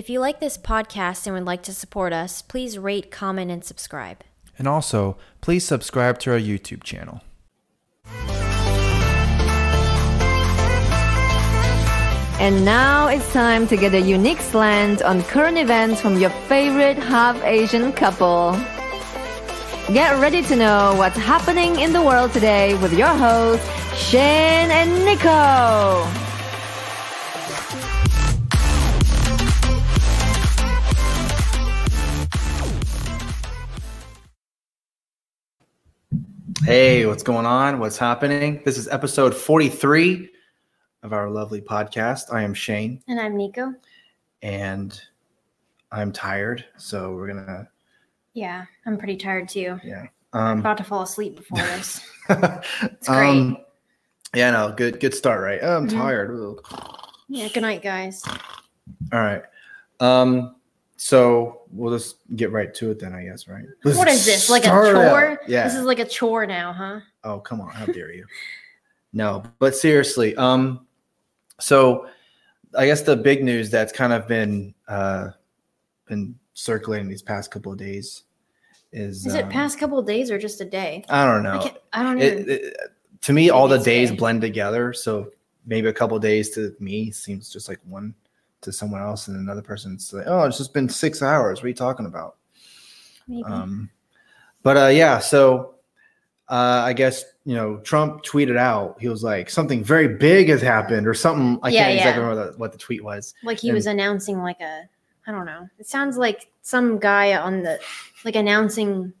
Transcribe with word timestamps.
If 0.00 0.08
you 0.08 0.18
like 0.18 0.40
this 0.40 0.56
podcast 0.56 1.26
and 1.26 1.34
would 1.34 1.44
like 1.44 1.62
to 1.64 1.74
support 1.74 2.14
us, 2.14 2.40
please 2.40 2.78
rate, 2.78 3.10
comment, 3.10 3.50
and 3.50 3.62
subscribe. 3.62 4.24
And 4.58 4.66
also, 4.66 5.18
please 5.42 5.62
subscribe 5.66 6.18
to 6.20 6.32
our 6.32 6.38
YouTube 6.38 6.84
channel. 6.84 7.20
And 12.40 12.64
now 12.64 13.08
it's 13.08 13.30
time 13.34 13.66
to 13.66 13.76
get 13.76 13.92
a 13.92 14.00
unique 14.00 14.40
slant 14.40 15.02
on 15.02 15.22
current 15.24 15.58
events 15.58 16.00
from 16.00 16.18
your 16.18 16.30
favorite 16.48 16.96
half 16.96 17.36
Asian 17.44 17.92
couple. 17.92 18.52
Get 19.92 20.18
ready 20.18 20.40
to 20.44 20.56
know 20.56 20.94
what's 20.96 21.18
happening 21.18 21.78
in 21.78 21.92
the 21.92 22.00
world 22.00 22.32
today 22.32 22.72
with 22.78 22.94
your 22.94 23.08
hosts, 23.08 23.68
Shane 23.98 24.70
and 24.70 25.04
Nico. 25.04 26.29
Hey, 36.64 37.06
what's 37.06 37.22
going 37.22 37.46
on? 37.46 37.78
What's 37.78 37.96
happening? 37.96 38.60
This 38.64 38.76
is 38.76 38.86
episode 38.88 39.34
43 39.34 40.28
of 41.02 41.12
our 41.12 41.30
lovely 41.30 41.60
podcast. 41.60 42.32
I 42.32 42.42
am 42.42 42.52
Shane 42.54 43.02
And 43.08 43.18
I'm 43.18 43.36
Nico. 43.36 43.74
and 44.42 45.00
I'm 45.90 46.12
tired, 46.12 46.64
so 46.76 47.14
we're 47.14 47.28
gonna 47.28 47.68
Yeah, 48.34 48.66
I'm 48.86 48.98
pretty 48.98 49.16
tired 49.16 49.48
too. 49.48 49.78
yeah. 49.82 50.06
Um, 50.32 50.60
About 50.60 50.76
to 50.78 50.84
fall 50.84 51.02
asleep 51.02 51.36
before 51.36 51.58
this. 51.58 52.00
it's 52.28 53.08
great. 53.08 53.56
yeah, 54.34 54.50
no, 54.50 54.72
good 54.76 55.00
good 55.00 55.14
start, 55.14 55.42
right? 55.42 55.60
Oh, 55.62 55.78
I'm 55.78 55.88
Mhm. 55.88 55.92
tired. 55.92 56.30
Ugh. 56.30 57.00
yeah, 57.28 57.48
good 57.48 57.62
night, 57.62 57.82
guys. 57.82 58.22
All 59.12 59.20
right. 59.20 59.42
Um, 59.98 60.56
so 61.02 61.62
we'll 61.72 61.96
just 61.96 62.16
get 62.36 62.52
right 62.52 62.74
to 62.74 62.90
it 62.90 62.98
then, 62.98 63.14
I 63.14 63.24
guess, 63.24 63.48
right? 63.48 63.64
Let's 63.84 63.96
What 63.96 64.06
is 64.06 64.26
this? 64.26 64.50
Like 64.50 64.66
a 64.66 64.66
it 64.66 64.94
out. 64.94 65.10
chore? 65.10 65.40
Yeah. 65.48 65.64
This 65.64 65.74
is 65.74 65.84
like 65.84 65.98
a 65.98 66.04
chore 66.04 66.44
now, 66.44 66.74
huh? 66.74 67.00
Oh, 67.24 67.40
come 67.40 67.62
on. 67.62 67.70
How 67.70 67.86
dare 67.86 68.12
you? 68.12 68.26
No, 69.14 69.42
but 69.58 69.74
seriously, 69.74 70.36
um, 70.36 70.86
so 71.58 72.06
I 72.76 72.84
guess 72.84 73.00
the 73.00 73.16
big 73.16 73.42
news 73.42 73.70
that's 73.70 73.94
kind 73.94 74.12
of 74.12 74.28
been 74.28 74.74
uh 74.88 75.30
been 76.06 76.38
circulating 76.52 77.08
these 77.08 77.22
past 77.22 77.50
couple 77.50 77.72
of 77.72 77.78
days 77.78 78.24
is 78.92 79.24
Is 79.24 79.34
it 79.34 79.44
um, 79.44 79.50
past 79.50 79.78
couple 79.78 79.98
of 79.98 80.06
days 80.06 80.30
or 80.30 80.38
just 80.38 80.60
a 80.60 80.66
day? 80.66 81.02
I 81.08 81.24
don't 81.24 81.42
know. 81.42 81.60
can't, 81.62 81.78
I 81.94 82.02
don't 82.02 82.20
even. 82.20 82.38
It, 82.40 82.48
it, 82.50 82.76
to 83.22 83.32
me, 83.32 83.48
all 83.48 83.68
the 83.68 83.78
days 83.78 84.10
day. 84.10 84.16
blend 84.16 84.42
together. 84.42 84.92
So 84.92 85.30
maybe 85.64 85.88
a 85.88 85.94
couple 85.94 86.16
of 86.18 86.22
days 86.22 86.50
to 86.50 86.76
me 86.78 87.10
seems 87.10 87.50
just 87.50 87.70
like 87.70 87.80
one 87.88 88.14
to 88.62 88.72
someone 88.72 89.00
else, 89.00 89.28
and 89.28 89.36
another 89.36 89.62
person's 89.62 90.12
like, 90.12 90.24
"Oh, 90.26 90.44
it's 90.44 90.58
just 90.58 90.74
been 90.74 90.88
six 90.88 91.22
hours. 91.22 91.58
What 91.58 91.64
are 91.64 91.68
you 91.68 91.74
talking 91.74 92.06
about?" 92.06 92.36
maybe. 93.28 93.42
Um, 93.44 93.90
but 94.62 94.76
uh, 94.76 94.86
yeah, 94.88 95.18
so 95.18 95.74
uh, 96.48 96.82
I 96.84 96.92
guess 96.92 97.24
you 97.44 97.54
know 97.54 97.78
Trump 97.78 98.22
tweeted 98.24 98.56
out 98.58 98.96
he 99.00 99.08
was 99.08 99.22
like 99.22 99.48
something 99.50 99.82
very 99.82 100.08
big 100.08 100.48
has 100.48 100.60
happened 100.60 101.06
or 101.06 101.14
something. 101.14 101.58
I 101.62 101.70
Yeah, 101.70 101.84
can't 101.84 101.94
exactly 101.98 102.22
remember 102.22 102.52
the, 102.52 102.58
what 102.58 102.72
the 102.72 102.78
tweet 102.78 103.02
was. 103.04 103.34
like 103.44 103.58
he 103.58 103.68
and- 103.68 103.74
was 103.76 103.86
announcing 103.86 104.38
like 104.42 104.60
a. 104.60 104.82
I 105.26 105.32
don't 105.32 105.46
know. 105.46 105.68
It 105.78 105.86
sounds 105.86 106.16
like 106.16 106.50
some 106.62 106.98
guy 106.98 107.36
on 107.36 107.62
the 107.62 107.78
like 108.24 108.36
announcing 108.36 109.12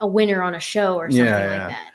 a 0.00 0.06
winner 0.06 0.42
on 0.42 0.54
a 0.56 0.60
show 0.60 0.96
or 0.96 1.08
something 1.08 1.24
Yeah, 1.24 1.38
like 1.38 1.70
that. 1.70 1.92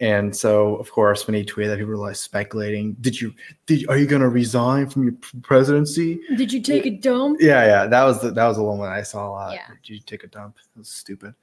And 0.00 0.34
so, 0.34 0.76
of 0.76 0.90
course, 0.90 1.26
when 1.26 1.34
he 1.34 1.44
tweeted 1.44 1.68
that, 1.68 1.76
people 1.78 1.90
were 1.90 1.96
like 1.98 2.16
speculating. 2.16 2.96
Did 3.02 3.20
you? 3.20 3.34
Did 3.66 3.86
are 3.90 3.98
you 3.98 4.06
going 4.06 4.22
to 4.22 4.30
resign 4.30 4.88
from 4.88 5.04
your 5.04 5.14
presidency? 5.42 6.20
Did 6.36 6.52
you 6.52 6.62
take 6.62 6.86
a 6.86 6.90
dump? 6.90 7.38
Yeah, 7.40 7.66
yeah, 7.66 7.86
that 7.86 8.04
was 8.04 8.22
the 8.22 8.30
that 8.30 8.46
was 8.46 8.56
the 8.56 8.62
one 8.62 8.78
that 8.80 8.88
I 8.88 9.02
saw 9.02 9.28
a 9.28 9.30
lot. 9.30 9.52
Yeah. 9.52 9.66
Did 9.82 9.92
you 9.92 10.00
take 10.00 10.24
a 10.24 10.26
dump? 10.26 10.56
It 10.58 10.78
was 10.78 10.88
stupid. 10.88 11.34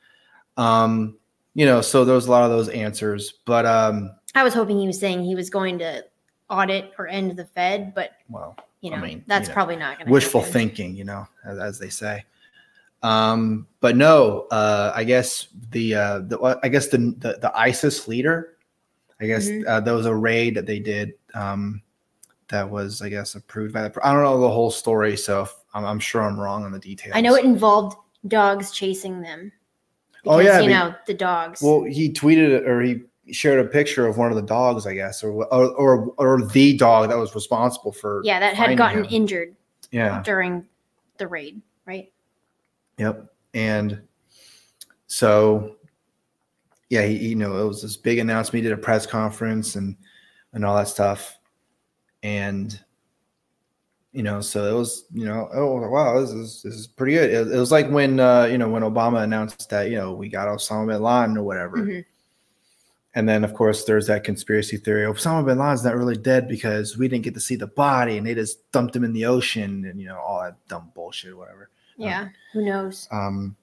Um, 0.57 1.17
you 1.53 1.67
know, 1.67 1.81
so 1.81 2.03
there 2.03 2.15
was 2.15 2.25
a 2.25 2.31
lot 2.31 2.43
of 2.43 2.49
those 2.49 2.69
answers, 2.69 3.35
but 3.45 3.67
um, 3.67 4.11
I 4.33 4.43
was 4.43 4.55
hoping 4.55 4.79
he 4.79 4.87
was 4.87 4.99
saying 4.99 5.23
he 5.23 5.35
was 5.35 5.51
going 5.51 5.77
to 5.79 6.03
audit 6.49 6.93
or 6.97 7.07
end 7.07 7.35
the 7.37 7.45
Fed, 7.45 7.93
but 7.93 8.11
well, 8.29 8.55
you 8.81 8.91
I 8.91 8.95
know 8.95 9.03
mean, 9.03 9.23
that's 9.27 9.47
you 9.47 9.49
know, 9.49 9.53
probably 9.53 9.75
not 9.75 9.97
going 9.97 10.07
to 10.07 10.13
wishful 10.13 10.41
thinking, 10.41 10.95
you 10.95 11.03
know, 11.03 11.27
as, 11.45 11.59
as 11.59 11.79
they 11.79 11.89
say. 11.89 12.25
Um, 13.03 13.67
but 13.79 13.95
no, 13.95 14.47
uh, 14.51 14.91
I 14.95 15.03
guess 15.03 15.47
the 15.71 15.95
uh, 15.95 16.19
the 16.19 16.59
I 16.63 16.67
guess 16.67 16.87
the, 16.87 16.97
the 17.17 17.37
the 17.41 17.51
ISIS 17.57 18.07
leader, 18.07 18.56
I 19.19 19.25
guess 19.27 19.47
Mhm. 19.47 19.65
uh, 19.67 19.79
there 19.79 19.93
was 19.95 20.05
a 20.05 20.13
raid 20.15 20.55
that 20.55 20.65
they 20.65 20.79
did 20.79 21.13
um, 21.33 21.81
that 22.49 22.69
was 22.69 23.01
I 23.01 23.09
guess 23.09 23.35
approved 23.35 23.73
by 23.73 23.87
the. 23.87 24.05
I 24.07 24.13
don't 24.13 24.23
know 24.23 24.39
the 24.39 24.49
whole 24.49 24.71
story, 24.71 25.17
so 25.17 25.41
if, 25.43 25.53
I'm, 25.73 25.85
I'm 25.85 25.99
sure 25.99 26.21
I'm 26.21 26.39
wrong 26.39 26.63
on 26.63 26.71
the 26.71 26.79
details. 26.79 27.13
I 27.15 27.21
know 27.21 27.35
it 27.35 27.43
involved 27.45 27.97
dogs 28.27 28.71
chasing 28.71 29.21
them. 29.21 29.51
Oh, 30.25 30.37
Because, 30.39 30.45
yeah, 30.45 30.59
you 30.61 30.69
know 30.69 30.95
the 31.07 31.13
dogs. 31.13 31.61
Well, 31.61 31.83
he 31.83 32.11
tweeted 32.11 32.67
or 32.67 32.81
he 32.81 33.01
shared 33.31 33.59
a 33.65 33.69
picture 33.69 34.07
of 34.07 34.17
one 34.17 34.29
of 34.29 34.35
the 34.35 34.41
dogs, 34.41 34.85
I 34.87 34.93
guess, 34.93 35.23
or 35.23 35.31
or 35.31 35.65
or, 35.75 36.13
or 36.17 36.41
the 36.45 36.77
dog 36.77 37.09
that 37.09 37.17
was 37.17 37.33
responsible 37.35 37.91
for. 37.91 38.21
yeah, 38.23 38.39
that 38.39 38.53
had 38.55 38.77
gotten 38.77 39.03
him. 39.05 39.07
injured 39.11 39.55
Yeah. 39.91 40.21
during 40.23 40.65
the 41.17 41.27
raid, 41.27 41.61
right? 41.85 42.11
Yep. 42.97 43.25
And 43.53 44.01
so, 45.07 45.76
yeah, 46.89 47.03
he, 47.03 47.29
you 47.29 47.35
know, 47.35 47.57
it 47.63 47.67
was 47.67 47.81
this 47.81 47.97
big 47.97 48.19
announcement. 48.19 48.63
He 48.63 48.69
did 48.69 48.77
a 48.77 48.81
press 48.81 49.05
conference 49.05 49.75
and 49.75 49.95
and 50.53 50.65
all 50.65 50.75
that 50.77 50.87
stuff, 50.87 51.37
and 52.23 52.79
you 54.13 54.23
know, 54.23 54.41
so 54.41 54.73
it 54.73 54.77
was, 54.77 55.05
you 55.13 55.25
know, 55.25 55.49
oh 55.53 55.87
wow, 55.89 56.19
this 56.19 56.31
is 56.31 56.61
this 56.63 56.73
is 56.73 56.87
pretty 56.87 57.13
good. 57.13 57.29
It, 57.29 57.53
it 57.53 57.59
was 57.59 57.71
like 57.71 57.89
when 57.89 58.19
uh, 58.19 58.45
you 58.45 58.57
know 58.57 58.69
when 58.69 58.83
Obama 58.83 59.23
announced 59.23 59.69
that 59.69 59.89
you 59.89 59.97
know 59.97 60.13
we 60.13 60.29
got 60.29 60.47
Osama 60.47 60.87
bin 60.87 61.01
Laden 61.01 61.37
or 61.37 61.43
whatever. 61.43 61.77
Mhm. 61.77 62.05
And 63.15 63.27
then, 63.27 63.43
of 63.43 63.55
course, 63.55 63.83
there's 63.85 64.05
that 64.07 64.23
conspiracy 64.23 64.77
theory. 64.77 65.01
Osama 65.11 65.43
bin 65.43 65.57
Laden's 65.57 65.83
not 65.83 65.95
really 65.95 66.15
dead 66.15 66.47
because 66.47 66.99
we 66.99 67.07
didn't 67.07 67.23
get 67.23 67.33
to 67.33 67.39
see 67.39 67.55
the 67.55 67.65
body, 67.65 68.17
and 68.17 68.27
they 68.27 68.35
just 68.35 68.71
dumped 68.71 68.95
him 68.95 69.03
in 69.03 69.11
the 69.11 69.25
ocean, 69.25 69.85
and 69.85 69.99
you 69.99 70.07
know 70.07 70.19
all 70.19 70.41
that 70.41 70.55
dumb 70.67 70.91
bullshit, 70.93 71.35
whatever. 71.35 71.69
Yeah, 71.97 72.29
who 72.53 72.63
knows? 72.63 73.07
Um, 73.11 73.55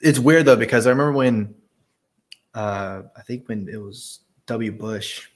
it's 0.00 0.18
weird 0.18 0.46
though 0.46 0.56
because 0.56 0.86
I 0.86 0.90
remember 0.90 1.12
when, 1.12 1.54
uh, 2.54 3.02
I 3.16 3.22
think 3.22 3.48
when 3.48 3.68
it 3.68 3.76
was 3.78 4.20
W. 4.46 4.72
Bush, 4.72 5.28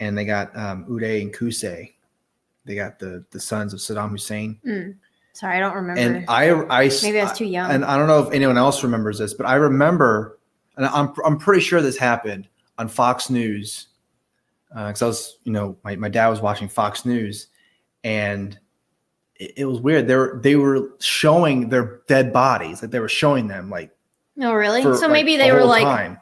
and 0.00 0.16
they 0.16 0.24
got 0.24 0.56
um, 0.56 0.84
Uday 0.86 1.22
and 1.22 1.34
Qusay, 1.34 1.92
they 2.64 2.74
got 2.74 2.98
the 2.98 3.24
the 3.30 3.40
sons 3.40 3.72
of 3.72 3.80
Saddam 3.80 4.10
Hussein, 4.10 4.58
Mm. 4.66 4.96
Sorry, 5.34 5.56
I 5.56 5.60
don't 5.60 5.74
remember. 5.74 6.00
and 6.00 6.24
I 6.28 6.50
I 6.50 6.90
Maybe 7.02 7.20
I 7.20 7.24
was 7.24 7.32
too 7.38 7.44
young. 7.44 7.70
and 7.70 7.84
I 7.84 7.96
don't 7.96 8.08
know 8.08 8.26
if 8.26 8.32
anyone 8.34 8.58
else 8.58 8.82
remembers 8.82 9.18
this, 9.18 9.34
but 9.34 9.46
I 9.46 9.54
remember, 9.54 10.38
and 10.76 10.84
I'm 10.86 11.12
I'm 11.24 11.38
pretty 11.38 11.60
sure 11.60 11.80
this 11.80 11.96
happened 11.96 12.48
on 12.76 12.88
Fox 12.88 13.30
News, 13.30 13.88
because 14.70 15.02
I 15.02 15.06
was, 15.06 15.38
you 15.44 15.52
know, 15.52 15.76
my, 15.84 15.94
my 15.96 16.08
dad 16.08 16.28
was 16.28 16.40
watching 16.40 16.68
Fox 16.68 17.04
News, 17.04 17.48
and 18.02 18.58
it, 19.36 19.52
it 19.58 19.64
was 19.66 19.80
weird. 19.80 20.08
They 20.08 20.16
were 20.16 20.40
they 20.42 20.56
were 20.56 20.90
showing 21.00 21.68
their 21.68 22.00
dead 22.08 22.32
bodies, 22.32 22.82
like 22.82 22.90
they 22.90 23.00
were 23.00 23.08
showing 23.08 23.46
them, 23.46 23.70
like 23.70 23.90
no, 24.38 24.54
really? 24.54 24.82
for, 24.82 24.94
So 24.96 25.02
like, 25.02 25.12
maybe 25.12 25.36
the 25.36 25.42
they 25.44 25.52
were 25.52 25.64
like, 25.64 25.82
time. 25.82 26.18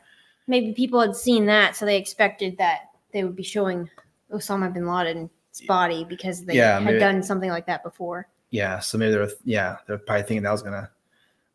maybe 0.49 0.72
people 0.72 1.00
had 1.00 1.15
seen 1.15 1.47
that, 1.47 1.77
so 1.77 1.84
they 1.87 1.97
expected 1.99 2.59
that 2.59 2.91
they 3.12 3.22
would 3.22 3.37
be 3.37 3.43
showing 3.44 3.88
Osama 4.32 4.72
bin 4.75 4.87
Laden's 4.88 5.31
body 5.69 6.04
because 6.04 6.44
they 6.44 6.54
Yeah, 6.56 6.75
had 6.81 6.84
maybe- 6.84 6.99
done 6.99 7.22
something 7.22 7.50
like 7.50 7.66
that 7.66 7.82
before. 7.84 8.27
yeah. 8.50 8.81
So 8.81 8.99
maybe 8.99 9.12
they're 9.12 9.28
yeah 9.44 9.77
they're 9.87 9.99
probably 9.99 10.22
thinking 10.25 10.43
that 10.43 10.50
was 10.53 10.62
gonna 10.62 10.91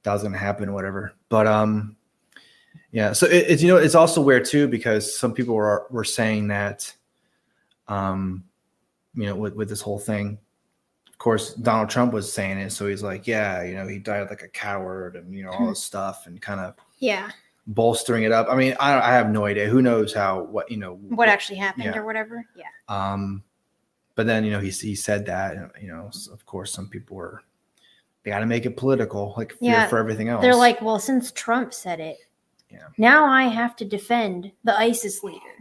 that 0.04 0.14
was 0.14 0.24
gonna 0.24 0.38
happen 0.38 0.70
or 0.70 0.74
whatever. 0.74 1.14
But 1.30 1.48
um, 1.48 1.96
yeah. 2.92 3.14
So 3.14 3.26
it, 3.28 3.46
it's 3.50 3.62
you 3.62 3.68
know 3.68 3.78
it's 3.78 3.96
also 3.96 4.22
weird 4.22 4.46
too 4.46 4.68
because 4.68 5.18
some 5.18 5.34
people 5.34 5.56
were 5.56 5.88
were 5.90 6.04
saying 6.04 6.48
that, 6.50 6.94
um, 7.88 8.44
you 9.16 9.26
know, 9.26 9.36
with 9.36 9.56
with 9.56 9.70
this 9.70 9.82
whole 9.82 10.00
thing. 10.00 10.38
Of 11.22 11.24
course, 11.24 11.54
Donald 11.54 11.88
Trump 11.92 12.14
was 12.14 12.34
saying 12.34 12.58
it, 12.58 12.72
so 12.72 12.88
he's 12.88 13.04
like, 13.04 13.28
yeah, 13.28 13.62
you 13.62 13.76
know, 13.76 13.88
he 13.88 14.00
died 14.00 14.28
like 14.32 14.42
a 14.42 14.48
coward, 14.48 15.16
and 15.16 15.32
you 15.36 15.44
know 15.44 15.52
all 15.52 15.70
this 15.70 15.84
stuff, 15.84 16.26
and 16.26 16.42
kind 16.42 16.60
of 16.60 16.74
Yeah, 16.98 17.30
bolstering 17.68 18.24
it 18.24 18.32
up. 18.32 18.48
I 18.50 18.56
mean, 18.56 18.76
I 18.80 19.00
I 19.00 19.12
have 19.14 19.30
no 19.30 19.46
idea. 19.46 19.70
Who 19.70 19.84
knows 19.84 20.16
how 20.16 20.42
what 20.42 20.72
you 20.72 20.78
know 20.78 20.96
what 20.96 21.30
actually 21.30 21.58
happened 21.58 21.84
Yeah. 21.86 21.98
or 22.00 22.06
whatever. 22.06 22.44
Yeah, 22.56 22.64
um, 22.88 23.44
but 24.16 24.26
then 24.26 24.44
you 24.44 24.50
know 24.50 24.60
he 24.60 24.72
he 24.72 24.96
said 24.96 25.28
that 25.28 25.58
and, 25.58 25.70
you 25.80 25.90
know 25.90 26.10
of 26.34 26.44
course 26.48 26.74
some 26.74 26.90
people 26.90 27.18
were 27.18 27.44
they 28.24 28.32
got 28.32 28.40
to 28.40 28.48
make 28.48 28.66
it 28.66 28.76
political 28.76 29.36
like 29.38 29.52
fear 29.52 29.74
Yeah, 29.74 29.88
for 29.90 30.00
everything 30.00 30.28
else. 30.30 30.42
they're 30.42 30.56
like, 30.56 30.82
well, 30.82 30.98
since 30.98 31.32
Trump 31.34 31.72
said 31.72 32.00
it, 32.00 32.18
Yeah. 32.72 32.88
now 32.98 33.26
I 33.26 33.44
have 33.44 33.76
to 33.76 33.86
defend 33.86 34.52
the 34.64 34.76
ISIS 34.76 35.22
leader. 35.24 35.56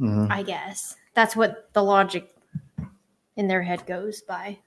Mhm. 0.00 0.32
I 0.32 0.42
guess 0.42 0.96
that's 1.14 1.36
what 1.36 1.72
the 1.74 1.84
logic 1.84 2.31
in 3.36 3.48
their 3.48 3.62
head 3.62 3.86
goes 3.86 4.22
by. 4.22 4.58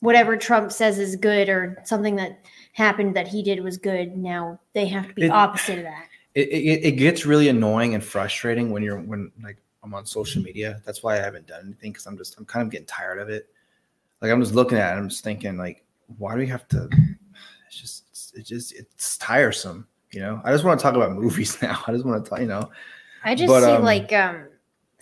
Whatever 0.00 0.36
Trump 0.36 0.70
says 0.72 0.98
is 0.98 1.16
good 1.16 1.48
or 1.48 1.80
something 1.84 2.16
that 2.16 2.40
happened 2.72 3.16
that 3.16 3.26
he 3.28 3.42
did 3.42 3.60
was 3.62 3.78
good. 3.78 4.16
Now 4.16 4.60
they 4.74 4.86
have 4.86 5.08
to 5.08 5.14
be 5.14 5.24
It- 5.26 5.30
opposite 5.30 5.78
of 5.78 5.84
that. 5.84 6.08
it, 6.34 6.48
it, 6.48 6.84
it 6.84 6.92
gets 6.92 7.24
really 7.24 7.48
annoying 7.48 7.94
and 7.94 8.04
frustrating 8.04 8.70
when 8.70 8.82
you're 8.82 9.00
when 9.00 9.30
like 9.42 9.56
I'm 9.82 9.94
on 9.94 10.04
social 10.04 10.42
media. 10.42 10.80
That's 10.84 11.02
why 11.02 11.14
I 11.14 11.20
haven't 11.20 11.46
done 11.46 11.60
anything 11.64 11.92
because 11.92 12.06
I'm 12.06 12.18
just 12.18 12.36
I'm 12.38 12.44
kind 12.44 12.66
of 12.66 12.70
getting 12.70 12.86
tired 12.86 13.18
of 13.18 13.28
it. 13.30 13.48
like 14.20 14.30
I'm 14.30 14.40
just 14.40 14.54
looking 14.54 14.78
at 14.78 14.94
it, 14.94 14.98
I'm 14.98 15.08
just 15.08 15.24
thinking 15.24 15.56
like, 15.56 15.84
why 16.18 16.32
do 16.34 16.38
we 16.40 16.46
have 16.48 16.66
to? 16.68 16.88
It's 17.66 17.80
just 17.80 18.04
it's, 18.10 18.32
it 18.34 18.42
just 18.44 18.72
it's 18.74 19.16
tiresome. 19.18 19.86
You 20.10 20.20
know, 20.20 20.40
I 20.44 20.52
just 20.52 20.64
want 20.64 20.78
to 20.78 20.82
talk 20.82 20.94
about 20.94 21.12
movies 21.16 21.60
now. 21.62 21.82
I 21.86 21.92
just 21.92 22.04
want 22.04 22.22
to 22.24 22.28
talk. 22.28 22.40
You 22.40 22.46
know, 22.46 22.70
I 23.24 23.34
just 23.34 23.48
But, 23.48 23.62
see 23.64 23.70
um, 23.70 23.82
like 23.82 24.12
um 24.12 24.48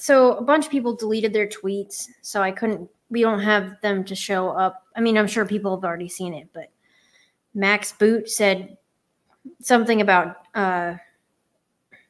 so 0.03 0.33
a 0.33 0.43
bunch 0.43 0.65
of 0.65 0.73
people 0.73 0.97
deleted 0.97 1.33
their 1.33 1.47
tweets, 1.47 2.09
so 2.23 2.43
I 2.43 2.51
couldn't 2.51 2.91
we 3.09 3.21
don't 3.21 3.39
have 3.39 3.81
them 3.83 4.03
to 4.07 4.17
show 4.17 4.49
up. 4.49 4.85
I 4.97 5.01
mean, 5.01 5.17
I'm 5.17 5.29
sure 5.29 5.47
people 5.47 5.77
have 5.77 5.85
already 5.85 6.09
seen 6.09 6.35
it, 6.35 6.49
but 6.53 6.73
Max 7.55 7.93
Boot 7.93 8.29
said 8.29 8.77
something 9.61 10.01
about 10.01 10.39
uh 10.57 10.95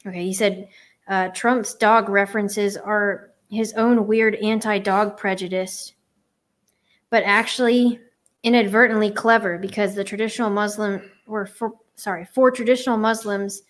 okay, 0.07 0.25
he 0.25 0.33
said 0.33 0.71
uh 1.09 1.29
Trump's 1.35 1.75
dog 1.75 2.09
references 2.09 2.79
are 2.79 3.33
his 3.51 3.75
own 3.75 4.07
weird 4.07 4.37
anti-dog 4.37 5.19
prejudice, 5.19 5.93
but 7.11 7.23
actually 7.25 8.01
inadvertently 8.43 9.11
clever 9.11 9.59
because 9.59 9.95
the 9.95 10.03
traditional 10.03 10.49
Muslim 10.49 11.11
were 11.27 11.45
for 11.45 11.75
sorry, 11.97 12.25
for 12.25 12.51
traditional 12.51 12.97
Muslims 12.97 13.65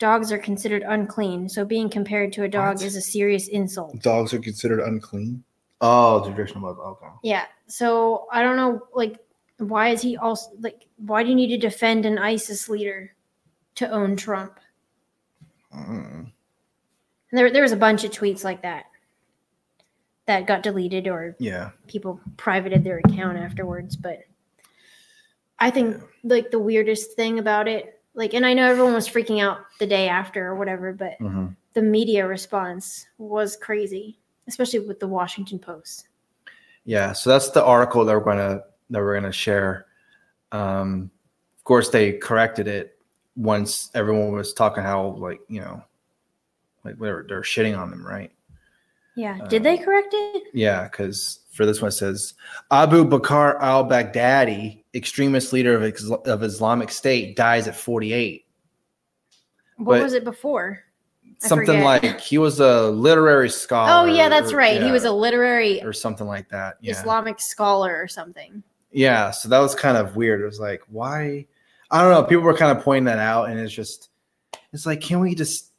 dogs 0.00 0.32
are 0.32 0.38
considered 0.38 0.82
unclean, 0.82 1.48
so 1.48 1.64
being 1.64 1.88
compared 1.88 2.32
to 2.32 2.42
a 2.42 2.48
dog 2.48 2.78
What? 2.78 2.84
is 2.84 2.96
a 2.96 3.00
serious 3.00 3.46
insult. 3.46 4.02
dogs 4.02 4.34
are 4.34 4.40
considered 4.40 4.80
unclean. 4.80 5.44
Oh, 5.80 6.24
traditional 6.24 6.60
mother. 6.60 6.80
Okay. 6.82 7.06
Yeah. 7.22 7.44
So 7.68 8.26
I 8.32 8.42
don't 8.42 8.56
know, 8.56 8.82
like, 8.92 9.16
why 9.58 9.90
is 9.90 10.02
he 10.02 10.16
also 10.16 10.50
like? 10.60 10.86
Why 10.96 11.22
do 11.22 11.28
you 11.28 11.34
need 11.36 11.48
to 11.48 11.58
defend 11.58 12.04
an 12.06 12.18
ISIS 12.18 12.68
leader 12.68 13.14
to 13.76 13.88
own 13.90 14.16
Trump? 14.16 14.58
Mm. 15.74 16.32
And 17.30 17.38
there, 17.38 17.50
there 17.52 17.62
was 17.62 17.72
a 17.72 17.76
bunch 17.76 18.02
of 18.04 18.10
tweets 18.10 18.42
like 18.42 18.62
that 18.62 18.86
that 20.26 20.46
got 20.46 20.62
deleted 20.62 21.06
or 21.08 21.36
Yeah. 21.38 21.70
people 21.86 22.20
privated 22.36 22.82
their 22.84 22.98
account 22.98 23.38
afterwards. 23.38 23.96
But 23.96 24.20
I 25.58 25.70
think 25.70 26.02
like 26.24 26.50
the 26.50 26.58
weirdest 26.58 27.12
thing 27.14 27.38
about 27.38 27.68
it, 27.68 27.99
like, 28.14 28.34
and 28.34 28.44
I 28.44 28.54
know 28.54 28.68
everyone 28.70 28.94
was 28.94 29.08
freaking 29.08 29.40
out 29.40 29.60
the 29.78 29.86
day 29.86 30.08
after 30.08 30.46
or 30.46 30.54
whatever, 30.56 30.92
but 30.92 31.14
hmm 31.18 31.48
the 31.72 31.82
media 31.82 32.26
response 32.26 33.06
was 33.18 33.54
crazy, 33.56 34.18
especially 34.48 34.80
with 34.80 34.98
the 34.98 35.06
Washington 35.06 35.58
Post. 35.58 36.08
Yeah, 36.84 37.12
so 37.12 37.30
that's 37.30 37.50
the 37.50 37.64
article 37.64 38.04
that 38.04 38.12
we're 38.12 38.24
gonna 38.24 38.62
that 38.90 38.98
we're 38.98 39.14
gonna 39.14 39.30
share. 39.30 39.86
Um, 40.50 41.10
of 41.56 41.64
course, 41.64 41.88
they 41.88 42.14
corrected 42.14 42.66
it 42.66 42.98
once 43.36 43.90
everyone 43.94 44.32
was 44.32 44.52
talking 44.52 44.82
how 44.82 45.10
like 45.18 45.40
you 45.48 45.60
know, 45.60 45.82
like 46.84 46.96
whatever 46.96 47.24
they're 47.28 47.42
shitting 47.42 47.78
on 47.78 47.90
them, 47.90 48.04
right? 48.04 48.32
Yeah. 49.14 49.46
Did 49.48 49.62
they 49.62 49.78
Um, 49.78 49.84
correct 49.84 50.08
it? 50.12 50.44
Yeah, 50.52 50.84
because 50.84 51.40
for 51.52 51.66
this 51.66 51.80
one 51.80 51.90
it 51.90 51.92
says 51.92 52.34
Abu 52.70 53.04
Bakr 53.04 53.60
al 53.60 53.84
Baghdadi, 53.84 54.79
extremist 54.94 55.52
leader 55.52 55.74
of, 55.74 56.26
of 56.26 56.42
Islamic 56.42 56.90
State, 56.90 57.36
dies 57.36 57.68
at 57.68 57.76
48. 57.76 58.44
What 59.76 59.94
but- 59.96 60.02
was 60.02 60.12
it 60.12 60.24
before? 60.24 60.80
I 61.42 61.48
Something 61.48 61.66
forget. 61.66 61.84
like 61.84 62.20
he 62.20 62.36
was 62.36 62.60
a 62.60 62.90
literary 62.90 63.48
scholar. 63.48 63.90
Oh 63.90 64.12
yeah, 64.12 64.28
that's 64.28 64.52
or- 64.52 64.56
right. 64.56 64.82
He 64.82 64.90
was 64.90 65.04
a 65.04 65.12
literary 65.12 65.82
or 65.82 65.92
something 65.94 66.26
like 66.26 66.50
that. 66.50 66.76
Yeah. 66.82 66.92
Islamic 66.92 67.40
scholar 67.40 67.98
or 67.98 68.08
something. 68.08 68.62
Yeah, 68.92 69.30
so 69.30 69.48
that 69.48 69.58
was 69.60 69.74
kind 69.74 69.96
of 69.96 70.16
weird. 70.16 70.42
It 70.42 70.44
was 70.44 70.60
like, 70.60 70.82
why? 70.88 71.46
I 71.90 72.02
don't 72.02 72.10
know. 72.10 72.24
People 72.24 72.42
were 72.44 72.56
kind 72.56 72.76
of 72.76 72.84
pointing 72.84 73.04
that 73.04 73.18
out, 73.18 73.48
and 73.48 73.58
it's 73.58 73.72
just, 73.72 74.10
it's 74.72 74.84
like, 74.84 75.00
can 75.00 75.20
we 75.20 75.34
just, 75.34 75.72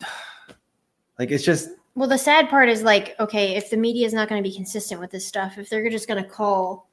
like, 1.18 1.30
it's 1.30 1.44
just, 1.44 1.70
Well, 1.94 2.08
the 2.08 2.18
sad 2.18 2.48
part 2.48 2.68
is 2.68 2.82
like, 2.82 3.14
okay, 3.20 3.54
if 3.54 3.70
the 3.70 3.76
media 3.76 4.06
is 4.06 4.12
not 4.12 4.28
going 4.28 4.42
to 4.42 4.48
be 4.48 4.54
consistent 4.54 5.00
with 5.00 5.10
this 5.10 5.26
stuff, 5.26 5.58
if 5.58 5.68
they're 5.68 5.88
just 5.90 6.08
going 6.08 6.22
to 6.22 6.28
call 6.28 6.87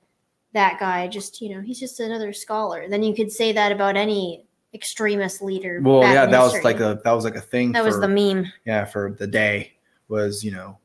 that 0.55 0.79
guy 0.79 1.07
just, 1.07 1.41
you 1.41 1.53
know, 1.53 1.61
he's 1.61 1.79
just 1.79 1.99
another 1.99 2.33
scholar, 2.33 2.89
then 2.89 3.03
you 3.03 3.13
could 3.13 3.31
say 3.31 3.51
that 3.51 3.71
about 3.71 3.95
any 3.95 4.45
extremist 4.73 5.41
leader. 5.41 5.79
well, 5.83 6.01
yeah, 6.01 6.25
that 6.25 6.39
was 6.41 6.63
like 6.63 6.79
a, 6.79 6.99
that 7.03 7.11
was 7.11 7.23
like 7.23 7.35
a 7.35 7.41
thing. 7.41 7.71
that 7.73 7.85
was 7.85 7.99
the 7.99 8.07
meme. 8.07 8.51
yeah, 8.65 8.83
for 8.85 9.15
the 9.19 9.27
day 9.27 9.73
was, 10.07 10.43
you 10.43 10.51
know, 10.51 10.77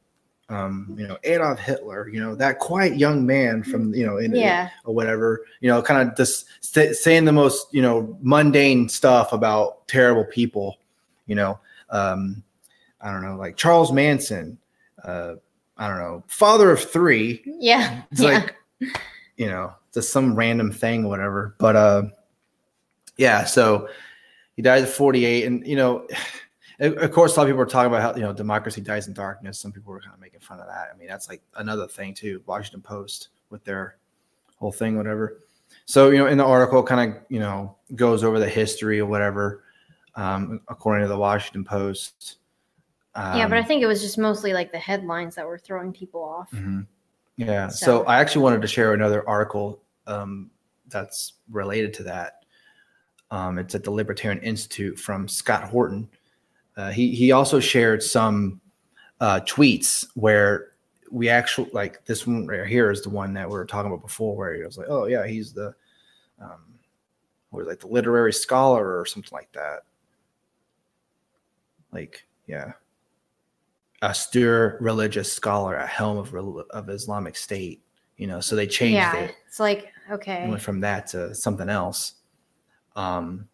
um, 0.48 0.94
you 0.98 1.06
know, 1.06 1.16
Adolf 1.22 1.60
Hitler, 1.60 2.08
you 2.08 2.20
know, 2.20 2.34
that 2.34 2.58
quiet 2.58 2.96
young 2.98 3.24
man 3.24 3.62
from, 3.62 3.94
you 3.94 4.04
know, 4.04 4.18
in, 4.18 4.34
Yeah, 4.34 4.68
or 4.84 4.94
whatever, 4.94 5.44
you 5.60 5.70
know, 5.70 5.80
kind 5.80 6.08
of 6.08 6.16
just 6.16 6.46
st- 6.60 6.96
saying 6.96 7.24
the 7.24 7.32
most, 7.32 7.72
you 7.72 7.82
know, 7.82 8.18
mundane 8.20 8.88
stuff 8.88 9.32
about 9.32 9.86
terrible 9.86 10.24
people, 10.24 10.78
you 11.26 11.36
know, 11.36 11.58
um, 11.90 12.42
I 13.00 13.12
don't 13.12 13.22
know, 13.22 13.36
like 13.36 13.56
Charles 13.56 13.92
Manson, 13.92 14.58
uh, 15.04 15.34
I 15.78 15.88
don't 15.88 15.98
know, 15.98 16.24
father 16.26 16.72
of 16.72 16.80
three. 16.82 17.42
yeah, 17.46 18.02
It's 18.10 18.20
yeah. 18.20 18.28
like, 18.28 18.56
you 19.40 19.46
know, 19.46 19.72
just 19.94 20.12
some 20.12 20.34
random 20.34 20.70
thing, 20.70 21.08
whatever. 21.08 21.54
But 21.58 21.74
uh, 21.74 22.02
yeah, 23.16 23.44
so 23.44 23.88
he 24.54 24.60
died 24.60 24.82
at 24.82 24.88
48, 24.90 25.46
and 25.46 25.66
you 25.66 25.76
know, 25.76 26.06
of 26.80 27.10
course, 27.10 27.34
a 27.34 27.40
lot 27.40 27.44
of 27.44 27.48
people 27.48 27.62
are 27.62 27.66
talking 27.66 27.86
about 27.90 28.02
how 28.02 28.14
you 28.14 28.20
know 28.22 28.34
democracy 28.34 28.82
dies 28.82 29.08
in 29.08 29.14
darkness. 29.14 29.58
Some 29.58 29.72
people 29.72 29.94
were 29.94 30.00
kind 30.00 30.12
of 30.12 30.20
making 30.20 30.40
fun 30.40 30.60
of 30.60 30.66
that. 30.66 30.90
I 30.94 30.98
mean, 30.98 31.08
that's 31.08 31.26
like 31.30 31.40
another 31.56 31.88
thing 31.88 32.12
too. 32.12 32.42
Washington 32.44 32.82
Post 32.82 33.28
with 33.48 33.64
their 33.64 33.96
whole 34.56 34.72
thing, 34.72 34.98
whatever. 34.98 35.38
So 35.86 36.10
you 36.10 36.18
know, 36.18 36.26
in 36.26 36.36
the 36.36 36.44
article, 36.44 36.82
kind 36.82 37.14
of 37.16 37.22
you 37.30 37.40
know 37.40 37.76
goes 37.96 38.22
over 38.22 38.38
the 38.38 38.48
history 38.48 39.00
or 39.00 39.06
whatever, 39.06 39.64
um, 40.16 40.60
according 40.68 41.02
to 41.04 41.08
the 41.08 41.16
Washington 41.18 41.64
Post. 41.64 42.36
yeah, 43.16 43.48
but 43.48 43.56
I 43.56 43.60
Um, 43.62 43.66
think 43.66 43.82
it 43.82 43.86
was 43.86 44.02
just 44.02 44.18
mostly 44.18 44.52
like 44.52 44.70
the 44.70 44.78
headlines 44.78 45.34
that 45.36 45.46
were 45.46 45.58
throwing 45.58 45.94
people 45.94 46.22
off. 46.22 46.50
Mhm. 46.52 46.86
Yeah. 47.46 47.68
So. 47.68 47.86
So- 47.86 48.04
I 48.04 48.20
actually 48.20 48.42
wanted 48.42 48.62
to 48.62 48.68
share 48.68 48.92
another 48.92 49.26
article 49.28 49.82
um, 50.06 50.50
that's 50.88 51.34
related 51.50 51.94
to 51.94 52.02
that. 52.04 52.44
Um, 53.30 53.58
it's 53.58 53.74
at 53.74 53.84
the 53.84 53.90
Libertarian 53.90 54.42
Institute 54.42 54.98
from 54.98 55.28
Scott 55.28 55.64
Horton. 55.64 56.08
Uh, 56.76 56.90
he 56.90 57.14
he 57.14 57.32
also 57.32 57.60
shared 57.60 58.02
some 58.02 58.60
uh, 59.20 59.40
tweets 59.40 60.06
where 60.14 60.72
we 61.10 61.28
actually 61.28 61.70
like 61.72 62.04
this 62.06 62.26
one 62.26 62.46
right 62.46 62.66
here 62.66 62.90
is 62.90 63.02
the 63.02 63.10
one 63.10 63.32
that 63.34 63.48
we 63.48 63.52
were 63.54 63.64
talking 63.64 63.90
about 63.90 64.02
before, 64.02 64.36
where 64.36 64.54
he 64.54 64.64
was 64.64 64.76
like, 64.78 64.88
"Oh 64.88 65.06
yeah, 65.06 65.26
he's 65.26 65.52
the 65.52 65.74
um, 66.40 66.74
what 67.50 67.60
was 67.60 67.68
like 67.68 67.80
the 67.80 67.86
literary 67.86 68.32
scholar 68.32 68.98
or 68.98 69.06
something 69.06 69.30
like 69.32 69.52
that." 69.52 69.84
Like, 71.92 72.26
yeah, 72.46 72.72
austere 74.02 74.78
religious 74.80 75.32
scholar 75.32 75.76
at 75.76 75.88
helm 75.88 76.18
of 76.18 76.34
of 76.70 76.88
Islamic 76.88 77.36
State. 77.36 77.82
You 78.16 78.26
know, 78.26 78.40
so 78.40 78.56
they 78.56 78.66
changed 78.66 78.94
Yeah, 78.94 79.16
it 79.16 79.34
it's 79.46 79.60
like 79.60 79.92
okay, 80.10 80.48
went 80.48 80.62
from 80.62 80.80
that 80.80 81.06
to 81.08 81.34
something 81.34 81.68
else. 81.68 82.14
Um, 82.96 83.48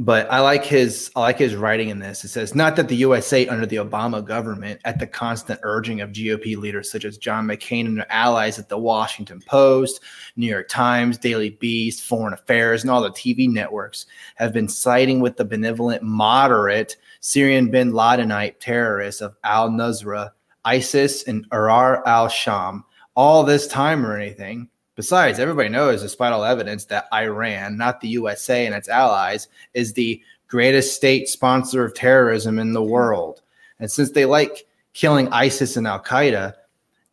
but 0.00 0.28
I 0.30 0.40
like 0.40 0.64
his 0.64 1.10
I 1.14 1.20
like 1.20 1.38
his 1.38 1.54
writing 1.54 1.88
in 1.88 2.00
this. 2.00 2.24
It 2.24 2.28
says 2.28 2.54
not 2.54 2.74
that 2.76 2.88
the 2.88 2.96
USA 2.96 3.46
under 3.46 3.64
the 3.64 3.76
Obama 3.76 4.24
government, 4.24 4.80
at 4.84 4.98
the 4.98 5.06
constant 5.06 5.60
urging 5.62 6.00
of 6.00 6.10
GOP 6.10 6.56
leaders 6.56 6.90
such 6.90 7.04
as 7.04 7.16
John 7.16 7.46
McCain 7.46 7.86
and 7.86 7.98
their 7.98 8.10
allies 8.10 8.58
at 8.58 8.68
the 8.68 8.78
Washington 8.78 9.40
Post, 9.46 10.00
New 10.36 10.48
York 10.48 10.68
Times, 10.68 11.16
Daily 11.16 11.50
Beast, 11.50 12.02
Foreign 12.02 12.34
Affairs, 12.34 12.82
and 12.82 12.90
all 12.90 13.02
the 13.02 13.10
TV 13.10 13.48
networks, 13.48 14.06
have 14.34 14.52
been 14.52 14.68
siding 14.68 15.20
with 15.20 15.36
the 15.36 15.44
benevolent, 15.44 16.02
moderate 16.02 16.96
Syrian 17.20 17.70
bin 17.70 17.92
Ladenite 17.92 18.58
terrorists 18.58 19.20
of 19.20 19.36
Al 19.44 19.70
Nusra, 19.70 20.30
ISIS, 20.64 21.22
and 21.28 21.48
Ahrar 21.50 22.02
al 22.04 22.28
Sham 22.28 22.84
all 23.14 23.44
this 23.44 23.68
time 23.68 24.04
or 24.04 24.18
anything. 24.18 24.68
Besides, 24.96 25.40
everybody 25.40 25.68
knows, 25.68 26.02
despite 26.02 26.32
all 26.32 26.44
evidence, 26.44 26.84
that 26.86 27.08
Iran, 27.12 27.76
not 27.76 28.00
the 28.00 28.08
USA 28.08 28.64
and 28.64 28.74
its 28.74 28.88
allies, 28.88 29.48
is 29.74 29.92
the 29.92 30.22
greatest 30.46 30.94
state 30.94 31.28
sponsor 31.28 31.84
of 31.84 31.94
terrorism 31.94 32.58
in 32.58 32.72
the 32.72 32.82
world. 32.82 33.42
And 33.80 33.90
since 33.90 34.10
they 34.12 34.24
like 34.24 34.66
killing 34.92 35.28
ISIS 35.32 35.76
and 35.76 35.86
Al 35.86 36.02
Qaeda, 36.02 36.54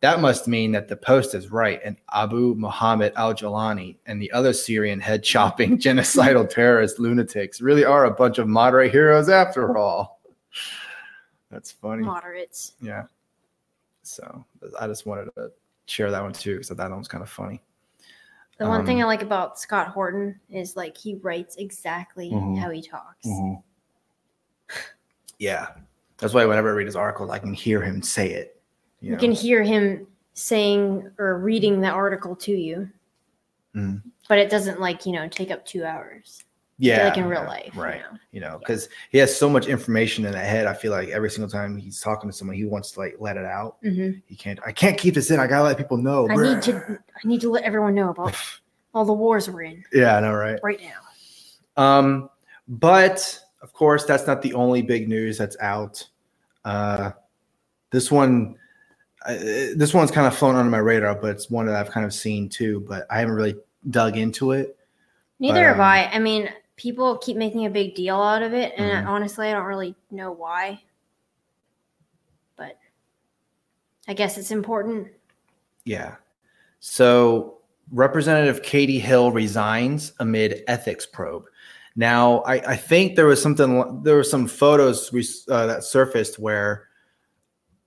that 0.00 0.20
must 0.20 0.48
mean 0.48 0.72
that 0.72 0.88
the 0.88 0.96
Post 0.96 1.34
is 1.34 1.50
right, 1.50 1.80
and 1.84 1.96
Abu 2.12 2.54
Muhammad 2.56 3.12
al 3.14 3.34
Jalani 3.34 3.96
and 4.06 4.20
the 4.20 4.32
other 4.32 4.52
Syrian 4.52 4.98
head 4.98 5.22
chopping 5.22 5.78
genocidal 5.78 6.48
terrorist 6.48 6.98
lunatics 6.98 7.60
really 7.60 7.84
are 7.84 8.04
a 8.04 8.10
bunch 8.10 8.38
of 8.38 8.48
moderate 8.48 8.90
heroes 8.90 9.28
after 9.28 9.76
all. 9.76 10.20
That's 11.50 11.70
funny. 11.70 12.02
moderates. 12.02 12.72
Yeah. 12.80 13.04
So 14.02 14.44
I 14.80 14.86
just 14.88 15.06
wanted 15.06 15.30
to 15.36 15.52
share 15.86 16.10
that 16.10 16.22
one 16.22 16.32
too 16.32 16.54
because 16.54 16.70
I 16.70 16.74
thought 16.74 16.90
that 16.90 16.98
was 16.98 17.08
kind 17.08 17.22
of 17.22 17.30
funny. 17.30 17.62
The 18.62 18.68
one 18.68 18.86
thing 18.86 18.98
Um, 18.98 19.02
I 19.02 19.06
like 19.06 19.22
about 19.22 19.58
Scott 19.58 19.88
Horton 19.88 20.38
is 20.48 20.76
like 20.76 20.96
he 20.96 21.16
writes 21.16 21.56
exactly 21.56 22.30
Mhm. 22.30 22.56
how 22.58 22.70
he 22.70 22.80
talks. 22.80 23.26
Yeah. 25.38 25.66
That's 26.18 26.32
why 26.32 26.44
whenever 26.46 26.68
I 26.70 26.74
read 26.74 26.86
his 26.86 26.94
articles, 26.94 27.28
I 27.30 27.40
can 27.40 27.52
hear 27.52 27.82
him 27.82 28.02
say 28.02 28.30
it. 28.30 28.62
You, 29.00 29.06
You 29.10 29.12
know? 29.16 29.20
can 29.20 29.32
hear 29.32 29.64
him 29.64 30.06
saying 30.34 31.10
or 31.18 31.38
reading 31.38 31.80
the 31.80 31.88
article 31.88 32.36
to 32.36 32.52
you, 32.52 32.88
Mhm. 33.74 34.00
but 34.28 34.38
it 34.38 34.48
doesn't 34.48 34.80
like 34.80 35.04
you 35.06 35.12
know 35.12 35.26
take 35.28 35.50
up 35.50 35.66
two 35.66 35.84
hours. 35.84 36.44
Yeah, 36.82 37.04
like 37.04 37.16
in 37.16 37.26
real 37.26 37.44
life, 37.44 37.76
right? 37.76 37.98
You 37.98 38.02
know? 38.02 38.18
You 38.32 38.40
know, 38.40 38.58
because 38.58 38.88
he 39.10 39.18
has 39.18 39.34
so 39.34 39.48
much 39.48 39.68
information 39.68 40.24
in 40.24 40.32
that 40.32 40.44
head. 40.44 40.66
I 40.66 40.74
feel 40.74 40.90
like 40.90 41.10
every 41.10 41.30
single 41.30 41.48
time 41.48 41.76
he's 41.76 42.00
talking 42.00 42.28
to 42.28 42.36
someone, 42.36 42.56
he 42.56 42.64
wants 42.64 42.90
to 42.92 42.98
like 42.98 43.14
let 43.20 43.36
it 43.36 43.44
out. 43.44 43.76
Mhm. 43.84 44.20
He 44.26 44.34
can't. 44.34 44.58
I 44.66 44.72
can't 44.72 44.98
keep 44.98 45.14
this 45.14 45.30
in. 45.30 45.38
I 45.38 45.46
gotta 45.46 45.62
let 45.62 45.78
people 45.78 45.96
know. 45.96 46.28
I 46.28 46.34
need 46.34 46.60
to. 46.62 46.98
I 46.98 47.28
need 47.28 47.40
to 47.42 47.50
let 47.50 47.62
everyone 47.62 47.94
know 47.94 48.10
about 48.10 48.34
all 48.94 49.04
the 49.04 49.12
wars 49.12 49.48
we're 49.48 49.62
in 49.62 49.84
Yeah, 49.92 50.16
I 50.16 50.20
know, 50.20 50.34
right? 50.34 50.58
right 50.64 50.80
now. 50.82 51.82
Um, 51.82 52.30
but 52.66 53.38
of 53.62 53.72
course, 53.72 54.04
that's 54.04 54.26
not 54.26 54.42
the 54.42 54.52
only 54.54 54.82
big 54.82 55.08
news 55.08 55.38
that's 55.38 55.56
out. 55.60 56.04
Uh, 56.64 57.12
this 57.90 58.10
one, 58.10 58.56
uh, 59.24 59.34
this 59.34 59.94
one's 59.94 60.10
kind 60.10 60.26
of 60.26 60.36
flown 60.36 60.56
under 60.56 60.70
my 60.70 60.78
radar, 60.78 61.14
but 61.14 61.30
it's 61.30 61.48
one 61.48 61.66
that 61.66 61.76
I've 61.76 61.92
kind 61.92 62.04
of 62.04 62.12
seen 62.12 62.48
too. 62.48 62.84
But 62.88 63.06
I 63.08 63.20
haven't 63.20 63.36
really 63.36 63.54
dug 63.88 64.16
into 64.16 64.50
it. 64.50 64.76
Neither 65.38 65.64
have 65.68 65.76
um, 65.76 65.82
I. 65.82 66.10
I 66.12 66.18
mean, 66.18 66.48
people 66.76 67.18
keep 67.18 67.36
making 67.36 67.66
a 67.66 67.70
big 67.70 67.94
deal 67.94 68.16
out 68.16 68.42
of 68.42 68.54
it, 68.54 68.74
and 68.76 69.06
Mhm. 69.06 69.08
honestly, 69.08 69.48
I 69.48 69.52
don't 69.52 69.66
really 69.66 69.94
know 70.10 70.32
why. 70.32 70.82
But 72.56 72.78
I 74.08 74.14
guess 74.14 74.38
it's 74.38 74.50
important. 74.50 75.08
Yeah. 75.84 76.16
So 76.80 77.58
Representative 77.92 78.62
Katie 78.62 78.98
Hill 78.98 79.32
resigns 79.32 80.12
amid 80.18 80.64
ethics 80.66 81.06
probe. 81.06 81.44
Now, 81.94 82.38
I, 82.40 82.54
I 82.72 82.76
think 82.76 83.16
there 83.16 83.26
was 83.26 83.42
something. 83.42 84.02
There 84.02 84.16
were 84.16 84.24
some 84.24 84.46
photos 84.46 85.12
we, 85.12 85.26
uh, 85.50 85.66
that 85.66 85.84
surfaced 85.84 86.38
where, 86.38 86.88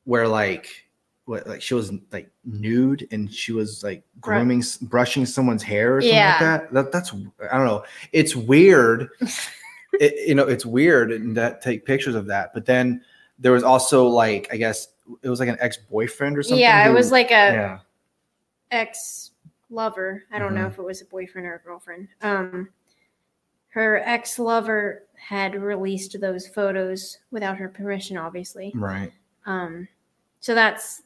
where 0.03 0.27
like, 0.27 0.84
what, 1.25 1.45
like 1.47 1.61
she 1.61 1.73
was 1.73 1.91
like 2.11 2.29
nude 2.43 3.07
and 3.11 3.33
she 3.33 3.51
was 3.51 3.83
like 3.83 4.03
grooming, 4.21 4.59
s- 4.59 4.77
brushing 4.77 5.25
someone's 5.25 5.63
hair 5.63 5.97
or 5.97 6.01
something 6.01 6.15
Yeah. 6.15 6.31
like 6.31 6.39
that. 6.39 6.73
that. 6.73 6.91
That's 6.91 7.13
I 7.51 7.57
don't 7.57 7.65
know. 7.65 7.83
It's 8.11 8.35
weird. 8.35 9.09
it, 9.93 10.27
you 10.27 10.35
know, 10.35 10.43
it's 10.47 10.65
weird 10.65 11.11
and 11.11 11.35
that 11.37 11.61
take 11.61 11.85
pictures 11.85 12.15
of 12.15 12.27
that. 12.27 12.53
But 12.53 12.65
then 12.65 13.01
there 13.39 13.51
was 13.51 13.63
also 13.63 14.07
like, 14.07 14.47
I 14.51 14.57
guess 14.57 14.89
it 15.23 15.29
was 15.29 15.39
like 15.39 15.49
an 15.49 15.57
ex 15.59 15.77
boyfriend 15.77 16.37
or 16.37 16.43
something. 16.43 16.59
yeah, 16.59 16.87
it 16.89 16.93
was 16.93 17.11
like 17.11 17.27
a 17.31 17.31
yeah. 17.31 17.79
ex 18.71 19.31
lover. 19.69 20.23
I 20.31 20.39
don't 20.39 20.53
know 20.55 20.65
Mhm. 20.65 20.71
if 20.71 20.77
it 20.79 20.83
was 20.83 21.01
a 21.01 21.05
boyfriend 21.05 21.47
or 21.47 21.55
a 21.55 21.59
girlfriend. 21.59 22.07
Um, 22.21 22.69
her 23.69 23.97
ex 24.05 24.39
lover 24.39 25.03
had 25.17 25.55
released 25.61 26.19
those 26.21 26.47
photos 26.47 27.17
without 27.31 27.57
her 27.57 27.67
permission, 27.67 28.15
obviously. 28.15 28.71
Right. 28.75 29.11
Um, 29.45 29.87
so 30.39 30.53
that's, 30.55 31.01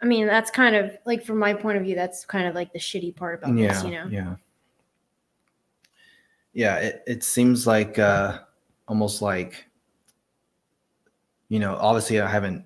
I 0.00 0.06
mean, 0.06 0.26
that's 0.26 0.50
kind 0.50 0.76
of 0.76 0.96
like 1.04 1.24
from 1.24 1.38
my 1.38 1.54
point 1.54 1.76
of 1.76 1.82
view, 1.84 1.94
that's 1.94 2.24
kind 2.24 2.46
of 2.46 2.54
like 2.54 2.72
the 2.72 2.78
shitty 2.78 3.16
part 3.16 3.42
about 3.42 3.56
yeah, 3.56 3.68
this, 3.68 3.84
you 3.84 3.90
know. 3.90 4.06
Yeah. 4.08 4.34
Yeah, 6.52 6.76
it, 6.76 7.02
it 7.06 7.24
seems 7.24 7.66
like 7.66 7.98
uh 7.98 8.40
almost 8.86 9.22
like 9.22 9.66
you 11.48 11.58
know, 11.58 11.76
obviously 11.76 12.20
I 12.20 12.28
haven't 12.28 12.64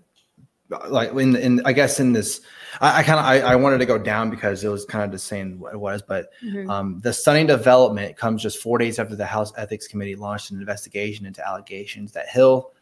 like 0.88 1.12
in 1.12 1.36
in 1.36 1.62
I 1.64 1.72
guess 1.72 2.00
in 2.00 2.12
this 2.12 2.40
I, 2.80 3.00
I 3.00 3.02
kind 3.02 3.18
of 3.18 3.24
I, 3.24 3.52
I 3.52 3.56
wanted 3.56 3.78
to 3.78 3.86
go 3.86 3.98
down 3.98 4.30
because 4.30 4.64
it 4.64 4.68
was 4.68 4.84
kind 4.84 5.04
of 5.04 5.10
the 5.10 5.18
same 5.18 5.58
what 5.58 5.74
it 5.74 5.78
was, 5.78 6.02
but 6.02 6.30
Mhm. 6.42 6.68
um, 6.70 7.00
the 7.02 7.12
stunning 7.12 7.46
development 7.46 8.16
comes 8.16 8.42
just 8.42 8.58
four 8.58 8.78
days 8.78 8.98
after 8.98 9.16
the 9.16 9.26
House 9.26 9.52
Ethics 9.56 9.86
Committee 9.86 10.16
launched 10.16 10.50
an 10.50 10.60
investigation 10.60 11.26
into 11.26 11.46
allegations 11.46 12.12
that 12.12 12.28
Hill 12.28 12.72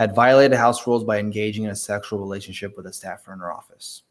had 0.00 0.14
violated 0.14 0.56
House 0.56 0.86
rules 0.86 1.04
by 1.04 1.18
engaging 1.18 1.64
in 1.64 1.70
a 1.70 1.76
sexual 1.76 2.18
relationship 2.18 2.74
with 2.74 2.86
a 2.86 2.92
staffer 2.92 3.34
in 3.34 3.38
her 3.38 3.52
office. 3.52 4.04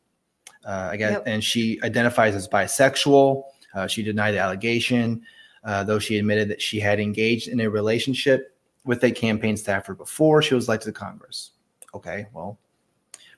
Uh, 0.64 0.90
I 0.92 0.98
guess, 0.98 1.14
Yep. 1.14 1.24
and 1.26 1.44
she 1.44 1.80
identifies 1.82 2.36
as 2.36 2.48
bisexual. 2.48 3.44
Uh, 3.74 3.88
she 3.88 4.04
denied 4.04 4.34
the 4.34 4.38
allegation, 4.38 5.24
uh, 5.64 5.84
though 5.84 5.98
she 5.98 6.20
admitted 6.20 6.48
that 6.50 6.62
she 6.62 6.80
had 6.80 7.00
engaged 7.00 7.48
in 7.48 7.60
a 7.62 7.68
relationship 7.68 8.56
with 8.84 9.04
a 9.04 9.10
campaign 9.10 9.58
staffer 9.58 9.96
before 9.96 10.44
she 10.44 10.54
was 10.54 10.68
elected 10.68 10.94
to 10.94 11.00
Congress. 11.00 11.54
Okay, 11.96 12.28
well, 12.34 12.60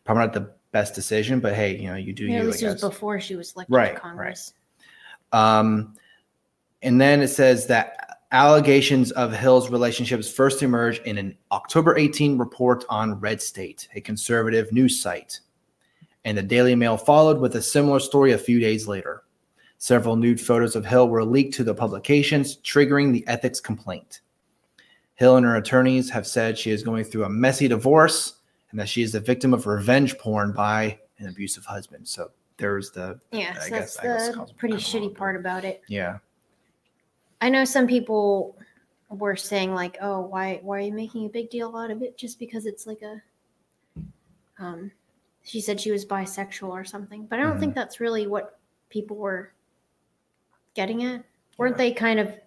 probably 0.04 0.26
not 0.26 0.34
the 0.34 0.52
best 0.74 0.94
decision, 0.94 1.40
but 1.40 1.54
hey, 1.56 1.78
you 1.78 1.88
know, 1.88 1.96
you 1.96 2.12
do 2.12 2.26
Yeah, 2.26 2.40
you. 2.40 2.44
I 2.44 2.72
was 2.74 2.82
before 2.82 3.22
she 3.22 3.38
was 3.38 3.54
elected 3.54 3.74
Right, 3.74 3.88
to 3.88 3.94
right. 3.94 4.02
Congress. 4.02 4.54
Um, 5.32 5.96
and 6.82 7.00
then 7.00 7.22
it 7.22 7.30
says 7.30 7.68
that 7.68 8.21
allegations 8.32 9.12
of 9.12 9.34
Hill's 9.34 9.70
relationships 9.70 10.32
first 10.32 10.64
emerged 10.64 11.02
in 11.06 11.18
an 11.18 11.36
October 11.52 11.98
18 11.98 12.38
report 12.38 12.86
on 12.90 13.20
Red 13.20 13.42
State, 13.42 13.88
a 13.96 14.02
conservative 14.02 14.72
news 14.72 15.02
site. 15.02 15.40
And 16.24 16.38
the 16.38 16.44
Daily 16.44 16.76
Mail 16.76 16.98
followed 16.98 17.40
with 17.40 17.56
a 17.56 17.62
similar 17.62 18.00
story 18.00 18.32
a 18.34 18.38
few 18.38 18.60
days 18.60 18.88
later. 18.88 19.24
Several 19.80 20.16
nude 20.16 20.40
photos 20.40 20.76
of 20.76 20.86
Hill 20.86 21.10
were 21.10 21.26
leaked 21.26 21.56
to 21.56 21.64
the 21.64 21.74
publications, 21.74 22.58
triggering 22.58 23.12
the 23.12 23.28
ethics 23.28 23.60
complaint. 23.60 24.22
Hill 25.16 25.38
and 25.38 25.46
her 25.46 25.56
attorneys 25.56 26.10
have 26.12 26.28
said 26.28 26.58
she 26.58 26.72
is 26.72 26.84
going 26.84 27.04
through 27.04 27.26
a 27.26 27.30
messy 27.30 27.68
divorce 27.68 28.36
and 28.70 28.80
that 28.80 28.88
she 28.88 29.02
is 29.02 29.12
the 29.12 29.20
victim 29.20 29.54
of 29.54 29.66
revenge 29.68 30.18
porn 30.18 30.52
by 30.54 31.00
an 31.18 31.28
abusive 31.28 31.66
husband. 31.66 32.08
So 32.08 32.32
there's 32.58 32.92
the 32.92 33.20
Yeah, 33.32 33.56
I 33.60 33.64
so 33.64 33.70
guess- 33.70 33.98
that's 33.98 34.00
guess 34.00 34.28
the 34.28 34.54
pretty 34.56 34.74
kind 34.76 34.86
of 34.86 34.94
wrong, 34.94 35.10
shitty 35.10 35.16
part 35.16 35.36
about 35.36 35.66
it. 35.66 35.82
yeah. 35.88 36.20
I 37.42 37.50
know 37.50 37.66
some 37.66 37.88
people 37.88 38.56
were 39.10 39.36
saying 39.36 39.74
like, 39.74 39.98
"Oh, 40.02 40.22
why 40.22 40.60
why 40.62 40.78
are 40.78 40.82
you 40.82 40.94
making 40.94 41.26
a 41.26 41.30
big 41.30 41.50
deal 41.50 41.76
out 41.76 41.92
of 41.92 42.02
it 42.02 42.18
just 42.18 42.40
because 42.40 42.66
it's 42.66 42.86
like 42.88 43.02
a 43.02 43.22
um 44.60 44.92
she 45.44 45.60
said 45.60 45.82
she 45.82 45.92
was 45.92 46.06
bisexual 46.06 46.70
or 46.70 46.86
something." 46.86 47.26
But 47.26 47.40
I 47.40 47.44
don't 47.44 47.58
Mhm. 47.58 47.60
think 47.60 47.76
that's 47.76 48.00
really 48.00 48.28
what 48.28 48.60
people 48.90 49.18
were 49.18 49.52
getting 50.76 51.04
at. 51.04 51.24
Weren't 51.58 51.74
Yeah. 51.74 51.78
they 51.78 51.92
kind 51.94 52.20
of 52.20 52.40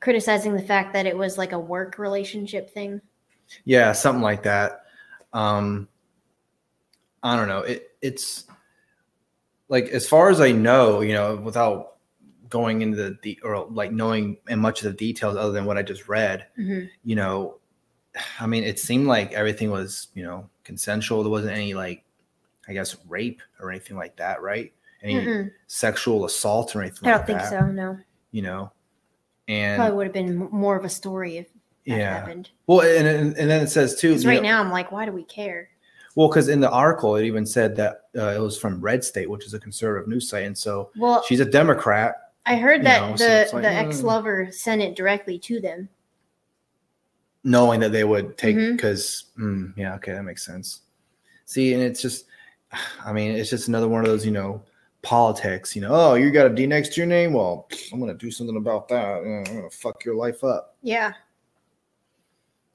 criticizing 0.00 0.54
the 0.54 0.62
fact 0.62 0.92
that 0.92 1.06
it 1.06 1.16
was 1.16 1.38
like 1.38 1.52
a 1.52 1.58
work 1.58 1.98
relationship 1.98 2.70
thing? 2.70 3.00
Yeah, 3.64 3.92
something 3.92 4.22
like 4.22 4.42
that. 4.44 4.84
Um 5.32 5.88
I 7.22 7.34
don't 7.36 7.48
know. 7.48 7.60
It 7.62 7.96
it's 8.02 8.44
like 9.68 9.86
as 9.86 10.08
far 10.08 10.28
as 10.30 10.40
I 10.40 10.52
know, 10.52 11.00
you 11.00 11.14
know, 11.14 11.36
without 11.36 11.95
going 12.48 12.82
into 12.82 12.96
the, 12.96 13.18
the 13.22 13.38
or 13.42 13.66
like 13.70 13.92
knowing 13.92 14.38
and 14.48 14.60
much 14.60 14.82
of 14.82 14.90
the 14.90 14.96
details 14.96 15.36
other 15.36 15.52
than 15.52 15.64
what 15.64 15.76
I 15.78 15.82
just 15.82 16.08
read, 16.08 16.46
Mm-hmm. 16.58 16.86
you 17.04 17.16
know, 17.16 17.58
I 18.40 18.46
mean, 18.46 18.64
it 18.64 18.78
seemed 18.78 19.06
like 19.06 19.32
everything 19.32 19.70
was, 19.70 20.08
you 20.14 20.22
know, 20.24 20.48
consensual. 20.64 21.22
There 21.22 21.30
wasn't 21.30 21.54
any 21.54 21.74
like 21.74 22.04
I 22.68 22.72
guess 22.72 22.96
rape 23.08 23.42
or 23.60 23.70
anything 23.70 23.96
like 23.96 24.16
that, 24.16 24.42
right? 24.42 24.72
Any 25.02 25.50
sexual 25.68 26.24
assault 26.24 26.74
or 26.74 26.80
anything 26.82 27.06
I 27.08 27.12
don't 27.12 27.18
like 27.18 27.26
think 27.26 27.38
that, 27.40 27.50
so. 27.50 27.66
No, 27.66 27.98
you 28.32 28.42
know. 28.42 28.72
And 29.46 29.78
probably 29.78 29.96
would 29.96 30.06
have 30.06 30.14
been 30.14 30.36
more 30.50 30.76
of 30.76 30.84
a 30.84 30.88
story 30.88 31.36
if 31.36 31.46
that 31.86 31.98
yeah. 31.98 32.18
happened. 32.18 32.50
Well, 32.66 32.80
and, 32.80 33.06
and 33.06 33.36
and 33.36 33.48
then 33.50 33.62
it 33.62 33.68
says 33.68 33.94
too. 34.00 34.08
Because 34.08 34.26
right 34.26 34.42
know- 34.42 34.48
now 34.48 34.60
I'm 34.60 34.72
like, 34.72 34.90
why 34.90 35.04
do 35.04 35.12
we 35.12 35.22
care? 35.22 35.68
Well, 36.16 36.28
because 36.28 36.48
in 36.48 36.60
the 36.60 36.70
article, 36.70 37.14
it 37.16 37.24
even 37.26 37.44
said 37.44 37.76
that 37.76 38.04
uh, 38.16 38.28
it 38.30 38.40
was 38.40 38.58
from 38.58 38.80
Red 38.80 39.04
State, 39.04 39.28
which 39.28 39.44
is 39.44 39.52
a 39.52 39.60
conservative 39.60 40.08
news 40.08 40.28
site, 40.28 40.46
and 40.46 40.56
so 40.56 40.90
Well, 40.96 41.22
she's 41.22 41.40
a 41.40 41.44
Democrat. 41.44 42.25
I 42.46 42.56
heard 42.56 42.78
you 42.78 42.84
that 42.84 43.10
know, 43.10 43.16
the 43.16 43.40
it's 43.42 43.52
like, 43.52 43.62
the 43.62 43.68
mm. 43.68 43.84
ex 43.86 44.02
lover 44.02 44.48
sent 44.52 44.80
it 44.80 44.94
directly 44.96 45.38
to 45.40 45.60
them. 45.60 45.88
knowing 47.44 47.80
that 47.80 47.92
they 47.92 48.04
would 48.04 48.38
take 48.38 48.56
because 48.56 49.26
yeah 49.76 49.94
okay 49.96 50.12
that 50.12 50.22
makes 50.24 50.44
sense 50.46 50.80
see 51.44 51.74
and 51.74 51.82
it's 51.82 52.00
just 52.02 52.26
i 53.04 53.12
mean 53.12 53.30
it's 53.32 53.50
just 53.50 53.68
another 53.68 53.88
one 53.88 54.00
of 54.00 54.06
those 54.06 54.24
you 54.24 54.32
know 54.32 54.62
politics 55.02 55.76
you 55.76 55.82
know 55.82 55.90
oh 55.92 56.14
you 56.14 56.30
got 56.32 56.46
a 56.46 56.50
d 56.54 56.66
next 56.66 56.92
to 56.92 57.00
your 57.00 57.06
name 57.06 57.32
well 57.32 57.68
i'm 57.92 58.00
gonna 58.00 58.14
do 58.14 58.30
something 58.30 58.56
about 58.56 58.88
that 58.88 59.18
i'm 59.18 59.44
gonna 59.44 59.70
fuck 59.70 60.04
your 60.04 60.16
life 60.16 60.42
up 60.42 60.76
Yeah. 60.82 61.12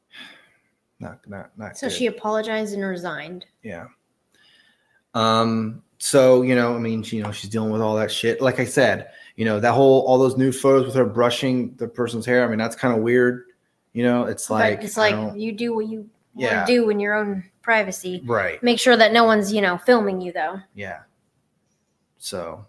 not 1.00 1.20
not 1.28 1.52
not 1.58 1.78
So 1.78 1.88
good. 1.88 1.96
she 1.96 2.06
apologized 2.08 2.74
and 2.74 2.84
resigned. 2.84 3.46
yeah 3.64 3.88
um 5.14 5.84
so 6.04 6.42
you 6.42 6.56
know 6.56 6.76
i 6.76 6.80
mean 6.80 7.04
you 7.08 7.22
know 7.22 7.32
she's 7.32 7.48
dealing 7.50 7.70
with 7.72 7.80
all 7.80 7.96
that 7.96 8.12
shit 8.12 8.42
like 8.42 8.60
i 8.60 8.66
said 8.66 9.10
you 9.36 9.46
know 9.46 9.60
that 9.60 9.72
whole 9.74 10.02
all 10.08 10.18
those 10.18 10.36
nude 10.36 10.56
photos 10.56 10.88
with 10.88 10.96
her 10.96 11.06
brushing 11.06 11.76
the 11.76 11.88
person's 11.88 12.26
hair 12.26 12.44
i 12.44 12.48
mean 12.48 12.58
that's 12.58 12.76
kind 12.76 12.96
of 12.98 13.04
weird 13.04 13.44
you 13.94 14.04
know 14.04 14.26
it's 14.26 14.50
like 14.50 14.80
but 14.80 14.86
it's 14.86 14.98
like 14.98 15.16
you 15.38 15.52
do 15.52 15.76
what 15.76 15.86
you 15.86 16.10
Yeah. 16.36 16.66
do 16.66 16.90
in 16.90 17.00
your 17.00 17.14
own 17.14 17.44
privacy. 17.62 18.24
right 18.26 18.62
Make 18.64 18.80
sure 18.80 18.98
that 18.98 19.14
no 19.14 19.26
one's, 19.26 19.54
you 19.54 19.62
know, 19.62 19.78
filming 19.78 20.20
you 20.20 20.32
though. 20.32 20.60
Yeah. 20.74 21.02
So, 22.18 22.66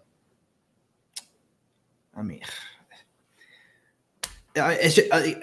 I 2.15 2.21
mean, 2.21 2.41
I- 4.55 4.73
it's 4.73 4.93
just, 4.95 5.07
I, 5.11 5.35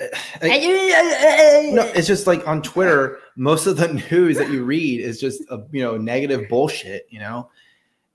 I- 0.43 1.71
no, 1.75 1.83
it's 1.97 2.07
just 2.07 2.29
like 2.29 2.47
on 2.47 2.63
Twitter, 2.63 3.19
most 3.37 3.67
of 3.67 3.77
the 3.77 3.89
news 4.13 4.37
that 4.39 4.51
you 4.51 4.65
read 4.65 5.01
is 5.01 5.21
just 5.21 5.43
a, 5.51 5.59
you 5.73 5.83
know 5.83 5.97
negative 5.97 6.49
bullshit, 6.49 7.07
you 7.11 7.19
know. 7.19 7.51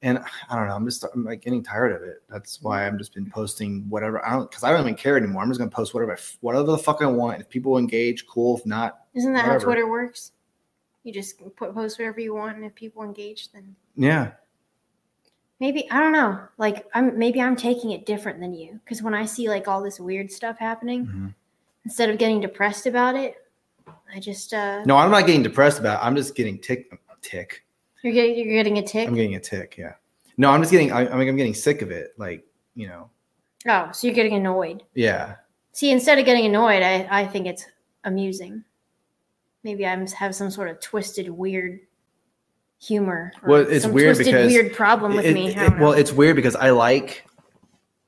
And 0.05 0.19
I 0.49 0.55
don't 0.55 0.67
know. 0.67 0.75
I'm 0.75 0.85
just 0.85 1.03
I'm 1.15 1.25
like 1.25 1.41
getting 1.41 1.63
tired 1.63 1.91
of 1.91 2.03
it. 2.03 2.21
That's 2.29 2.61
why 2.61 2.85
I'm 2.85 2.95
just 2.99 3.15
been 3.15 3.27
posting 3.27 3.89
whatever 3.89 4.23
I 4.23 4.33
don't 4.33 4.47
because 4.47 4.63
I 4.63 4.69
don't 4.69 4.81
even 4.81 4.93
care 4.93 5.17
anymore. 5.17 5.41
I'm 5.41 5.49
just 5.49 5.57
gonna 5.57 5.71
post 5.71 5.95
whatever 5.95 6.13
I 6.13 6.17
whatever 6.41 6.63
the 6.67 6.77
fuck 6.77 7.01
I 7.01 7.07
want. 7.07 7.41
If 7.41 7.49
people 7.49 7.79
engage, 7.79 8.27
cool. 8.27 8.55
If 8.57 8.67
not, 8.67 8.99
Isn't 9.15 9.33
that 9.33 9.45
Whatever. 9.47 9.59
how 9.59 9.65
Twitter 9.65 9.89
works? 9.89 10.31
You 11.03 11.11
just 11.11 11.39
put 11.55 11.73
post 11.73 11.97
whatever 11.97 12.19
you 12.19 12.35
want, 12.35 12.55
and 12.55 12.63
if 12.63 12.75
people 12.75 13.01
engage, 13.03 13.51
then 13.51 13.75
yeah, 13.95 14.31
maybe 15.59 15.89
I 15.89 15.99
don't 15.99 16.11
know. 16.13 16.39
Like 16.59 16.85
I'm 16.93 17.17
maybe 17.17 17.41
I'm 17.41 17.55
taking 17.55 17.89
it 17.91 18.05
different 18.05 18.39
than 18.39 18.53
you 18.53 18.79
because 18.83 19.01
when 19.01 19.15
I 19.15 19.25
see 19.25 19.49
like 19.49 19.67
all 19.67 19.81
this 19.81 19.99
weird 19.99 20.31
stuff 20.31 20.59
happening, 20.59 21.07
Mhm. 21.07 21.33
instead 21.83 22.11
of 22.11 22.19
getting 22.19 22.41
depressed 22.41 22.85
about 22.85 23.15
it, 23.15 23.37
I 24.13 24.19
just 24.19 24.53
uh 24.53 24.83
No, 24.85 24.97
I'm 24.97 25.09
not 25.09 25.25
getting 25.25 25.41
depressed 25.43 25.79
about. 25.79 25.99
It. 26.01 26.05
I'm 26.05 26.15
just 26.15 26.35
getting 26.35 26.59
tick 26.59 26.91
tick. 27.23 27.64
You're 28.05 28.13
getting 28.13 28.35
you're 28.37 28.53
getting 28.63 28.77
a 28.77 28.83
tick. 28.83 29.07
I'm 29.07 29.15
getting 29.15 29.35
a 29.35 29.39
tick. 29.39 29.75
Yeah. 29.77 29.93
No, 30.37 30.51
I'm 30.51 30.61
just 30.61 30.71
getting. 30.71 30.91
I, 30.91 31.07
I 31.07 31.17
mean, 31.17 31.27
I'm 31.27 31.35
getting 31.37 31.53
sick 31.55 31.81
of 31.81 31.91
it. 31.91 32.13
Like 32.17 32.45
you 32.75 32.87
know. 32.87 33.09
Oh, 33.67 33.89
so 33.91 34.05
you're 34.07 34.15
getting 34.15 34.33
annoyed. 34.35 34.83
Yeah. 34.93 35.35
See, 35.71 35.89
instead 35.91 36.19
of 36.19 36.25
getting 36.25 36.45
annoyed, 36.45 36.83
I, 36.83 37.07
I 37.09 37.25
think 37.27 37.47
it's 37.47 37.65
amusing. 38.03 38.63
Maybe 39.63 39.85
I 39.87 40.07
have 40.17 40.35
some 40.35 40.51
sort 40.51 40.69
of 40.69 40.79
twisted, 40.79 41.27
weird 41.29 41.79
humor. 42.79 43.33
or 43.41 43.49
Well, 43.49 43.61
it's 43.67 43.87
weird 43.87 44.15
twisted, 44.15 44.25
because 44.33 44.51
weird 44.53 44.73
problem 44.73 45.15
with 45.15 45.25
It- 45.25 45.33
me. 45.33 45.55
it- 45.55 45.79
well, 45.79 45.93
it's 45.93 46.13
weird 46.13 46.35
because 46.35 46.55
I 46.55 46.69
like, 46.69 47.25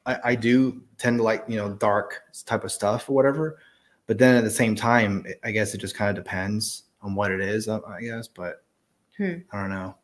I, 0.05 0.19
I 0.23 0.35
do 0.35 0.83
tend 0.99 1.17
to 1.17 1.23
like 1.23 1.43
you 1.47 1.57
know 1.57 1.73
dark 1.73 2.21
type 2.45 2.63
of 2.63 2.71
stuff 2.71 3.09
or 3.09 3.13
whatever, 3.13 3.57
but 4.05 4.19
then 4.19 4.35
at 4.35 4.43
the 4.43 4.51
same 4.51 4.75
time, 4.75 5.25
I 5.43 5.49
guess 5.51 5.73
it 5.73 5.79
just 5.79 5.95
kind 5.95 6.15
of 6.15 6.23
depends 6.23 6.83
on 7.01 7.15
what 7.15 7.31
it 7.31 7.41
is. 7.41 7.67
I 7.67 7.79
guess, 8.01 8.27
but 8.27 8.63
Hmm. 9.17 9.35
I 9.51 9.61
don't 9.61 9.69
know. 9.69 9.95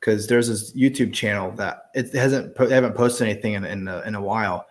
Because 0.00 0.26
there's 0.26 0.48
this 0.48 0.72
YouTube 0.72 1.12
channel 1.12 1.50
that 1.52 1.90
it 1.94 2.12
hasn't 2.12 2.54
they 2.56 2.74
haven't 2.74 2.94
posted 2.94 3.26
anything 3.26 3.54
in 3.54 3.64
in 3.64 3.88
a, 3.88 4.00
in 4.02 4.14
a 4.14 4.20
while, 4.20 4.66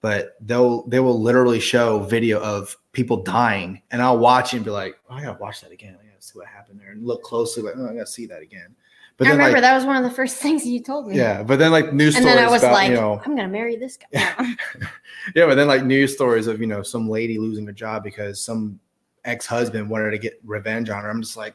but 0.00 0.36
they'll 0.40 0.86
they 0.88 0.98
will 0.98 1.20
literally 1.20 1.60
show 1.60 2.00
video 2.00 2.40
of 2.40 2.76
people 2.92 3.22
dying, 3.22 3.82
and 3.90 4.00
I'll 4.00 4.18
watch 4.18 4.54
and 4.54 4.64
be 4.64 4.70
like, 4.70 4.96
oh, 5.10 5.14
I 5.14 5.22
gotta 5.22 5.38
watch 5.38 5.60
that 5.60 5.72
again. 5.72 5.96
I 6.00 6.06
gotta 6.06 6.22
see 6.22 6.38
what 6.38 6.46
happened 6.46 6.80
there, 6.80 6.90
and 6.90 7.06
look 7.06 7.22
closely, 7.22 7.62
like, 7.62 7.74
oh, 7.76 7.84
I 7.84 7.92
gotta 7.92 8.06
see 8.06 8.26
that 8.26 8.40
again. 8.40 8.74
But 9.16 9.26
I 9.26 9.30
then, 9.30 9.38
remember 9.38 9.56
like, 9.58 9.62
that 9.62 9.74
was 9.76 9.84
one 9.84 9.96
of 9.96 10.04
the 10.04 10.10
first 10.10 10.36
things 10.42 10.66
you 10.66 10.80
told 10.82 11.08
me. 11.08 11.16
yeah, 11.16 11.42
but 11.42 11.58
then 11.58 11.70
like 11.70 11.92
news 11.92 12.16
And 12.16 12.24
stories 12.24 12.36
then 12.36 12.46
I 12.46 12.50
was 12.50 12.62
about 12.62 12.72
like, 12.72 12.90
you 12.90 12.96
know, 12.96 13.20
I'm 13.24 13.36
gonna 13.36 13.48
marry 13.48 13.76
this 13.76 13.96
guy. 13.96 14.06
Yeah. 14.12 14.54
yeah, 15.34 15.46
but 15.46 15.54
then 15.54 15.68
like 15.68 15.84
news 15.84 16.14
stories 16.14 16.46
of 16.46 16.60
you 16.60 16.66
know 16.66 16.82
some 16.82 17.08
lady 17.08 17.38
losing 17.38 17.66
her 17.66 17.72
job 17.72 18.02
because 18.04 18.40
some 18.40 18.80
ex 19.24 19.46
husband 19.46 19.88
wanted 19.88 20.10
to 20.10 20.18
get 20.18 20.40
revenge 20.44 20.90
on 20.90 21.02
her. 21.02 21.10
I'm 21.10 21.22
just 21.22 21.36
like, 21.36 21.54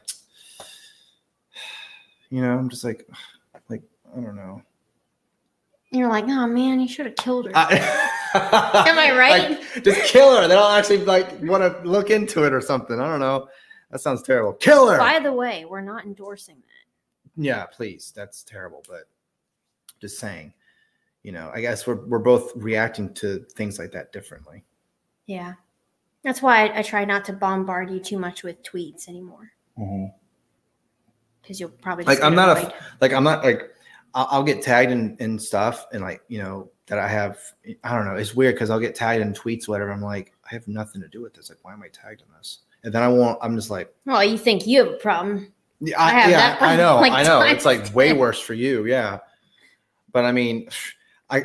you 2.30 2.42
know, 2.42 2.56
I'm 2.56 2.68
just 2.68 2.84
like, 2.84 3.08
like 3.68 3.82
I 4.16 4.20
don't 4.20 4.36
know. 4.36 4.62
You're 5.90 6.08
like, 6.08 6.24
oh 6.28 6.46
man, 6.46 6.80
you 6.80 6.88
should 6.88 7.06
have 7.06 7.16
killed 7.16 7.46
her. 7.46 7.52
I, 7.54 7.76
Am 8.34 8.98
I 8.98 9.16
right? 9.16 9.50
Like, 9.50 9.84
just 9.84 10.12
kill 10.12 10.36
her. 10.36 10.46
They 10.46 10.54
don't 10.54 10.72
actually 10.72 10.98
like 10.98 11.40
want 11.42 11.62
to 11.62 11.88
look 11.88 12.10
into 12.10 12.44
it 12.44 12.52
or 12.52 12.60
something. 12.60 13.00
I 13.00 13.08
don't 13.08 13.20
know. 13.20 13.48
That 13.90 14.00
sounds 14.00 14.22
terrible. 14.22 14.52
Kill 14.52 14.88
her. 14.88 14.98
By 14.98 15.18
the 15.18 15.32
way, 15.32 15.64
we're 15.64 15.80
not 15.80 16.04
endorsing 16.04 16.56
that. 16.56 17.42
Yeah, 17.42 17.64
please. 17.66 18.12
That's 18.14 18.42
terrible. 18.42 18.84
But 18.86 19.04
just 19.98 20.18
saying, 20.18 20.52
you 21.22 21.32
know, 21.32 21.50
I 21.54 21.62
guess 21.62 21.86
we're 21.86 22.06
we're 22.06 22.18
both 22.18 22.52
reacting 22.54 23.14
to 23.14 23.46
things 23.56 23.78
like 23.78 23.92
that 23.92 24.12
differently. 24.12 24.64
Yeah. 25.26 25.54
That's 26.22 26.42
why 26.42 26.66
I, 26.66 26.80
I 26.80 26.82
try 26.82 27.04
not 27.04 27.24
to 27.26 27.32
bombard 27.32 27.90
you 27.90 28.00
too 28.00 28.18
much 28.18 28.42
with 28.42 28.62
tweets 28.62 29.08
anymore. 29.08 29.52
Mm-hmm. 29.78 30.06
Because 31.48 31.58
you'll 31.60 31.70
probably 31.70 32.04
just 32.04 32.20
Like, 32.20 32.26
I'm 32.26 32.34
not 32.34 32.58
a- 32.58 32.74
like 33.00 33.14
I'm 33.14 33.24
not 33.24 33.42
like 33.42 33.70
I'll, 34.14 34.28
I'll 34.30 34.42
get 34.42 34.60
tagged 34.60 34.90
in, 34.92 35.16
in 35.18 35.38
stuff 35.38 35.86
and 35.94 36.02
like 36.02 36.20
you 36.28 36.42
know 36.42 36.70
that 36.88 36.98
I 36.98 37.08
have 37.08 37.38
I 37.82 37.94
don't 37.96 38.04
know 38.04 38.16
it's 38.16 38.34
weird 38.34 38.54
because 38.54 38.68
I'll 38.68 38.78
get 38.78 38.94
tagged 38.94 39.22
in 39.22 39.32
tweets 39.32 39.66
whatever 39.66 39.90
I'm 39.90 40.02
like 40.02 40.34
I 40.44 40.52
have 40.54 40.68
nothing 40.68 41.00
to 41.00 41.08
do 41.08 41.22
with 41.22 41.32
this 41.32 41.48
like 41.48 41.56
why 41.62 41.72
am 41.72 41.82
I 41.82 41.88
tagged 41.88 42.20
in 42.20 42.26
this 42.36 42.58
and 42.84 42.92
then 42.92 43.02
I 43.02 43.08
won't 43.08 43.38
I'm 43.40 43.56
just 43.56 43.70
like 43.70 43.90
Well, 44.04 44.22
you 44.22 44.36
think 44.36 44.66
you 44.66 44.84
have 44.84 44.92
a 44.92 44.96
problem. 44.98 45.50
yeah 45.80 45.98
I 45.98 46.06
I, 46.08 46.10
have 46.10 46.30
yeah 46.30 46.56
I 46.60 46.76
know 46.76 46.96
like 47.00 47.12
I 47.12 47.22
know 47.22 47.40
it's 47.40 47.64
like 47.64 47.94
way 47.94 48.12
worse 48.12 48.38
for 48.40 48.52
you 48.52 48.84
yeah 48.84 49.20
but 50.12 50.26
I 50.26 50.32
mean 50.32 50.68
I 51.30 51.44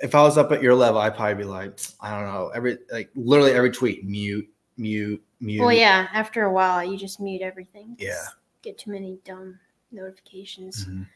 if 0.00 0.14
I 0.14 0.22
was 0.22 0.38
up 0.38 0.52
at 0.52 0.62
your 0.62 0.76
level 0.76 1.00
I'd 1.00 1.16
probably 1.16 1.42
be 1.42 1.44
like 1.44 1.80
I 2.00 2.10
don't 2.20 2.32
know 2.32 2.52
every 2.54 2.78
like 2.92 3.10
literally 3.16 3.50
every 3.52 3.72
tweet 3.72 4.04
mute 4.04 4.48
mute 4.76 5.20
mute 5.40 5.60
Well, 5.60 5.72
yeah, 5.72 6.08
after 6.12 6.44
a 6.44 6.52
while, 6.52 6.82
you 6.82 6.96
just 6.96 7.20
mute 7.20 7.42
everything. 7.42 7.96
Yeah. 7.98 8.24
Get 8.64 8.78
too 8.78 8.90
many 8.92 9.18
dumb 9.26 9.58
notifications. 9.92 10.86
Mhm. 10.86 11.06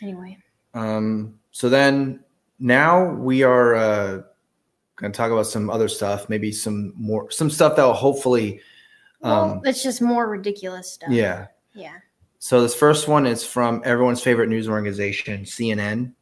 Anyway, 0.00 0.36
Um, 0.74 1.38
so 1.52 1.68
then 1.68 2.24
now 2.58 3.12
we 3.12 3.42
are 3.44 3.74
uh, 3.76 4.22
going 4.96 5.12
to 5.12 5.16
talk 5.16 5.30
about 5.30 5.46
some 5.46 5.68
other 5.70 5.86
stuff, 5.88 6.28
maybe 6.28 6.50
some 6.50 6.92
more, 6.96 7.30
some 7.30 7.48
stuff 7.50 7.76
that 7.76 7.84
will 7.84 7.92
hopefully, 7.92 8.60
well, 9.20 9.52
um, 9.52 9.60
it's 9.64 9.82
just 9.82 10.00
more 10.02 10.28
ridiculous 10.28 10.90
stuff. 10.90 11.10
yeah. 11.10 11.46
Yeah. 11.74 11.98
So 12.40 12.60
this 12.62 12.74
first 12.74 13.06
one 13.06 13.26
is 13.26 13.44
from 13.44 13.80
everyone's 13.84 14.20
favorite 14.22 14.48
news 14.48 14.68
organization, 14.68 15.44
CNN. 15.44 16.14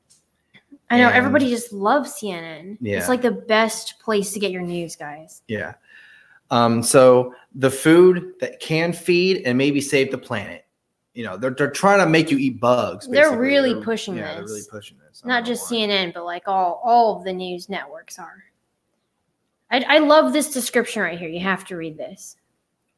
I 0.91 0.99
know 0.99 1.07
And- 1.07 1.15
everybody 1.15 1.49
just 1.49 1.73
loves 1.73 2.13
CNN. 2.21 2.77
Yeah. 2.83 2.99
It's 2.99 3.09
like 3.09 3.23
the 3.23 3.31
best 3.31 3.99
place 4.01 4.33
to 4.33 4.41
get 4.41 4.51
your 4.51 4.63
news, 4.63 4.95
guys. 4.97 5.41
Yeah. 5.49 5.75
Um, 6.51 6.83
so 6.83 7.35
the 7.55 7.71
food 7.71 8.35
that 8.41 8.61
can 8.61 8.93
feed 8.93 9.43
and 9.47 9.57
maybe 9.57 9.81
save 9.81 10.11
the 10.11 10.19
planet. 10.19 10.65
You 11.15 11.25
know, 11.25 11.37
they're, 11.37 11.51
they're 11.51 11.71
trying 11.71 11.99
to 11.99 12.07
make 12.07 12.31
you 12.31 12.39
eat 12.39 12.61
bugs. 12.61 13.07
They're 13.09 13.37
really 13.37 13.75
They're- 13.75 13.83
pushing 13.83 14.17
yeah, 14.17 14.35
They're 14.35 14.43
this. 14.43 14.51
really 14.51 14.63
pushing 14.71 14.97
this. 15.07 15.23
I 15.25 15.29
Not 15.29 15.45
just 15.45 15.71
why. 15.71 15.79
CNN, 15.79 16.15
but 16.15 16.25
like 16.25 16.45
all 16.47 16.81
all 16.85 17.17
of 17.19 17.25
the 17.25 17.33
news 17.33 17.69
networks 17.69 18.19
are. 18.19 18.45
I, 19.71 19.85
I 19.89 19.99
love 19.99 20.33
this 20.33 20.53
description 20.53 21.03
right 21.03 21.19
here. 21.19 21.29
You 21.29 21.41
have 21.41 21.65
to 21.67 21.77
read 21.77 21.97
this. 21.99 22.37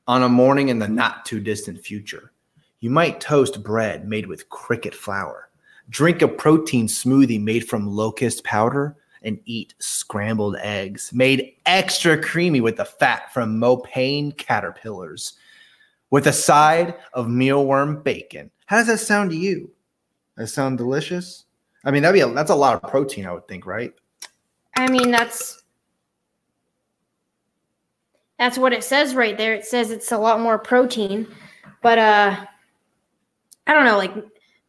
On 0.09 0.23
a 0.23 0.29
morning 0.29 0.69
in 0.69 0.79
the 0.79 0.89
not 0.89 1.25
too 1.25 1.41
distant 1.41 1.79
future, 1.81 2.33
you 2.81 2.91
might 2.91 3.21
toast 3.21 3.63
bread 3.63 4.07
made 4.09 4.27
with 4.27 4.49
cricket 4.51 4.95
flour, 4.95 5.49
drink 5.89 6.23
a 6.23 6.29
protein 6.29 6.89
smoothie 6.89 7.41
made 7.43 7.69
from 7.69 7.87
locust 7.87 8.43
powder, 8.45 8.97
and 9.25 9.39
eat 9.45 9.75
scrambled 9.79 10.57
eggs 10.61 11.13
made 11.13 11.55
extra 11.67 12.21
creamy 12.21 12.61
with 12.61 12.77
the 12.77 12.85
fat 12.85 13.33
from 13.33 13.61
mopane 13.61 14.37
caterpillars, 14.37 15.35
with 16.11 16.27
a 16.27 16.33
side 16.33 16.95
of 17.15 17.27
mealworm 17.27 18.03
bacon. 18.03 18.51
How 18.67 18.77
does 18.79 18.87
that 18.87 18.99
sound 18.99 19.31
to 19.31 19.37
you? 19.37 19.71
That 20.37 20.47
sound 20.49 20.79
delicious? 20.79 21.45
I 21.85 21.91
mean, 21.91 22.03
that'd 22.03 22.15
be 22.15 22.21
a, 22.21 22.29
that's 22.33 22.51
a 22.51 22.55
lot 22.55 22.83
of 22.83 22.91
protein, 22.91 23.27
I 23.27 23.33
would 23.33 23.49
think, 23.49 23.67
right? 23.67 23.93
I 24.77 24.89
mean, 24.89 25.11
that's 25.11 25.63
that's 28.39 28.59
what 28.59 28.73
it 28.73 28.83
says 28.83 29.15
right 29.15 29.37
there. 29.39 29.55
It 29.55 29.65
says 29.65 29.91
it's 29.91 30.11
a 30.13 30.19
lot 30.19 30.41
more 30.41 30.59
protein, 30.59 31.29
but 31.83 31.99
uh, 31.99 32.45
I 33.67 33.75
don't 33.75 33.85
know. 33.85 33.99
Like 33.99 34.15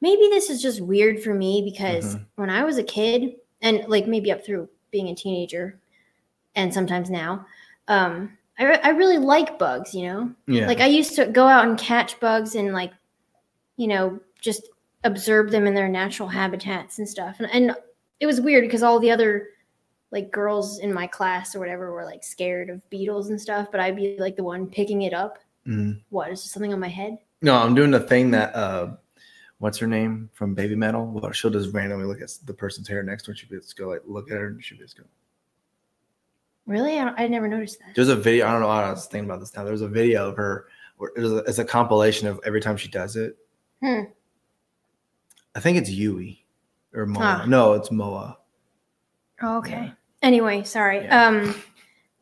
maybe 0.02 0.28
this 0.30 0.50
is 0.50 0.62
just 0.62 0.82
weird 0.82 1.24
for 1.24 1.34
me 1.34 1.62
because 1.64 2.16
Mhm. 2.16 2.26
when 2.36 2.50
I 2.50 2.64
was 2.64 2.78
a 2.78 2.84
kid, 2.84 3.36
and 3.64 3.84
like 3.88 4.06
maybe 4.06 4.32
up 4.32 4.46
through 4.46 4.70
being 4.92 5.08
a 5.10 5.16
teenager, 5.16 5.80
and 6.56 6.72
sometimes 6.72 7.10
now, 7.10 7.46
um, 7.88 8.38
I 8.60 8.66
re- 8.66 8.80
I 8.84 8.90
really 8.90 9.18
like 9.18 9.58
bugs. 9.58 9.96
You 9.96 10.04
know, 10.04 10.32
Yeah. 10.46 10.68
like 10.68 10.80
I 10.82 10.86
used 10.86 11.16
to 11.16 11.26
go 11.26 11.48
out 11.48 11.66
and 11.68 11.78
catch 11.80 12.20
bugs 12.20 12.54
and 12.54 12.74
like, 12.74 12.92
you 13.78 13.88
know, 13.88 14.20
just 14.40 14.70
observe 15.04 15.50
them 15.52 15.66
in 15.66 15.74
their 15.74 15.90
natural 15.90 16.30
habitats 16.30 17.00
and 17.00 17.10
stuff. 17.10 17.40
And, 17.40 17.50
and 17.52 17.76
it 18.20 18.26
was 18.28 18.40
weird 18.40 18.64
because 18.64 18.84
all 18.84 19.00
the 19.00 19.12
other 19.12 19.48
like 20.12 20.32
girls 20.32 20.78
in 20.80 20.94
my 20.94 21.08
class 21.08 21.56
or 21.56 21.60
whatever 21.60 21.92
were 21.92 22.06
like 22.06 22.24
scared 22.24 22.70
of 22.70 22.88
beetles 22.92 23.30
and 23.30 23.42
stuff, 23.42 23.68
but 23.72 23.80
I'd 23.82 23.96
be 23.96 24.16
like 24.20 24.36
the 24.36 24.44
one 24.44 24.68
picking 24.68 25.02
it 25.02 25.14
up. 25.14 25.40
Mhm. 25.68 26.02
What 26.10 26.30
is 26.32 26.44
something 26.44 26.72
on 26.72 26.80
my 26.80 26.88
head? 26.88 27.18
No, 27.42 27.56
I'm 27.56 27.74
doing 27.74 27.90
the 27.92 28.00
thing 28.00 28.30
that 28.32 28.54
uh 28.56 28.92
what's 29.64 29.78
her 29.78 29.88
name 29.88 30.30
from 30.34 30.54
Babymetal? 30.54 31.08
Well, 31.10 31.32
she'll 31.32 31.50
just 31.50 31.74
randomly 31.74 32.06
look 32.06 32.22
at 32.22 32.30
the 32.44 32.54
person's 32.54 32.86
hair 32.86 33.02
next 33.02 33.24
to 33.24 33.32
her. 33.32 33.36
She'll 33.36 33.58
just 33.62 33.78
go 33.78 33.88
like 33.88 34.02
look 34.06 34.30
at 34.30 34.36
her 34.38 34.48
and 34.48 34.62
she 34.62 34.76
just 34.78 34.98
go. 34.98 35.06
Really? 36.68 37.00
I, 37.00 37.14
I 37.16 37.28
never 37.30 37.48
noticed 37.48 37.80
that. 37.80 37.96
There's 37.96 38.10
a 38.10 38.16
video. 38.18 38.46
I 38.46 38.52
don't 38.52 38.60
know. 38.60 38.68
I 38.68 38.90
was 38.90 39.06
thinking 39.06 39.30
about 39.30 39.40
this 39.40 39.56
now. 39.56 39.64
There's 39.64 39.80
a 39.82 39.88
video 39.88 40.28
of 40.28 40.36
her. 40.36 40.66
Where 40.98 41.12
it 41.16 41.22
was 41.22 41.32
a, 41.32 41.38
it's 41.38 41.60
a 41.60 41.66
compilation 41.66 42.28
of 42.28 42.42
every 42.46 42.60
time 42.60 42.76
she 42.76 42.90
does 42.90 43.16
it. 43.16 43.38
Hmm. 43.82 44.02
I 45.56 45.62
think 45.62 45.78
it's 45.78 45.90
Yui 45.90 46.44
or 46.94 47.06
Moa. 47.06 47.46
No, 47.48 47.72
it's 47.72 47.90
Moa. 47.90 48.38
Oh, 49.42 49.58
okay. 49.60 49.72
Yeah. 49.86 49.92
Anyway, 50.24 50.64
sorry. 50.64 51.04
Yeah. 51.06 51.28
Um, 51.28 51.56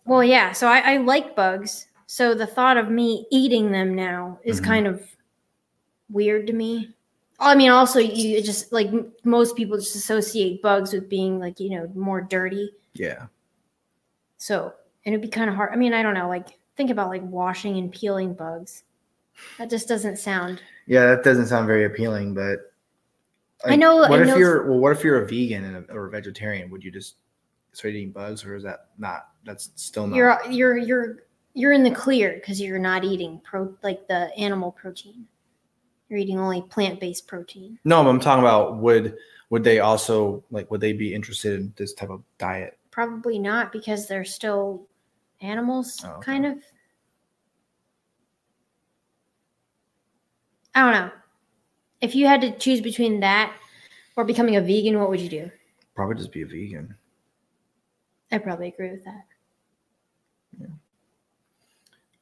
well, 0.05 0.23
yeah. 0.23 0.51
So 0.51 0.67
I, 0.67 0.93
I 0.93 0.97
like 0.97 1.35
bugs. 1.35 1.87
So 2.05 2.35
the 2.35 2.45
thought 2.45 2.77
of 2.77 2.91
me 2.91 3.25
eating 3.31 3.71
them 3.71 3.95
now 3.95 4.37
is 4.43 4.61
Mhm. 4.61 4.65
kind 4.65 4.87
of 4.87 5.03
weird 6.09 6.45
to 6.47 6.53
me. 6.53 6.93
I 7.41 7.55
mean, 7.55 7.71
also 7.71 7.99
you 7.99 8.41
just 8.41 8.71
like 8.71 8.89
most 9.23 9.55
people 9.55 9.77
just 9.77 9.95
associate 9.95 10.61
bugs 10.61 10.93
with 10.93 11.09
being 11.09 11.39
like 11.39 11.59
you 11.59 11.71
know 11.71 11.91
more 11.95 12.21
dirty. 12.21 12.71
Yeah. 12.93 13.25
So 14.37 14.73
and 15.05 15.13
it'd 15.15 15.21
be 15.21 15.27
kind 15.27 15.49
of 15.49 15.55
hard. 15.55 15.71
I 15.73 15.75
mean, 15.75 15.93
I 15.93 16.03
don't 16.03 16.13
know. 16.13 16.29
Like 16.29 16.47
think 16.77 16.91
about 16.91 17.09
like 17.09 17.23
washing 17.23 17.77
and 17.77 17.91
peeling 17.91 18.33
bugs. 18.33 18.83
That 19.57 19.69
just 19.69 19.87
doesn't 19.87 20.17
sound. 20.19 20.61
Yeah, 20.87 21.07
that 21.07 21.23
doesn't 21.23 21.47
sound 21.47 21.65
very 21.67 21.85
appealing, 21.85 22.33
but 22.33 22.73
I 23.65 23.75
know- 23.75 23.97
What 23.97 24.11
I 24.11 24.21
if 24.21 24.27
know- 24.27 24.37
you're 24.37 24.69
well? 24.69 24.79
What 24.79 24.91
if 24.91 25.03
you're 25.03 25.21
a 25.23 25.27
vegan 25.27 25.63
and 25.63 25.89
a, 25.89 25.93
or 25.93 26.05
a 26.07 26.09
vegetarian? 26.09 26.69
Would 26.69 26.83
you 26.83 26.91
just 26.91 27.15
start 27.73 27.93
eating 27.93 28.11
bugs, 28.11 28.43
or 28.45 28.55
is 28.55 28.63
that 28.63 28.87
not? 28.97 29.29
That's 29.45 29.71
still 29.75 30.07
not. 30.07 30.15
You're 30.15 30.39
you're 30.49 30.77
you're 30.77 31.23
you're 31.53 31.71
in 31.71 31.83
the 31.83 31.91
clear 31.91 32.33
because 32.33 32.61
you're 32.61 32.79
not 32.79 33.03
eating 33.03 33.41
pro 33.43 33.75
like 33.83 34.07
the 34.07 34.35
animal 34.37 34.71
protein. 34.71 35.25
You're 36.11 36.19
eating 36.19 36.39
only 36.39 36.61
plant 36.63 36.99
based 36.99 37.25
protein. 37.25 37.79
No, 37.85 38.05
I'm 38.05 38.19
talking 38.19 38.43
about 38.43 38.79
would 38.79 39.15
would 39.49 39.63
they 39.63 39.79
also 39.79 40.43
like 40.51 40.69
would 40.69 40.81
they 40.81 40.91
be 40.91 41.15
interested 41.15 41.57
in 41.57 41.73
this 41.77 41.93
type 41.93 42.09
of 42.09 42.21
diet? 42.37 42.77
Probably 42.91 43.39
not 43.39 43.71
because 43.71 44.09
they're 44.09 44.25
still 44.25 44.85
animals, 45.39 46.01
Oh, 46.03 46.09
okay. 46.15 46.25
kind 46.33 46.45
of. 46.45 46.57
I 50.75 50.81
don't 50.81 50.91
know. 50.91 51.11
If 52.01 52.13
you 52.13 52.27
had 52.27 52.41
to 52.41 52.51
choose 52.57 52.81
between 52.81 53.21
that 53.21 53.55
or 54.17 54.25
becoming 54.25 54.57
a 54.57 54.61
vegan, 54.61 54.99
what 54.99 55.09
would 55.09 55.21
you 55.21 55.29
do? 55.29 55.49
Probably 55.95 56.15
just 56.15 56.33
be 56.33 56.41
a 56.41 56.45
vegan. 56.45 56.93
I 58.33 58.37
probably 58.37 58.67
agree 58.67 58.91
with 58.91 59.05
that. 59.05 59.23
Yeah. 60.59 60.67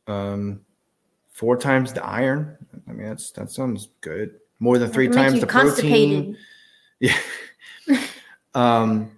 Um, 0.05 0.61
four 1.39 1.55
times 1.55 1.93
the 1.93 2.05
iron. 2.05 2.57
I 2.89 2.91
mean, 2.91 3.07
that's 3.07 3.31
that 3.31 3.49
sounds 3.49 3.87
good. 4.01 4.35
More 4.59 4.77
than 4.77 4.91
three 4.91 5.07
times 5.07 5.39
the 5.39 5.47
protein. 5.47 6.37
Yeah. 7.01 7.17
um, 8.55 9.09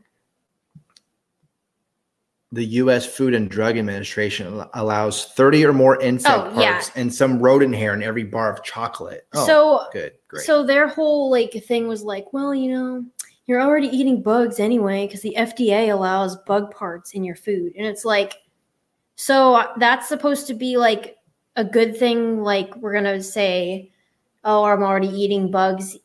the 2.51 2.63
U.S. 2.63 3.07
Food 3.07 3.33
and 3.33 3.49
Drug 3.49 3.75
Administration 3.75 4.63
allows 4.75 5.33
30 5.33 5.65
or 5.65 5.73
more 5.73 5.99
insect 5.99 6.37
Oh, 6.37 6.61
yeah. 6.61 6.73
parts 6.73 6.91
and 6.95 7.11
some 7.11 7.39
rodent 7.39 7.73
hair 7.73 7.95
in 7.95 8.03
every 8.03 8.23
bar 8.23 8.53
of 8.53 8.63
chocolate. 8.63 9.25
Oh, 9.33 9.47
so 9.47 9.85
good, 9.91 10.11
great. 10.27 10.45
So 10.45 10.63
their 10.63 10.87
whole 10.87 11.31
like 11.31 11.53
thing 11.65 11.87
was 11.87 12.03
like, 12.03 12.31
well, 12.33 12.53
you 12.53 12.69
know, 12.71 13.03
you're 13.47 13.63
already 13.63 13.87
eating 13.87 14.21
bugs 14.21 14.59
anyway 14.59 15.07
because 15.07 15.21
the 15.21 15.33
FDA 15.35 15.91
allows 15.91 16.35
bug 16.45 16.69
parts 16.69 17.13
in 17.13 17.23
your 17.23 17.35
food, 17.35 17.73
and 17.75 17.87
it's 17.87 18.05
like, 18.05 18.35
so 19.15 19.55
uh, 19.55 19.73
that's 19.79 20.07
supposed 20.07 20.45
to 20.47 20.53
be 20.53 20.77
like 20.77 21.17
a 21.55 21.63
good 21.63 21.97
thing. 21.97 22.41
Like 22.43 22.75
we're 22.77 22.93
gonna 22.93 23.21
say, 23.21 23.91
oh, 24.43 24.63
I'm 24.63 24.83
already 24.83 25.09
eating 25.09 25.51
bugs 25.51 25.97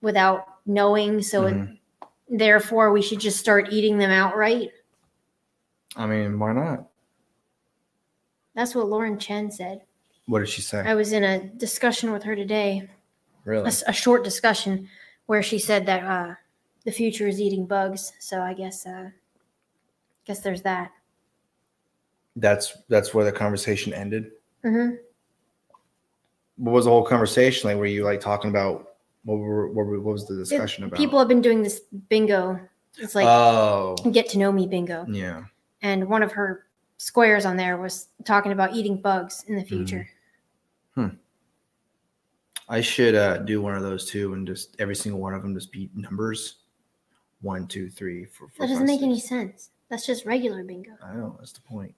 without 0.00 0.46
knowing, 0.66 1.22
so 1.22 1.46
it, 1.46 1.54
Mhm. 1.54 1.78
therefore 2.28 2.92
we 2.92 3.02
should 3.02 3.20
just 3.20 3.38
start 3.38 3.72
eating 3.72 3.98
them 3.98 4.10
outright. 4.10 4.70
I 5.96 6.06
mean, 6.06 6.38
why 6.38 6.52
not? 6.52 6.88
That's 8.54 8.74
what 8.74 8.88
Lauren 8.88 9.18
Chen 9.18 9.50
said. 9.50 9.82
What 10.26 10.40
did 10.40 10.48
she 10.48 10.62
say? 10.62 10.80
I 10.80 10.94
was 10.94 11.12
in 11.12 11.22
a 11.24 11.44
discussion 11.46 12.10
with 12.10 12.22
her 12.24 12.34
today. 12.34 12.88
a, 13.46 13.48
really? 13.50 13.66
s- 13.68 13.84
a 13.86 13.92
short 13.92 14.24
discussion 14.24 14.88
where 15.26 15.42
she 15.42 15.58
said 15.58 15.86
that 15.86 16.02
uh, 16.04 16.34
the 16.84 16.90
future 16.90 17.28
is 17.28 17.40
eating 17.40 17.64
bugs. 17.66 18.12
So 18.18 18.40
I 18.42 18.54
guess 18.54 18.84
uh, 18.86 19.10
guess 20.24 20.40
there's 20.40 20.62
that. 20.62 20.90
That's 22.34 22.76
that's 22.88 23.14
where 23.14 23.24
the 23.24 23.32
conversation 23.32 23.92
ended. 23.94 24.32
Hmm 24.66 24.90
What 26.56 26.72
was 26.72 26.84
the 26.86 26.90
whole 26.90 27.04
conversation 27.04 27.68
like? 27.70 27.78
Were 27.78 27.86
you 27.86 28.04
like 28.04 28.20
talking 28.20 28.50
about 28.50 28.94
what 29.24 29.36
were 29.36 29.68
what, 29.68 29.86
were, 29.86 30.00
what 30.00 30.12
was 30.12 30.26
the 30.26 30.36
discussion 30.36 30.84
about? 30.84 30.96
People 30.98 31.18
have 31.18 31.28
been 31.28 31.40
doing 31.40 31.62
this 31.62 31.80
bingo. 32.08 32.58
It's 32.98 33.14
like 33.14 33.26
oh, 33.26 33.94
get 34.12 34.28
to 34.30 34.38
know 34.38 34.50
me 34.50 34.66
bingo, 34.66 35.04
yeah. 35.08 35.44
and 35.82 36.08
one 36.08 36.22
of 36.22 36.32
her 36.32 36.66
squares 36.96 37.44
on 37.44 37.56
there 37.56 37.76
was 37.76 38.08
talking 38.24 38.52
about 38.52 38.74
eating 38.74 39.00
bugs 39.00 39.44
in 39.48 39.54
the 39.56 39.62
Mm-hmm. 39.62 39.84
future. 39.84 40.08
I 42.68 42.80
should 42.80 43.14
uh, 43.14 43.38
do 43.38 43.62
one 43.62 43.76
of 43.76 43.82
those 43.82 44.10
too, 44.10 44.34
and 44.34 44.44
just 44.46 44.74
every 44.80 44.96
single 44.96 45.20
one 45.20 45.34
of 45.34 45.42
them 45.42 45.54
just 45.54 45.70
be 45.70 45.88
numbers. 45.94 46.56
One, 47.40 47.68
two, 47.68 47.88
three, 47.88 48.24
four, 48.24 48.48
four, 48.48 48.66
That 48.66 48.72
doesn't 48.72 48.88
five, 48.88 48.96
make 48.96 49.02
any 49.02 49.20
sense. 49.20 49.70
That's 49.88 50.04
just 50.04 50.24
regular 50.26 50.64
bingo. 50.64 50.92
I 51.04 51.14
know 51.14 51.36
that's 51.38 51.52
the 51.52 51.60
point. 51.60 51.94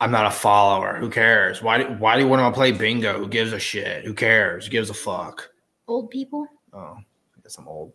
I'm 0.00 0.10
not 0.10 0.26
a 0.26 0.30
follower. 0.30 0.96
Who 0.96 1.10
cares? 1.10 1.62
Why? 1.62 1.78
Do, 1.78 1.84
why 1.94 2.16
do 2.16 2.22
you 2.22 2.28
want 2.28 2.40
to 2.42 2.56
play 2.56 2.72
bingo? 2.72 3.18
Who 3.18 3.28
gives 3.28 3.52
a 3.52 3.58
shit? 3.58 4.04
Who 4.04 4.14
cares? 4.14 4.64
Who 4.64 4.70
gives 4.70 4.88
a 4.90 4.94
fuck? 4.94 5.50
Old 5.86 6.10
people. 6.10 6.46
Oh, 6.72 6.96
I 6.98 7.40
guess 7.42 7.58
I'm 7.58 7.68
old. 7.68 7.92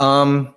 Um. 0.00 0.54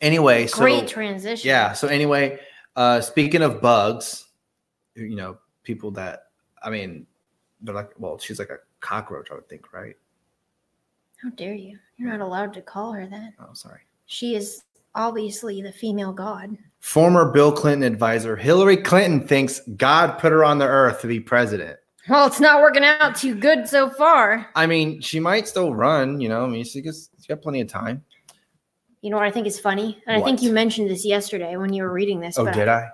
Anyway, 0.00 0.46
so 0.46 0.58
Great 0.58 0.88
transition. 0.88 1.46
yeah. 1.46 1.72
So 1.72 1.88
anyway, 1.88 2.38
uh, 2.76 3.00
speaking 3.00 3.42
of 3.42 3.60
bugs, 3.60 4.26
you 4.94 5.16
know, 5.16 5.38
people 5.62 5.90
that 5.92 6.24
I 6.62 6.70
mean, 6.70 7.06
they're 7.60 7.74
like, 7.74 7.90
well, 7.98 8.18
she's 8.18 8.38
like 8.38 8.50
a 8.50 8.58
cockroach, 8.80 9.30
I 9.30 9.34
would 9.34 9.48
think, 9.48 9.72
right? 9.72 9.96
How 11.22 11.30
dare 11.30 11.54
you? 11.54 11.78
You're 11.96 12.10
not 12.10 12.20
allowed 12.20 12.52
to 12.54 12.62
call 12.62 12.92
her 12.92 13.06
that. 13.06 13.32
Oh, 13.38 13.52
sorry. 13.52 13.80
She 14.06 14.34
is 14.34 14.64
obviously 14.94 15.62
the 15.62 15.72
female 15.72 16.12
god. 16.12 16.56
Former 16.84 17.30
Bill 17.30 17.50
Clinton 17.50 17.82
advisor 17.82 18.36
Hillary 18.36 18.76
Clinton 18.76 19.26
thinks 19.26 19.58
God 19.78 20.18
put 20.18 20.32
her 20.32 20.44
on 20.44 20.58
the 20.58 20.66
earth 20.66 21.00
to 21.00 21.06
be 21.06 21.18
president. 21.18 21.78
Well, 22.10 22.26
it's 22.26 22.40
not 22.40 22.60
working 22.60 22.84
out 22.84 23.16
too 23.16 23.34
good 23.34 23.66
so 23.66 23.88
far. 23.88 24.50
I 24.54 24.66
mean, 24.66 25.00
she 25.00 25.18
might 25.18 25.48
still 25.48 25.74
run, 25.74 26.20
you 26.20 26.28
know. 26.28 26.44
I 26.44 26.46
mean, 26.46 26.62
she 26.62 26.82
gets, 26.82 27.08
she's 27.16 27.26
got 27.26 27.40
plenty 27.40 27.62
of 27.62 27.68
time. 27.68 28.04
You 29.00 29.08
know 29.08 29.16
what 29.16 29.24
I 29.24 29.30
think 29.30 29.46
is 29.46 29.58
funny? 29.58 29.98
And 30.06 30.14
I 30.14 30.22
think 30.22 30.42
you 30.42 30.52
mentioned 30.52 30.90
this 30.90 31.06
yesterday 31.06 31.56
when 31.56 31.72
you 31.72 31.84
were 31.84 31.92
reading 31.92 32.20
this. 32.20 32.38
Oh, 32.38 32.44
but 32.44 32.52
did 32.52 32.68
I? 32.68 32.86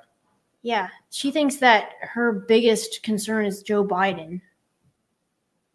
Yeah. 0.62 0.88
She 1.10 1.32
thinks 1.32 1.56
that 1.56 1.90
her 2.00 2.32
biggest 2.32 3.02
concern 3.02 3.44
is 3.44 3.60
Joe 3.60 3.84
Biden. 3.84 4.40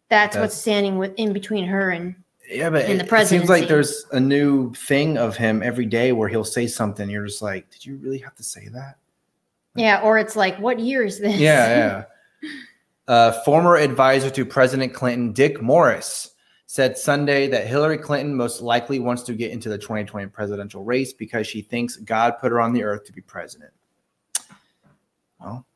That's, 0.08 0.34
That's- 0.34 0.36
what's 0.36 0.56
standing 0.56 0.96
with 0.96 1.12
in 1.16 1.34
between 1.34 1.66
her 1.66 1.90
and 1.90 2.14
Yeah, 2.48 2.70
but 2.70 2.88
in 2.88 3.00
it, 3.00 3.08
the 3.08 3.16
it 3.16 3.26
seems 3.26 3.48
like 3.48 3.68
there's 3.68 4.06
a 4.12 4.20
new 4.20 4.72
thing 4.74 5.18
of 5.18 5.36
him 5.36 5.62
every 5.62 5.86
day 5.86 6.12
where 6.12 6.28
he'll 6.28 6.44
say 6.44 6.66
something. 6.66 7.10
You're 7.10 7.26
just 7.26 7.42
like, 7.42 7.70
did 7.70 7.84
you 7.84 7.96
really 7.96 8.18
have 8.18 8.34
to 8.36 8.42
say 8.42 8.68
that? 8.68 8.98
yeah, 9.76 10.00
or 10.00 10.18
it's 10.18 10.36
like, 10.36 10.58
what 10.58 10.78
year 10.78 11.04
is 11.04 11.18
this? 11.18 11.38
Yeah, 11.38 12.04
yeah. 12.42 12.50
Uh, 13.08 13.32
former 13.44 13.76
advisor 13.76 14.30
to 14.30 14.44
President 14.44 14.92
Clinton, 14.92 15.32
Dick 15.32 15.62
Morris, 15.62 16.32
said 16.66 16.98
Sunday 16.98 17.46
that 17.48 17.66
Hillary 17.66 17.98
Clinton 17.98 18.34
most 18.34 18.60
likely 18.60 18.98
wants 18.98 19.22
to 19.24 19.34
get 19.34 19.52
into 19.52 19.68
the 19.68 19.78
2020 19.78 20.28
presidential 20.28 20.82
race 20.82 21.12
because 21.12 21.46
she 21.46 21.62
thinks 21.62 21.96
God 21.96 22.38
put 22.40 22.50
her 22.50 22.60
on 22.60 22.72
the 22.72 22.82
earth 22.82 23.04
to 23.04 23.12
be 23.12 23.20
president. 23.20 23.72
Well, 25.40 25.66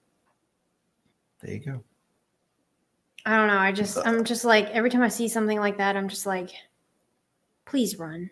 there 1.40 1.54
you 1.54 1.60
go. 1.60 1.84
I 3.26 3.36
don't 3.36 3.48
know. 3.48 3.58
I 3.58 3.72
just 3.72 3.98
I'm 4.04 4.24
just 4.24 4.44
like 4.44 4.66
every 4.70 4.90
time 4.90 5.02
I 5.02 5.08
see 5.08 5.28
something 5.28 5.58
like 5.58 5.78
that, 5.78 5.96
I'm 5.96 6.08
just 6.08 6.26
like, 6.26 6.50
please 7.66 7.98
run. 7.98 8.30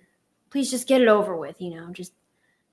Please 0.50 0.70
just 0.70 0.88
get 0.88 1.02
it 1.02 1.08
over 1.08 1.36
with, 1.36 1.60
you 1.60 1.70
know, 1.70 1.90
just 1.92 2.12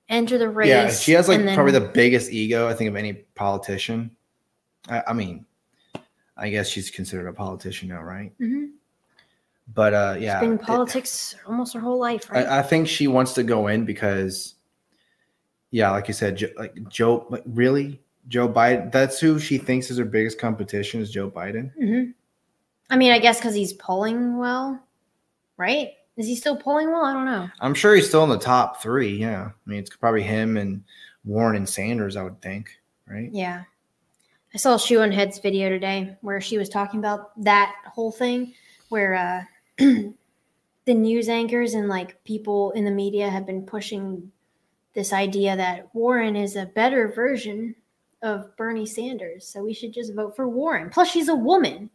enter 0.08 0.38
the 0.38 0.48
race. 0.48 0.68
Yeah, 0.68 0.90
she 0.90 1.12
has 1.12 1.28
like 1.28 1.42
then- 1.44 1.54
probably 1.54 1.72
the 1.72 1.80
biggest 1.92 2.30
ego 2.32 2.68
I 2.68 2.74
think 2.74 2.88
of 2.88 2.96
any 2.96 3.12
politician. 3.12 4.10
I, 4.88 5.02
I 5.08 5.12
mean, 5.12 5.44
I 6.36 6.48
guess 6.50 6.68
she's 6.68 6.90
considered 6.90 7.28
a 7.28 7.32
politician 7.32 7.88
now, 7.88 8.02
right? 8.02 8.32
Mhm. 8.38 8.70
But 9.74 9.94
uh, 9.94 10.14
She's 10.14 10.22
yeah, 10.24 10.40
been 10.40 10.52
in 10.52 10.58
it- 10.58 10.62
politics 10.62 11.34
almost 11.46 11.74
her 11.74 11.80
whole 11.80 11.98
life, 11.98 12.30
right? 12.30 12.46
I, 12.46 12.60
I 12.60 12.62
think 12.62 12.86
she 12.88 13.08
wants 13.08 13.34
to 13.34 13.42
go 13.42 13.66
in 13.66 13.84
because, 13.84 14.54
yeah, 15.72 15.90
like 15.90 16.06
you 16.08 16.14
said, 16.14 16.36
Jo- 16.36 16.52
like 16.56 16.88
Joe, 16.88 17.26
like 17.30 17.42
really, 17.46 18.00
Joe 18.28 18.48
Biden. 18.48 18.90
That's 18.90 19.20
who 19.20 19.38
she 19.38 19.58
thinks 19.58 19.90
is 19.90 19.98
her 19.98 20.04
biggest 20.04 20.38
competition 20.38 21.00
is 21.00 21.10
Joe 21.10 21.30
Biden. 21.30 21.72
hmm 21.74 22.10
I 22.88 22.96
mean, 22.96 23.10
I 23.10 23.18
guess 23.18 23.38
because 23.38 23.54
he's 23.54 23.72
polling 23.72 24.36
well, 24.36 24.80
right? 25.56 25.90
Is 26.16 26.26
he 26.26 26.36
still 26.36 26.56
polling 26.56 26.92
well? 26.92 27.04
I 27.04 27.12
don't 27.12 27.24
know. 27.24 27.48
I'm 27.60 27.74
sure 27.74 27.94
he's 27.94 28.08
still 28.08 28.22
in 28.22 28.30
the 28.30 28.38
top 28.38 28.80
three. 28.80 29.16
Yeah, 29.16 29.50
I 29.50 29.70
mean 29.70 29.80
it's 29.80 29.94
probably 29.94 30.22
him 30.22 30.56
and 30.56 30.84
Warren 31.24 31.56
and 31.56 31.68
Sanders. 31.68 32.16
I 32.16 32.22
would 32.22 32.40
think, 32.40 32.70
right? 33.08 33.28
Yeah. 33.32 33.64
I 34.54 34.58
saw 34.58 34.76
Shoe0nHead's 34.76 35.40
video 35.40 35.68
today 35.68 36.16
where 36.22 36.40
she 36.40 36.56
was 36.56 36.68
talking 36.68 37.00
about 37.00 37.38
that 37.42 37.74
whole 37.92 38.12
thing 38.12 38.54
where 38.88 39.14
uh, 39.14 39.42
the 39.78 40.94
news 40.94 41.28
anchors 41.28 41.74
and 41.74 41.88
like 41.88 42.22
people 42.24 42.70
in 42.70 42.84
the 42.84 42.90
media 42.90 43.28
have 43.28 43.44
been 43.44 43.66
pushing 43.66 44.30
this 44.94 45.12
idea 45.12 45.56
that 45.56 45.94
Warren 45.94 46.36
is 46.36 46.56
a 46.56 46.66
better 46.66 47.08
version 47.08 47.74
of 48.22 48.56
Bernie 48.56 48.86
Sanders. 48.86 49.46
So 49.46 49.62
we 49.62 49.74
should 49.74 49.92
just 49.92 50.14
vote 50.14 50.34
for 50.36 50.48
Warren. 50.48 50.90
Plus, 50.90 51.10
she's 51.10 51.28
a 51.28 51.34
woman. 51.34 51.90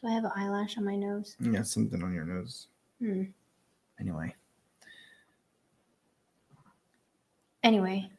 Do 0.00 0.08
I 0.08 0.12
have 0.12 0.24
an 0.24 0.32
eyelash 0.34 0.78
on 0.78 0.84
my 0.84 0.96
nose? 0.96 1.36
Yeah, 1.40 1.62
something 1.62 2.02
on 2.02 2.14
your 2.14 2.24
nose. 2.24 2.68
Hmm. 3.00 3.24
Anyway, 4.00 4.34
Anyway, 7.62 8.10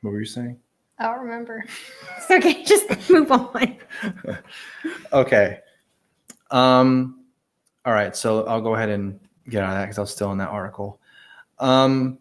what 0.00 0.10
were 0.10 0.18
you 0.18 0.26
saying? 0.26 0.58
I 0.98 1.04
don't 1.04 1.20
remember. 1.20 1.64
it's 2.16 2.30
okay. 2.30 2.64
Just 2.64 3.08
move 3.10 3.30
on. 3.30 3.76
okay. 5.12 5.60
Um. 6.50 7.24
All 7.84 7.92
right. 7.92 8.14
So 8.16 8.44
I'll 8.46 8.60
go 8.60 8.74
ahead 8.74 8.88
and 8.88 9.18
get 9.48 9.62
out 9.62 9.70
of 9.70 9.76
that 9.76 9.84
because 9.84 9.98
I 9.98 10.00
was 10.02 10.10
still 10.12 10.32
in 10.32 10.38
that 10.38 10.48
article. 10.48 11.00
Um. 11.60 12.18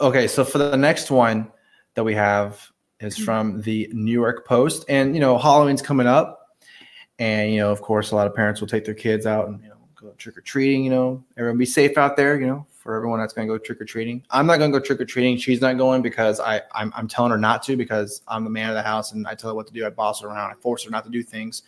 Okay. 0.00 0.26
So 0.26 0.44
for 0.44 0.58
the 0.58 0.76
next 0.76 1.10
one 1.10 1.50
that 1.94 2.04
we 2.04 2.14
have 2.14 2.70
is 3.02 3.18
from 3.18 3.60
the 3.62 3.88
New 3.92 4.12
York 4.12 4.46
Post, 4.46 4.84
and 4.88 5.14
you 5.14 5.20
know 5.20 5.38
Halloween's 5.38 5.82
coming 5.82 6.06
up, 6.06 6.56
and 7.18 7.52
you 7.52 7.58
know 7.58 7.70
of 7.70 7.82
course 7.82 8.10
a 8.10 8.16
lot 8.16 8.26
of 8.26 8.34
parents 8.34 8.60
will 8.60 8.68
take 8.68 8.84
their 8.84 8.94
kids 8.94 9.26
out 9.26 9.48
and 9.48 9.60
you 9.62 9.68
know 9.68 9.76
go 9.94 10.12
trick 10.18 10.36
or 10.36 10.42
treating. 10.42 10.84
You 10.84 10.90
know, 10.90 11.24
everyone 11.36 11.58
be 11.58 11.66
safe 11.66 11.96
out 11.98 12.16
there. 12.16 12.40
You 12.40 12.46
know, 12.46 12.66
for 12.82 12.96
everyone 12.96 13.20
that's 13.20 13.32
going 13.32 13.46
to 13.46 13.54
go 13.54 13.58
trick 13.58 13.80
or 13.80 13.84
treating. 13.84 14.24
I'm 14.30 14.46
not 14.46 14.58
going 14.58 14.72
to 14.72 14.78
go 14.78 14.84
trick 14.84 15.00
or 15.00 15.04
treating. 15.04 15.36
She's 15.36 15.60
not 15.60 15.78
going 15.78 16.02
because 16.02 16.40
I 16.40 16.62
I'm, 16.74 16.92
I'm 16.96 17.06
telling 17.06 17.30
her 17.30 17.38
not 17.38 17.62
to 17.64 17.76
because 17.76 18.22
I'm 18.26 18.42
the 18.44 18.50
man 18.50 18.70
of 18.70 18.74
the 18.74 18.82
house 18.82 19.12
and 19.12 19.26
I 19.26 19.34
tell 19.34 19.50
her 19.50 19.54
what 19.54 19.68
to 19.68 19.72
do. 19.72 19.86
I 19.86 19.90
boss 19.90 20.20
her 20.20 20.28
around. 20.28 20.50
I 20.50 20.54
force 20.54 20.84
her 20.84 20.90
not 20.90 21.04
to 21.04 21.10
do 21.10 21.22
things 21.22 21.62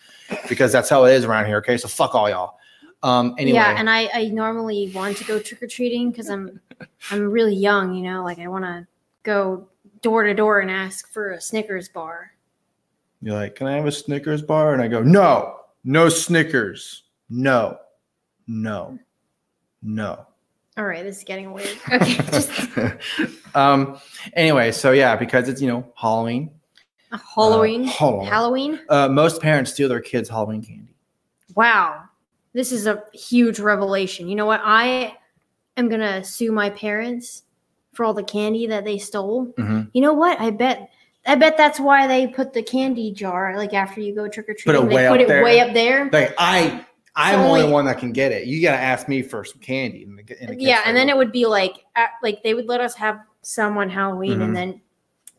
because 0.48 0.72
that's 0.72 0.88
how 0.88 1.04
it 1.04 1.12
is 1.12 1.24
around 1.24 1.46
here. 1.46 1.58
Okay, 1.58 1.76
so 1.76 1.88
fuck 1.88 2.14
all 2.14 2.28
y'all. 2.28 2.58
Um. 3.02 3.34
Anyway. 3.38 3.56
Yeah, 3.56 3.76
and 3.78 3.88
I, 3.88 4.08
I 4.12 4.28
normally 4.28 4.90
want 4.94 5.16
to 5.18 5.24
go 5.24 5.38
trick 5.38 5.62
or 5.62 5.66
treating 5.66 6.10
because 6.10 6.28
I'm 6.28 6.60
I'm 7.10 7.30
really 7.30 7.54
young, 7.54 7.94
you 7.94 8.02
know, 8.02 8.24
like 8.24 8.40
I 8.40 8.48
want 8.48 8.64
to 8.64 8.86
go 9.22 9.68
door 10.04 10.22
to 10.22 10.34
door 10.34 10.60
and 10.60 10.70
ask 10.70 11.10
for 11.10 11.30
a 11.32 11.40
Snickers 11.40 11.88
bar. 11.88 12.30
You're 13.22 13.34
like, 13.34 13.56
can 13.56 13.66
I 13.66 13.72
have 13.72 13.86
a 13.86 13.92
Snickers 13.92 14.42
bar? 14.42 14.74
And 14.74 14.82
I 14.82 14.86
go, 14.86 15.02
no, 15.02 15.60
no 15.82 16.10
Snickers. 16.10 17.04
No, 17.30 17.78
no, 18.46 18.98
no. 19.82 20.26
All 20.76 20.84
right, 20.84 21.02
this 21.02 21.18
is 21.18 21.24
getting 21.24 21.52
weird. 21.52 21.78
Okay, 21.90 22.14
just 22.30 22.50
um. 23.56 23.98
Anyway, 24.34 24.72
so 24.72 24.90
yeah, 24.90 25.16
because 25.16 25.48
it's 25.48 25.62
you 25.62 25.68
know 25.68 25.90
Halloween. 25.94 26.50
a 27.12 27.18
Halloween. 27.18 27.88
Uh, 27.88 27.92
Halloween. 27.92 28.26
Halloween. 28.28 28.80
Uh, 28.88 29.08
most 29.08 29.40
parents 29.40 29.72
steal 29.72 29.88
their 29.88 30.00
kids' 30.00 30.28
Halloween 30.28 30.62
candy. 30.62 30.96
Wow, 31.54 32.02
this 32.52 32.72
is 32.72 32.86
a 32.86 33.04
huge 33.14 33.60
revelation. 33.60 34.28
You 34.28 34.34
know 34.34 34.46
what? 34.46 34.60
I 34.64 35.16
am 35.76 35.88
gonna 35.88 36.24
sue 36.24 36.50
my 36.50 36.70
parents 36.70 37.44
for 37.94 38.04
all 38.04 38.14
the 38.14 38.22
candy 38.22 38.66
that 38.68 38.85
they 38.85 38.98
stole. 38.98 39.46
Mhm. 39.59 39.88
You 39.92 40.02
know 40.02 40.12
what? 40.12 40.40
I 40.40 40.50
bet. 40.50 40.90
I 41.26 41.37
bet 41.37 41.57
that's 41.57 41.80
why 41.80 42.07
they 42.07 42.26
put 42.26 42.52
the 42.52 42.62
candy 42.62 43.11
jar 43.11 43.57
like 43.57 43.72
after 43.72 44.00
you 44.02 44.14
go 44.14 44.28
trick 44.28 44.48
or 44.48 44.54
treating. 44.54 44.88
They 44.88 45.09
put 45.09 45.20
it 45.22 45.28
there. 45.28 45.42
way 45.42 45.61
up 45.61 45.72
there. 45.72 46.11
Like 46.12 46.35
I, 46.38 46.85
I'm 47.16 47.38
the 47.40 47.46
only 47.46 47.61
only- 47.62 47.72
one 47.72 47.87
that 47.87 47.98
can 47.98 48.12
get 48.12 48.30
it. 48.33 48.46
You 48.46 48.61
gotta 48.61 48.83
ask 48.83 49.09
me 49.09 49.22
for 49.22 49.42
some 49.44 49.61
candy. 49.61 50.02
And 50.04 50.18
the, 50.18 50.37
and 50.42 50.50
the 50.50 50.62
yeah, 50.62 50.83
and 50.85 50.94
then 50.94 51.09
it 51.09 51.16
would 51.16 51.33
be 51.33 51.46
like 51.46 51.85
at, 51.96 52.11
like 52.22 52.42
they 52.42 52.52
would 52.52 52.66
let 52.66 52.80
us 52.83 52.94
have 52.96 53.20
some 53.40 53.78
on 53.78 53.88
Halloween, 53.88 54.38
Mhm. 54.40 54.44
and 54.44 54.57
then 54.57 54.80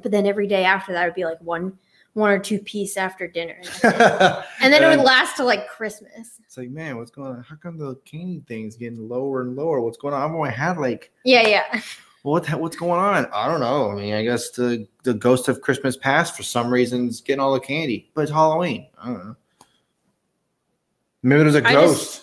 but 0.01 0.11
then 0.11 0.25
every 0.25 0.47
day 0.47 0.63
after 0.65 0.91
that 0.93 1.05
would 1.05 1.13
be 1.13 1.23
like 1.25 1.39
one 1.41 1.77
one 2.13 2.31
or 2.31 2.39
two 2.39 2.57
piece 2.59 2.95
after 2.97 3.27
dinner, 3.27 3.57
and 3.83 3.83
then 4.73 4.81
it 4.83 4.87
would 4.87 5.05
last 5.05 5.35
till 5.35 5.45
like 5.45 5.67
Christmas. 5.67 6.39
It's 6.45 6.57
like, 6.57 6.69
man, 6.69 6.97
what's 6.97 7.11
going 7.11 7.27
on? 7.35 7.43
How 7.43 7.57
come 7.57 7.77
the 7.77 7.95
candy 8.05 8.41
thing's 8.47 8.75
getting 8.77 9.07
lower 9.09 9.41
and 9.41 9.55
lower? 9.55 9.81
What's 9.81 9.97
going 9.97 10.13
on? 10.13 10.21
I've 10.29 10.33
only 10.35 10.49
had 10.51 10.77
like, 10.77 11.11
Yeah, 11.25 11.45
yeah. 11.47 11.81
what 12.31 12.43
the, 12.45 12.57
what's 12.57 12.75
going 12.75 12.99
on? 12.99 13.27
I 13.33 13.47
don't 13.47 13.59
know. 13.59 13.91
I 13.91 13.95
mean, 13.95 14.13
I 14.13 14.23
guess 14.23 14.49
the 14.51 14.87
the 15.03 15.13
ghost 15.13 15.47
of 15.47 15.61
Christmas 15.61 15.95
past 15.95 16.35
for 16.35 16.43
some 16.43 16.71
reason 16.71 17.07
is 17.07 17.21
getting 17.21 17.39
all 17.39 17.53
the 17.53 17.59
candy, 17.59 18.09
but 18.15 18.21
it's 18.21 18.31
Halloween. 18.31 18.87
I 18.97 19.05
don't 19.07 19.25
know. 19.25 19.35
Maybe 21.23 21.43
there's 21.43 21.55
a 21.55 21.67
I 21.67 21.73
ghost. 21.73 22.03
just- 22.03 22.21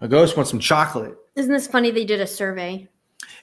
a 0.00 0.08
ghost 0.08 0.36
wants 0.36 0.50
some 0.50 0.60
chocolate. 0.60 1.16
Isn't 1.36 1.52
this 1.52 1.66
funny? 1.66 1.90
They 1.90 2.04
did 2.04 2.20
a 2.20 2.26
survey. 2.26 2.86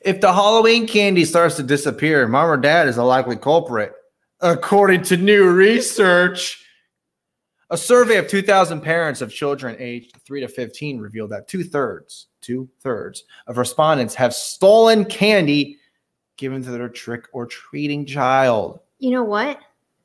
If 0.02 0.22
the 0.22 0.32
Halloween 0.32 0.86
candy 0.86 1.26
starts 1.26 1.56
to 1.56 1.64
disappear, 1.64 2.28
mom 2.28 2.50
or 2.50 2.58
dad 2.58 2.88
is 2.88 2.98
a 2.98 3.04
likely 3.04 3.36
culprit, 3.38 3.94
according 4.42 5.02
to 5.04 5.18
new 5.18 5.50
research. 5.50 6.60
A 7.72 7.78
survey 7.78 8.18
of 8.18 8.28
2,000 8.28 8.82
parents 8.82 9.22
of 9.22 9.34
children 9.34 9.76
aged 9.80 10.16
3 10.24 10.42
to 10.42 10.48
15 10.48 11.00
revealed 11.00 11.32
that 11.32 11.48
two 11.48 11.64
thirds, 11.64 12.28
two 12.44 12.70
thirds 12.82 13.24
of 13.48 13.58
respondents 13.58 14.14
have 14.16 14.34
stolen 14.34 15.06
candy 15.06 15.78
given 16.38 16.64
to 16.64 16.72
their 16.72 16.90
trick 16.90 17.26
or 17.34 17.46
treating 17.46 18.06
child. 18.06 18.80
You 19.00 19.12
know 19.12 19.24
what? 19.24 19.60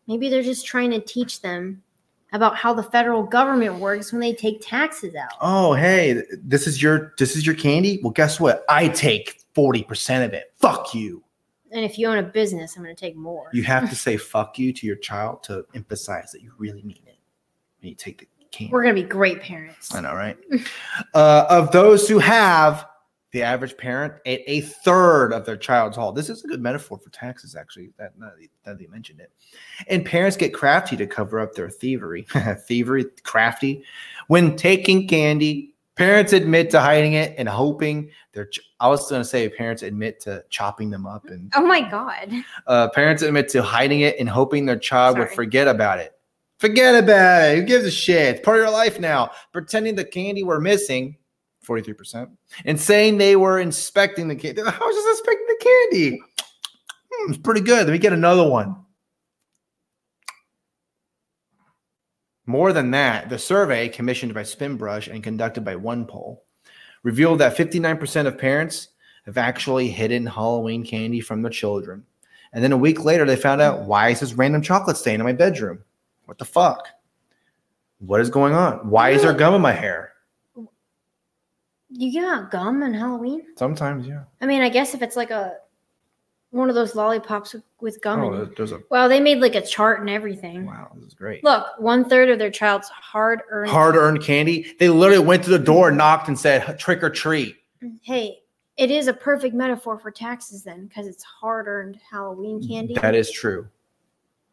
Maybe 0.07 0.29
they're 0.29 0.43
just 0.43 0.67
trying 0.67 0.91
to 0.93 1.01
teach 1.01 1.43
them 1.43 1.83
about 2.33 2.57
how 2.57 2.75
the 2.75 2.83
federal 2.83 3.23
government 3.23 3.77
works 3.77 4.13
when 4.13 4.21
they 4.21 4.35
take 4.35 4.61
taxes 4.61 5.15
out. 5.15 5.33
Oh, 5.41 5.75
hey, 5.75 6.23
this 6.43 6.67
is 6.67 6.83
your 6.83 7.15
this 7.19 7.37
is 7.37 7.47
your 7.47 7.55
candy. 7.55 8.01
Well, 8.03 8.13
guess 8.13 8.39
what? 8.39 8.65
I 8.69 8.89
take 8.89 9.43
40% 9.55 10.25
of 10.25 10.33
it. 10.33 10.53
Fuck 10.57 10.95
you. 10.95 11.23
And 11.71 11.85
if 11.85 11.99
you 11.99 12.09
own 12.09 12.19
a 12.19 12.23
business, 12.23 12.77
I'm 12.77 12.83
going 12.83 12.95
to 12.95 13.01
take 13.01 13.17
more. 13.17 13.51
You 13.53 13.63
have 13.65 13.91
to 13.91 13.97
say 13.97 14.17
fuck 14.17 14.59
you 14.59 14.73
to 14.73 14.87
your 14.87 14.97
child 14.97 15.43
to 15.45 15.67
emphasize 15.75 16.33
that 16.33 16.43
you 16.43 16.53
really 16.57 16.83
mean 16.83 17.03
it. 17.07 17.19
When 17.81 17.91
you 17.91 17.95
take 17.95 18.19
the 18.19 18.27
candy. 18.51 18.73
We're 18.73 18.83
going 18.83 18.95
to 18.97 19.03
be 19.03 19.09
great 19.09 19.41
parents. 19.41 19.95
I 19.95 20.01
know, 20.01 20.15
right? 20.15 20.37
uh, 21.15 21.47
of 21.49 21.71
those 21.73 22.09
who 22.09 22.19
have, 22.19 22.87
the 23.33 23.43
average 23.43 23.77
parent 23.77 24.15
ate 24.25 24.43
a 24.47 24.63
third 24.63 25.33
of 25.33 25.45
their 25.45 25.57
child's 25.57 25.97
haul. 25.97 26.13
This 26.13 26.31
is 26.31 26.43
a 26.45 26.49
good 26.49 26.63
metaphor 26.63 26.99
for 26.99 27.11
taxes, 27.11 27.55
actually. 27.55 27.91
That 27.99 28.13
that- 28.65 28.79
they 28.79 28.87
mentioned 28.87 29.21
it. 29.21 29.31
And 29.89 30.05
parents 30.05 30.37
get 30.37 30.53
crafty 30.55 30.97
to 30.97 31.07
cover 31.07 31.39
up 31.41 31.55
their 31.55 31.69
thievery. 31.71 32.27
thievery, 32.67 33.05
crafty. 33.25 33.83
When 34.29 34.57
taking 34.57 35.07
candy, 35.09 35.75
parents 35.95 36.33
admit 36.33 36.71
to 36.71 36.81
hiding 36.81 37.15
it 37.15 37.35
and 37.39 37.49
hoping 37.49 38.11
their. 38.33 38.47
Ch- 38.47 38.61
I 38.81 38.89
was 38.89 39.09
going 39.09 39.21
to 39.23 39.29
say 39.29 39.49
parents 39.49 39.83
admit 39.83 40.21
to 40.21 40.45
chopping 40.51 40.89
them 40.91 41.07
up, 41.07 41.27
and 41.29 41.51
Oh 41.55 41.67
my 41.67 41.81
God. 41.91 42.31
uh, 42.67 42.89
parents 42.91 43.23
admit 43.23 43.49
to 43.51 43.63
hiding 43.63 44.01
it 44.01 44.17
and 44.19 44.29
hoping 44.29 44.65
their 44.67 44.79
child 44.79 45.19
would 45.19 45.31
forget 45.31 45.67
about 45.69 45.99
it. 45.99 46.18
Forget 46.59 47.03
about 47.03 47.51
it. 47.51 47.57
Who 47.57 47.63
gives 47.63 47.85
a 47.85 47.91
shit? 47.91 48.37
It's 48.37 48.45
part 48.45 48.59
of 48.59 48.65
your 48.65 48.73
life 48.73 48.99
now. 48.99 49.31
Pretending 49.53 49.95
the 49.95 50.05
candy 50.05 50.43
were 50.43 50.61
missing, 50.61 51.17
43%, 51.65 52.29
and 52.65 52.81
saying 52.81 53.19
they 53.19 53.37
were 53.37 53.61
inspecting 53.61 54.27
the 54.27 54.35
candy. 54.35 54.63
I 54.63 54.65
was 54.65 54.95
just 54.97 55.21
inspecting 55.21 55.47
the 55.47 55.65
candy. 55.65 56.23
Hmm, 57.13 57.31
it's 57.33 57.41
pretty 57.41 57.61
good. 57.61 57.87
Let 57.87 57.93
me 57.93 57.99
get 57.99 58.13
another 58.13 58.49
one. 58.49 58.77
More 62.47 62.73
than 62.73 62.91
that, 62.93 63.29
the 63.29 63.39
survey 63.39 63.89
commissioned 63.89 64.33
by 64.33 64.43
Spinbrush 64.43 65.13
and 65.13 65.23
conducted 65.23 65.65
by 65.65 65.77
OnePoll 65.77 66.39
revealed 67.03 67.41
that 67.41 67.57
59% 67.57 68.27
of 68.27 68.39
parents 68.39 68.89
have 69.27 69.37
actually 69.37 69.91
hidden 69.91 70.27
Halloween 70.27 70.85
candy 70.85 71.21
from 71.21 71.43
their 71.43 71.51
children. 71.51 72.05
And 72.55 72.65
then 72.65 72.73
a 72.73 72.77
week 72.79 73.05
later, 73.05 73.27
they 73.27 73.37
found 73.37 73.61
out 73.61 73.83
why 73.83 74.09
is 74.09 74.21
this 74.21 74.33
random 74.33 74.63
chocolate 74.63 74.97
stain 74.97 75.21
in 75.21 75.27
my 75.27 75.35
bedroom? 75.35 75.85
What 76.29 76.37
the 76.37 76.45
fuck? 76.45 76.87
What 78.01 78.21
is 78.21 78.29
going 78.29 78.53
on? 78.53 78.91
Why 78.91 79.11
is 79.11 79.23
there 79.23 79.33
gum 79.33 79.55
in 79.55 79.63
my 79.63 79.73
hair? 79.73 80.13
You 81.89 82.21
got 82.21 82.51
gum 82.51 82.83
on 82.83 82.93
Halloween? 82.93 83.47
Sometimes, 83.57 84.07
yeah. 84.07 84.25
I 84.43 84.45
mean, 84.47 84.61
I 84.61 84.69
guess 84.69 84.93
if 84.93 85.01
it's 85.01 85.17
like 85.17 85.31
a 85.31 85.55
one 86.51 86.69
of 86.69 86.75
those 86.75 86.95
lollipops 86.95 87.57
with, 87.81 88.03
gum 88.03 88.21
Oh, 88.21 88.33
it. 88.43 88.57
there's 88.59 88.73
a 88.73 88.81
Well, 88.91 89.09
they 89.09 89.21
made 89.21 89.39
like 89.39 89.55
a 89.55 89.65
chart 89.65 90.01
and 90.01 90.11
everything. 90.11 90.67
wow. 90.67 90.91
This 90.97 91.07
is 91.09 91.15
great. 91.15 91.43
Look, 91.45 91.67
one 91.79 92.07
third 92.07 92.29
of 92.29 92.39
their 92.39 92.51
child's 92.51 92.91
hard 92.91 93.41
earned. 93.49 93.71
Hard-earned 93.71 94.23
candy. 94.23 94.75
They 94.79 94.91
literally 94.91 95.25
went 95.25 95.43
to 95.45 95.51
the 95.51 95.59
door, 95.59 95.91
knocked, 95.91 96.29
and 96.29 96.39
said, 96.39 96.79
"Trick 96.79 97.03
or 97.03 97.09
treat." 97.09 97.57
Hey, 98.03 98.41
it 98.77 98.91
is 98.91 99.09
a 99.09 99.15
perfect 99.15 99.55
metaphor 99.55 99.99
for 99.99 100.11
taxes 100.11 100.63
then, 100.63 100.89
because 100.89 101.07
it's 101.07 101.23
hard 101.25 101.67
earned 101.69 101.99
Halloween 102.11 102.63
candy. 102.69 102.93
That 103.01 103.15
is 103.15 103.31
true. 103.31 103.67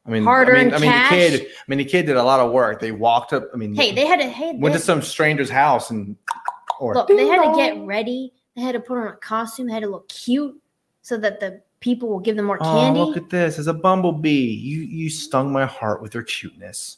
I 0.05 0.09
mean, 0.11 0.17
I 0.17 0.19
mean, 0.19 0.23
Hard-earned 0.25 0.75
I 0.75 0.77
mean, 0.77 0.89
cash. 0.91 1.09
the 1.09 1.15
kid. 1.39 1.47
I 1.47 1.63
mean, 1.67 1.79
the 1.79 1.85
kid 1.85 2.05
did 2.05 2.15
a 2.15 2.23
lot 2.23 2.39
of 2.39 2.51
work. 2.51 2.79
They 2.79 2.91
walked 2.91 3.33
up. 3.33 3.49
I 3.53 3.57
mean, 3.57 3.73
hey, 3.73 3.91
they 3.91 4.05
had 4.05 4.19
to. 4.19 4.27
Hey, 4.29 4.51
went 4.53 4.73
they, 4.73 4.79
to 4.79 4.85
some 4.85 5.01
stranger's 5.01 5.49
house 5.49 5.89
and 5.89 6.15
or 6.79 6.93
look, 6.93 7.07
they 7.07 7.25
had 7.27 7.41
to 7.41 7.55
get 7.55 7.83
ready. 7.85 8.31
They 8.55 8.61
had 8.61 8.73
to 8.73 8.79
put 8.79 8.97
on 8.99 9.07
a 9.07 9.15
costume. 9.17 9.67
They 9.67 9.73
had 9.73 9.83
to 9.83 9.89
look 9.89 10.07
cute 10.09 10.61
so 11.01 11.17
that 11.17 11.39
the 11.39 11.61
people 11.79 12.09
will 12.09 12.19
give 12.19 12.35
them 12.35 12.45
more 12.45 12.57
Oh, 12.61 12.63
candy. 12.65 12.99
look 12.99 13.17
at 13.17 13.29
this! 13.29 13.57
It's 13.57 13.67
a 13.67 13.73
bumblebee. 13.73 14.29
You 14.29 14.81
you 14.81 15.09
stung 15.09 15.51
my 15.51 15.65
heart 15.65 16.01
with 16.01 16.13
your 16.13 16.23
cuteness. 16.23 16.97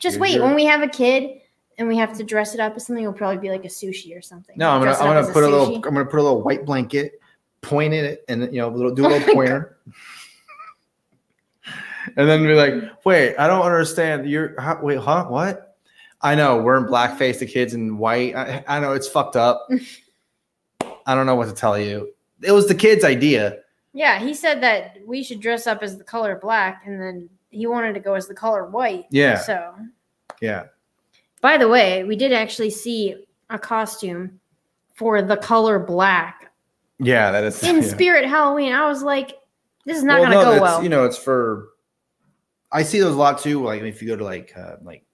Just 0.00 0.16
Here's 0.16 0.18
wait. 0.18 0.34
your- 0.36 0.44
When 0.44 0.54
we 0.54 0.64
have 0.66 0.82
a 0.82 0.88
kid 0.88 1.40
and 1.78 1.88
we 1.88 1.96
have 1.96 2.16
to 2.18 2.24
dress 2.24 2.52
it 2.54 2.60
up 2.60 2.74
as 2.76 2.86
something, 2.86 3.02
it'll 3.02 3.14
probably 3.14 3.38
be 3.38 3.50
like 3.50 3.64
a 3.64 3.68
sushi 3.68 4.16
or 4.16 4.20
something. 4.20 4.56
No, 4.58 4.70
I'm 4.70 4.80
gonna 4.82 4.96
I'm 4.96 5.22
gonna 5.22 5.32
put 5.32 5.42
a 5.44 5.48
little. 5.48 5.74
I'm 5.76 5.80
gonna 5.80 6.04
put 6.04 6.20
a 6.20 6.22
little 6.22 6.42
white 6.42 6.66
blanket, 6.66 7.18
point 7.62 7.94
in 7.94 8.04
it, 8.04 8.24
and 8.28 8.42
you 8.52 8.60
know, 8.60 8.68
a 8.68 8.74
little, 8.74 8.94
do 8.94 9.04
a 9.04 9.06
Oh 9.08 9.08
little 9.10 9.26
my 9.28 9.34
pointer. 9.34 9.78
And 12.16 12.28
then 12.28 12.42
be 12.42 12.54
like, 12.54 12.74
wait, 13.04 13.36
I 13.36 13.46
don't 13.46 13.62
understand. 13.62 14.28
You're 14.28 14.60
how, 14.60 14.78
wait, 14.82 14.98
huh? 14.98 15.24
What? 15.26 15.76
I 16.22 16.34
know 16.34 16.58
we're 16.58 16.76
in 16.76 16.84
blackface, 16.84 17.38
the 17.38 17.46
kids 17.46 17.72
in 17.74 17.96
white. 17.96 18.34
I, 18.36 18.62
I 18.68 18.80
know 18.80 18.92
it's 18.92 19.08
fucked 19.08 19.36
up. 19.36 19.68
I 21.06 21.14
don't 21.14 21.26
know 21.26 21.34
what 21.34 21.48
to 21.48 21.54
tell 21.54 21.78
you. 21.78 22.12
It 22.42 22.52
was 22.52 22.66
the 22.68 22.74
kid's 22.74 23.04
idea. 23.04 23.58
Yeah, 23.92 24.18
he 24.20 24.34
said 24.34 24.62
that 24.62 24.98
we 25.06 25.22
should 25.22 25.40
dress 25.40 25.66
up 25.66 25.82
as 25.82 25.98
the 25.98 26.04
color 26.04 26.38
black, 26.40 26.82
and 26.86 27.00
then 27.00 27.28
he 27.50 27.66
wanted 27.66 27.94
to 27.94 28.00
go 28.00 28.14
as 28.14 28.28
the 28.28 28.34
color 28.34 28.66
white. 28.66 29.06
Yeah. 29.10 29.38
So, 29.38 29.74
Yeah. 30.40 30.66
by 31.40 31.56
the 31.56 31.68
way, 31.68 32.04
we 32.04 32.16
did 32.16 32.32
actually 32.32 32.70
see 32.70 33.26
a 33.48 33.58
costume 33.58 34.38
for 34.94 35.22
the 35.22 35.36
color 35.36 35.78
black 35.78 36.52
Yeah, 36.98 37.32
that 37.32 37.42
is 37.42 37.62
in 37.64 37.76
yeah. 37.82 37.88
Spirit 37.88 38.26
Halloween. 38.26 38.72
I 38.72 38.86
was 38.86 39.02
like, 39.02 39.32
this 39.86 39.96
is 39.96 40.04
not 40.04 40.20
Well, 40.20 40.30
going 40.30 40.38
to 40.44 40.50
no, 40.52 40.56
go 40.56 40.62
well. 40.62 40.82
You 40.82 40.88
know, 40.90 41.04
it's 41.04 41.18
for. 41.18 41.70
I 42.72 42.82
see 42.82 43.00
those 43.00 43.14
a 43.14 43.18
lot 43.18 43.38
too. 43.38 43.64
Like 43.64 43.82
if 43.82 44.00
you 44.00 44.08
go 44.08 44.16
to 44.16 44.24
like 44.24 44.52
uh, 44.56 44.76
like 44.82 45.04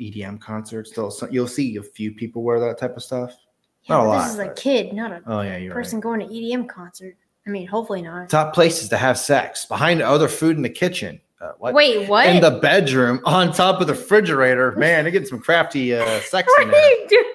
EDM 0.00 0.40
concerts, 0.40 0.90
they'll 0.92 1.12
you'll 1.30 1.48
see 1.48 1.76
a 1.76 1.82
few 1.82 2.12
people 2.12 2.42
wear 2.42 2.60
that 2.60 2.78
type 2.78 2.96
of 2.96 3.02
stuff. 3.02 3.36
Yeah, 3.84 3.96
not 3.96 4.06
a 4.06 4.08
lot, 4.08 4.24
This 4.24 4.32
is 4.34 4.38
a 4.38 4.54
kid, 4.54 4.92
not 4.92 5.12
a 5.12 5.22
Oh 5.26 5.40
yeah, 5.40 5.56
you're 5.56 5.72
person 5.72 6.00
going 6.00 6.20
to 6.20 6.26
EDM 6.26 6.68
concert. 6.68 7.16
I 7.46 7.50
mean, 7.50 7.66
hopefully 7.66 8.02
not. 8.02 8.30
Top 8.30 8.54
places 8.54 8.88
to 8.90 8.96
have 8.96 9.18
sex 9.18 9.66
behind 9.66 10.00
other 10.00 10.28
food 10.28 10.56
in 10.56 10.62
the 10.62 10.70
kitchen. 10.70 11.20
Uh, 11.40 11.52
what? 11.58 11.74
Wait, 11.74 12.08
what? 12.08 12.26
In 12.26 12.40
the 12.40 12.52
bedroom, 12.60 13.20
on 13.24 13.52
top 13.52 13.80
of 13.80 13.88
the 13.88 13.94
refrigerator. 13.94 14.72
Man, 14.76 15.02
they're 15.04 15.10
getting 15.10 15.26
some 15.26 15.40
crafty 15.40 15.94
uh, 15.94 16.20
sex 16.20 16.46
what 16.48 16.62
in 16.62 16.70
are 16.72 16.78
you 16.78 17.06
doing? 17.08 17.31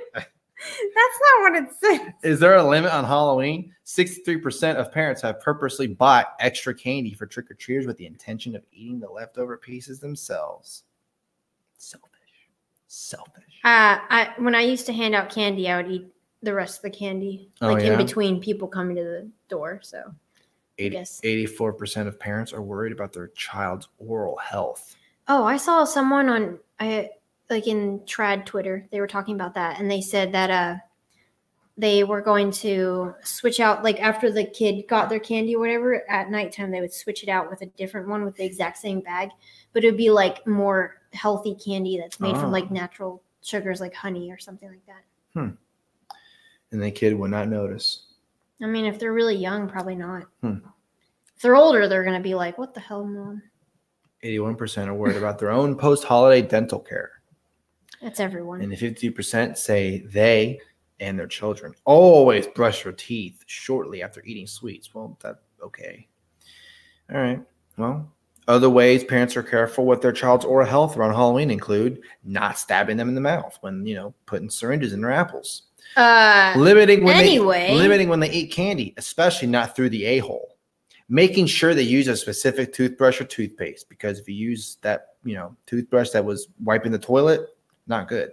That's 0.96 1.20
not 1.22 1.42
what 1.42 1.64
it 1.64 1.70
says. 1.80 2.14
Is 2.24 2.40
there 2.40 2.56
a 2.56 2.64
limit 2.68 2.92
on 2.92 3.04
Halloween? 3.06 3.74
63% 3.86 4.76
of 4.76 4.92
parents 4.92 5.22
have 5.22 5.40
purposely 5.40 5.88
bought 5.88 6.34
extra 6.40 6.74
candy 6.74 7.14
for 7.14 7.26
trick 7.26 7.50
or 7.50 7.54
treaters 7.54 7.86
with 7.88 7.98
the 7.98 8.06
intention 8.06 8.56
of 8.56 8.64
eating 8.72 9.00
the 9.00 9.10
leftover 9.10 9.58
pieces 9.58 10.00
themselves. 10.00 10.84
Selfish. 11.78 12.10
Selfish. 12.88 13.44
Uh, 13.64 14.00
I 14.10 14.34
when 14.38 14.56
I 14.56 14.62
used 14.62 14.86
to 14.88 14.94
hand 14.94 15.14
out 15.16 15.30
candy, 15.30 15.70
I 15.70 15.82
would 15.82 15.92
eat 15.92 16.08
the 16.44 16.54
rest 16.54 16.78
of 16.78 16.84
the 16.84 16.90
candy, 16.90 17.50
Oh, 17.62 17.74
like 17.74 17.84
yeah? 17.84 17.92
in 17.94 17.98
between 17.98 18.40
people 18.40 18.68
coming 18.68 18.96
to 18.96 19.04
the 19.04 19.30
door. 19.50 19.80
So 19.84 20.14
80, 20.78 20.90
guess. 20.96 21.22
84% 21.22 22.08
of 22.08 22.20
parents 22.20 22.54
are 22.54 22.62
worried 22.62 22.92
about 22.92 23.12
their 23.14 23.28
child's 23.30 23.88
oral 23.98 24.38
health. 24.38 24.96
Oh, 25.28 25.44
I 25.44 25.58
saw 25.58 25.84
someone 25.84 26.30
on 26.30 26.60
I 26.80 27.10
like 27.50 27.68
in 27.68 28.00
trad 28.02 28.46
Twitter. 28.46 28.88
They 28.92 29.00
were 29.00 29.08
talking 29.08 29.36
about 29.36 29.54
that, 29.56 29.80
and 29.80 29.90
they 29.90 30.02
said 30.02 30.32
that 30.34 30.50
uh 30.50 30.76
they 31.80 32.04
were 32.04 32.22
going 32.22 32.50
to 32.50 33.14
switch 33.24 33.60
out 33.60 33.84
like 33.84 34.00
after 34.02 34.32
the 34.32 34.44
kid 34.46 34.88
got 34.88 35.10
their 35.10 35.20
candy 35.20 35.56
or 35.56 35.60
whatever 35.60 36.10
at 36.10 36.32
nighttime 36.32 36.72
they 36.72 36.82
would 36.82 36.92
switch 36.94 37.22
it 37.22 37.30
out 37.30 37.52
with 37.52 37.62
a 37.62 37.68
different 37.78 38.08
one 38.08 38.26
with 38.26 38.36
the 38.36 38.44
exact 38.44 38.78
same 38.80 39.00
bag, 39.00 39.30
but 39.74 39.84
it 39.84 39.88
would 39.92 39.98
be 39.98 40.10
like 40.10 40.46
more 40.48 40.96
healthy 41.14 41.54
candy 41.56 41.98
that's 42.00 42.20
made 42.20 42.36
Oh. 42.36 42.40
from 42.42 42.52
like 42.52 42.72
natural 42.72 43.22
sugars 43.42 43.80
like 43.80 43.94
honey 43.94 44.32
or 44.32 44.40
something 44.40 44.68
like 44.70 44.86
that. 44.88 45.04
Hmm. 45.40 45.50
And 46.72 46.82
the 46.82 46.90
kid 46.90 47.14
would 47.14 47.30
not 47.30 47.48
notice. 47.48 48.06
I 48.60 48.66
mean, 48.66 48.86
if 48.86 48.98
they're 48.98 49.14
really 49.14 49.36
young, 49.38 49.70
probably 49.70 49.96
not. 49.96 50.24
Hmm. 50.42 50.58
If 51.36 51.44
they're 51.44 51.56
older, 51.56 51.88
they're 51.88 52.04
gonna 52.04 52.20
be 52.20 52.34
like, 52.34 52.58
"What 52.58 52.74
the 52.74 52.80
hell, 52.80 53.06
mom?" 53.06 53.44
81% 54.24 54.88
are 54.90 54.96
worried 54.96 55.16
about 55.18 55.38
their 55.38 55.52
own 55.52 55.76
post 55.78 56.06
holiday 56.06 56.42
dental 56.42 56.80
care. 56.80 57.17
That's 58.02 58.20
everyone. 58.20 58.62
And 58.62 58.72
the 58.72 58.76
52% 58.78 59.58
say 59.58 60.00
they 60.00 60.60
and 61.00 61.18
their 61.18 61.28
children 61.28 61.74
always 61.86 62.48
brush 62.48 62.84
their 62.84 62.92
teeth 62.94 63.44
shortly 63.48 64.02
after 64.02 64.24
eating 64.26 64.48
sweets. 64.48 64.94
Well, 64.94 65.18
that 65.22 65.42
okay. 65.64 66.08
All 67.14 67.20
right. 67.20 67.42
Well, 67.78 68.12
other 68.48 68.70
ways 68.70 69.04
parents 69.04 69.36
are 69.38 69.44
careful 69.44 69.86
with 69.86 70.02
their 70.02 70.12
child's 70.12 70.46
oral 70.46 70.68
health 70.68 70.96
around 70.98 71.14
Halloween 71.14 71.52
include 71.52 72.02
not 72.24 72.58
stabbing 72.58 72.98
them 72.98 73.10
in 73.10 73.16
the 73.16 73.22
mouth 73.22 73.58
when, 73.62 73.86
you 73.86 73.96
know, 73.96 74.14
putting 74.26 74.50
syringes 74.50 74.94
in 74.94 75.02
their 75.02 75.12
apples. 75.12 75.64
uh, 75.96 76.54
Limiting 76.58 77.04
when 77.04 77.18
anyway. 77.18 77.68
they 77.68 77.76
limiting 77.76 78.10
when 78.10 78.20
they 78.20 78.32
eat 78.32 78.52
candy, 78.52 78.94
especially 78.98 79.48
not 79.48 79.76
through 79.76 79.90
the 79.90 80.06
a-hole. 80.06 80.56
Making 81.10 81.46
sure 81.46 81.74
they 81.74 81.84
use 81.84 82.08
a 82.10 82.18
specific 82.18 82.74
toothbrush 82.74 83.22
or 83.22 83.26
toothpaste 83.26 83.88
because 83.90 84.20
if 84.20 84.28
you 84.28 84.36
use 84.36 84.78
that, 84.82 85.16
you 85.24 85.36
know, 85.36 85.56
toothbrush 85.66 86.10
that 86.10 86.24
was 86.26 86.48
wiping 86.64 86.92
the 86.92 87.00
toilet, 87.00 87.48
not 87.88 88.08
good. 88.08 88.32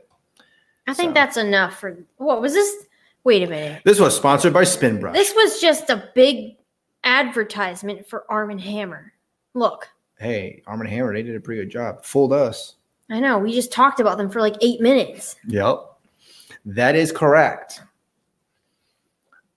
I 0.87 0.95
think 0.95 1.11
So- 1.11 1.15
that's 1.15 1.37
enough 1.37 1.79
for 1.79 1.97
what 2.17 2.41
was 2.41 2.53
this? 2.53 2.87
Wait 3.25 3.43
a 3.43 3.47
minute. 3.47 3.83
This 3.85 3.99
was 3.99 4.15
sponsored 4.15 4.53
by 4.53 4.65
Spinbrush. 4.65 5.15
This 5.15 5.33
was 5.35 5.61
just 5.61 5.89
a 5.89 6.11
big 6.15 6.57
advertisement 7.05 8.07
for 8.07 8.25
Arm 8.31 8.51
and 8.51 8.61
Hammer. 8.61 9.13
Look, 9.55 9.89
hey, 10.19 10.63
Arm 10.67 10.81
and 10.83 10.91
Hammer, 10.91 11.15
they 11.15 11.23
did 11.23 11.37
a 11.37 11.41
pretty 11.41 11.63
good 11.63 11.71
job. 11.71 12.05
Fooled 12.05 12.33
us. 12.33 12.75
I 13.11 13.21
know 13.21 13.39
we 13.39 13.53
just 13.55 13.73
talked 13.73 14.01
about 14.01 14.19
them 14.19 14.31
for 14.31 14.41
like 14.41 14.57
eight 14.61 14.81
minutes. 14.81 15.37
Yep. 15.47 15.79
That 16.67 16.97
is 16.97 17.13
correct. 17.13 17.83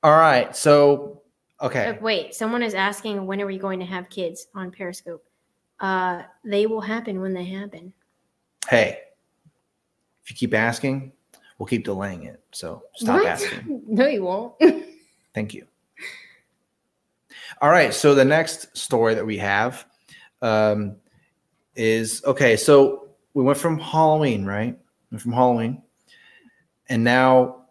All 0.04 0.18
right. 0.18 0.56
So, 0.56 1.22
okay. 1.62 1.98
Wait, 2.02 2.36
someone 2.36 2.62
is 2.62 2.74
asking 2.74 3.26
when 3.26 3.42
are 3.42 3.46
we 3.46 3.58
going 3.58 3.80
to 3.80 3.86
have 3.86 4.10
kids 4.10 4.48
on 4.54 4.72
Periscope? 4.72 5.24
Uh, 5.80 6.24
they 6.44 6.66
will 6.68 6.82
happen 6.82 7.22
when 7.22 7.34
they 7.34 7.46
happen. 7.46 7.94
Hey, 8.70 9.00
if 10.28 10.32
you 10.32 10.36
keep 10.36 10.54
asking, 10.54 11.14
we'll 11.58 11.68
keep 11.68 11.86
delaying 11.86 12.24
it. 12.24 12.42
So 12.52 12.84
stop 12.96 13.20
What? 13.22 13.26
asking. 13.28 13.82
No, 13.88 14.08
you 14.08 14.24
won't. 14.24 14.56
Thank 15.34 15.54
you. 15.54 15.66
All 17.62 17.70
right. 17.70 17.94
So 17.94 18.14
the 18.14 18.26
next 18.26 18.76
story 18.78 19.14
that 19.16 19.26
we 19.26 19.38
have 19.38 19.86
um, 20.42 20.98
is 21.78 22.22
okay. 22.26 22.58
So 22.58 23.08
we 23.34 23.44
went 23.44 23.58
from 23.58 23.80
Halloween, 23.80 24.44
right? 24.46 24.78
From 25.18 25.32
Halloween, 25.32 25.82
and 26.90 27.06
now, 27.06 27.62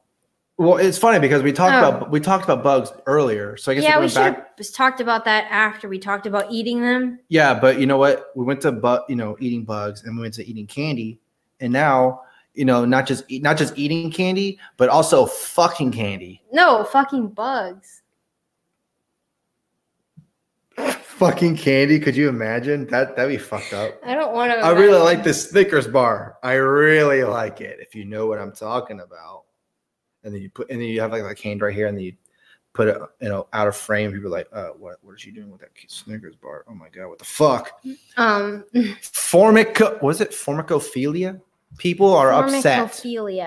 well, 0.56 0.78
it's 0.78 0.96
funny 0.96 1.18
because 1.18 1.42
we 1.42 1.52
talked 1.52 1.74
Oh. 1.74 1.96
about 1.98 2.10
we 2.10 2.18
talked 2.20 2.44
about 2.44 2.64
bugs 2.64 2.90
earlier. 3.04 3.58
So 3.58 3.70
I 3.70 3.74
guess 3.74 3.84
yeah, 3.84 3.98
we 3.98 4.06
we 4.06 4.08
should 4.08 4.14
back. 4.16 4.56
have 4.58 4.72
talked 4.72 5.02
about 5.02 5.26
that 5.26 5.44
after 5.50 5.86
we 5.88 5.98
talked 5.98 6.26
about 6.26 6.50
eating 6.50 6.80
them. 6.80 7.18
Yeah, 7.28 7.52
but 7.52 7.78
you 7.78 7.86
know 7.86 7.98
what? 7.98 8.30
We 8.34 8.44
went 8.46 8.62
to 8.62 8.72
but 8.72 9.04
you 9.10 9.16
know 9.16 9.36
eating 9.40 9.64
bugs, 9.64 10.04
and 10.04 10.16
we 10.16 10.22
went 10.22 10.32
to 10.34 10.46
eating 10.48 10.66
candy, 10.66 11.20
and 11.60 11.70
now 11.70 12.22
you 12.56 12.64
know 12.64 12.84
not 12.84 13.06
just 13.06 13.24
eat, 13.28 13.42
not 13.42 13.56
just 13.56 13.76
eating 13.78 14.10
candy, 14.10 14.58
but 14.76 14.88
also 14.88 15.26
fucking 15.26 15.92
candy. 15.92 16.42
No, 16.52 16.84
fucking 16.84 17.28
bugs. 17.28 18.02
Fucking 20.76 21.56
candy. 21.56 21.98
Could 21.98 22.14
you 22.14 22.28
imagine 22.28 22.86
that? 22.88 23.16
That'd 23.16 23.32
be 23.32 23.42
fucked 23.42 23.72
up. 23.72 23.98
I 24.04 24.14
don't 24.14 24.34
want 24.34 24.52
to. 24.52 24.58
I 24.58 24.70
really 24.72 25.00
like 25.00 25.24
this 25.24 25.48
Snickers 25.48 25.86
bar. 25.86 26.36
I 26.42 26.54
really 26.54 27.24
like 27.24 27.60
it. 27.60 27.78
If 27.80 27.94
you 27.94 28.04
know 28.04 28.26
what 28.26 28.38
I'm 28.38 28.52
talking 28.52 29.00
about, 29.00 29.44
and 30.24 30.34
then 30.34 30.42
you 30.42 30.50
put, 30.50 30.70
and 30.70 30.80
then 30.80 30.88
you 30.88 31.00
have 31.00 31.12
like 31.12 31.22
a 31.22 31.42
hand 31.42 31.62
right 31.62 31.74
here, 31.74 31.86
and 31.86 31.96
then 31.96 32.04
you 32.04 32.12
put 32.74 32.88
it, 32.88 32.98
you 33.22 33.30
know, 33.30 33.48
out 33.54 33.66
of 33.66 33.74
frame. 33.74 34.12
People 34.12 34.26
are 34.26 34.30
like, 34.30 34.48
uh, 34.52 34.68
what? 34.78 34.96
What 35.00 35.14
is 35.14 35.22
she 35.22 35.30
doing 35.30 35.50
with 35.50 35.62
that 35.62 35.70
Snickers 35.86 36.36
bar? 36.36 36.66
Oh 36.68 36.74
my 36.74 36.90
god, 36.90 37.08
what 37.08 37.18
the 37.18 37.24
fuck? 37.24 37.80
Um, 38.18 38.64
Formico, 38.74 40.00
was 40.02 40.20
it 40.20 40.32
formicophilia? 40.32 41.40
People 41.78 42.12
are 42.14 42.32
upset 42.32 42.78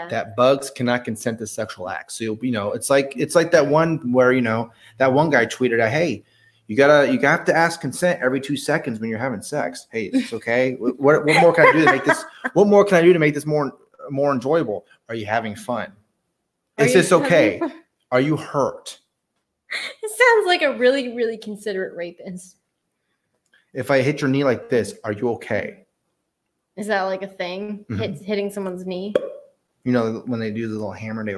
that 0.09 0.35
bugs 0.35 0.69
cannot 0.69 1.03
consent 1.03 1.39
to 1.39 1.47
sexual 1.47 1.89
acts. 1.89 2.15
So 2.17 2.37
you 2.41 2.51
know, 2.51 2.71
it's 2.73 2.89
like 2.89 3.13
it's 3.15 3.35
like 3.35 3.51
that 3.51 3.65
one 3.67 4.11
where 4.11 4.31
you 4.31 4.41
know 4.41 4.71
that 4.97 5.11
one 5.11 5.29
guy 5.29 5.45
tweeted, 5.45 5.87
"Hey, 5.89 6.23
you 6.67 6.75
gotta 6.75 7.11
you 7.11 7.19
have 7.21 7.43
to 7.45 7.55
ask 7.55 7.81
consent 7.81 8.21
every 8.21 8.39
two 8.39 8.55
seconds 8.55 8.99
when 8.99 9.09
you're 9.09 9.17
having 9.17 9.41
sex. 9.41 9.87
Hey, 9.91 10.05
it's 10.13 10.31
okay. 10.39 10.75
what 10.75 11.01
what 11.01 11.25
more 11.41 11.51
can 11.53 11.67
I 11.67 11.71
do 11.71 11.83
to 11.83 11.91
make 11.91 12.05
this? 12.05 12.23
What 12.53 12.67
more 12.67 12.85
can 12.85 12.97
I 12.97 13.01
do 13.01 13.11
to 13.11 13.19
make 13.19 13.33
this 13.33 13.45
more 13.47 13.75
more 14.11 14.31
enjoyable? 14.31 14.85
Are 15.09 15.15
you 15.15 15.25
having 15.25 15.55
fun? 15.55 15.91
Are 16.77 16.85
Is 16.85 16.93
this 16.93 17.11
okay? 17.11 17.57
having- 17.59 17.77
Are 18.11 18.21
you 18.21 18.37
hurt? 18.37 18.99
It 20.01 20.11
sounds 20.17 20.47
like 20.47 20.61
a 20.61 20.77
really, 20.77 21.15
really 21.15 21.37
considerate 21.37 21.95
rapist. 21.95 22.57
If 23.73 23.91
I 23.91 24.01
hit 24.01 24.21
your 24.21 24.29
knee 24.29 24.43
like 24.43 24.69
this, 24.69 24.95
are 25.03 25.11
you 25.11 25.29
okay? 25.31 25.85
Is 26.79 26.87
that 26.87 27.03
like 27.03 27.21
a 27.23 27.27
thing? 27.27 27.85
Mhm. 27.89 27.97
Hit, 27.99 28.21
hitting 28.21 28.49
someone's 28.49 28.85
knee? 28.85 29.13
You 29.83 29.91
know 29.91 30.23
when 30.25 30.39
they 30.39 30.49
do 30.51 30.67
the 30.67 30.73
little 30.75 30.91
hammer, 30.91 31.25
they 31.25 31.35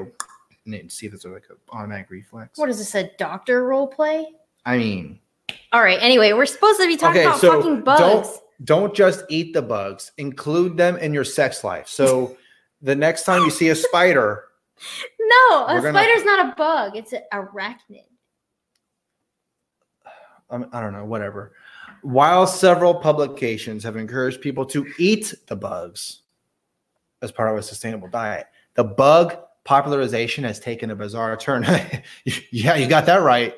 and 0.80 0.92
see 0.92 1.08
if 1.08 1.14
it's 1.14 1.26
like 1.26 1.46
an 1.50 1.58
automatic 1.72 2.10
reflex. 2.12 2.58
What 2.60 2.70
is 2.70 2.78
this, 2.78 2.94
a 2.94 3.10
doctor 3.18 3.64
role 3.66 3.88
play? 3.88 4.28
I 4.66 4.78
mean, 4.78 5.20
All 5.74 5.82
right, 5.82 5.98
anyway, 6.02 6.34
we're 6.34 6.46
supposed 6.46 6.80
to 6.80 6.86
be 6.88 6.96
talking 6.96 7.22
Okay, 7.22 7.28
about 7.28 7.40
so 7.42 7.58
fucking 7.62 7.82
bugs. 7.82 8.00
don't- 8.02 8.42
don't 8.64 8.94
just 8.94 9.26
eat 9.30 9.54
the 9.54 9.62
bugs 9.62 10.12
include 10.20 10.78
them 10.78 10.96
in 10.98 11.12
your 11.16 11.24
sex 11.24 11.64
life 11.64 11.88
so 11.88 12.38
the 12.84 12.96
next 12.96 13.24
time 13.24 13.42
you 13.44 13.50
see 13.50 13.70
a 13.70 13.76
spider 13.76 14.44
No, 15.20 15.66
a 15.66 15.82
gonna- 15.82 15.90
spider's 15.90 16.24
not 16.24 16.50
a 16.52 16.56
bug. 16.56 16.96
It's 16.96 17.12
an 17.12 17.24
arachnid. 17.34 18.06
i 20.52 20.80
don't 20.80 20.94
know 20.94 21.06
whatever 21.06 21.54
while 22.04 22.46
several 22.48 22.94
publications 22.96 23.84
have 23.84 23.96
encouraged 23.98 24.42
people 24.42 24.66
to 24.66 24.86
eat 24.98 25.34
the 25.48 25.56
bugs 25.56 26.22
as 27.22 27.32
part 27.32 27.52
of 27.52 27.58
a 27.58 27.62
sustainable 27.64 28.08
diet 28.08 28.48
the 28.76 28.84
bug 28.84 29.38
popularization 29.64 30.44
has 30.44 30.60
taken 30.60 30.90
a 30.92 30.96
bizarre 30.96 31.38
turn 31.38 31.64
yeah 32.52 32.76
you 32.76 32.88
got 32.88 33.06
that 33.06 33.18
right 33.22 33.54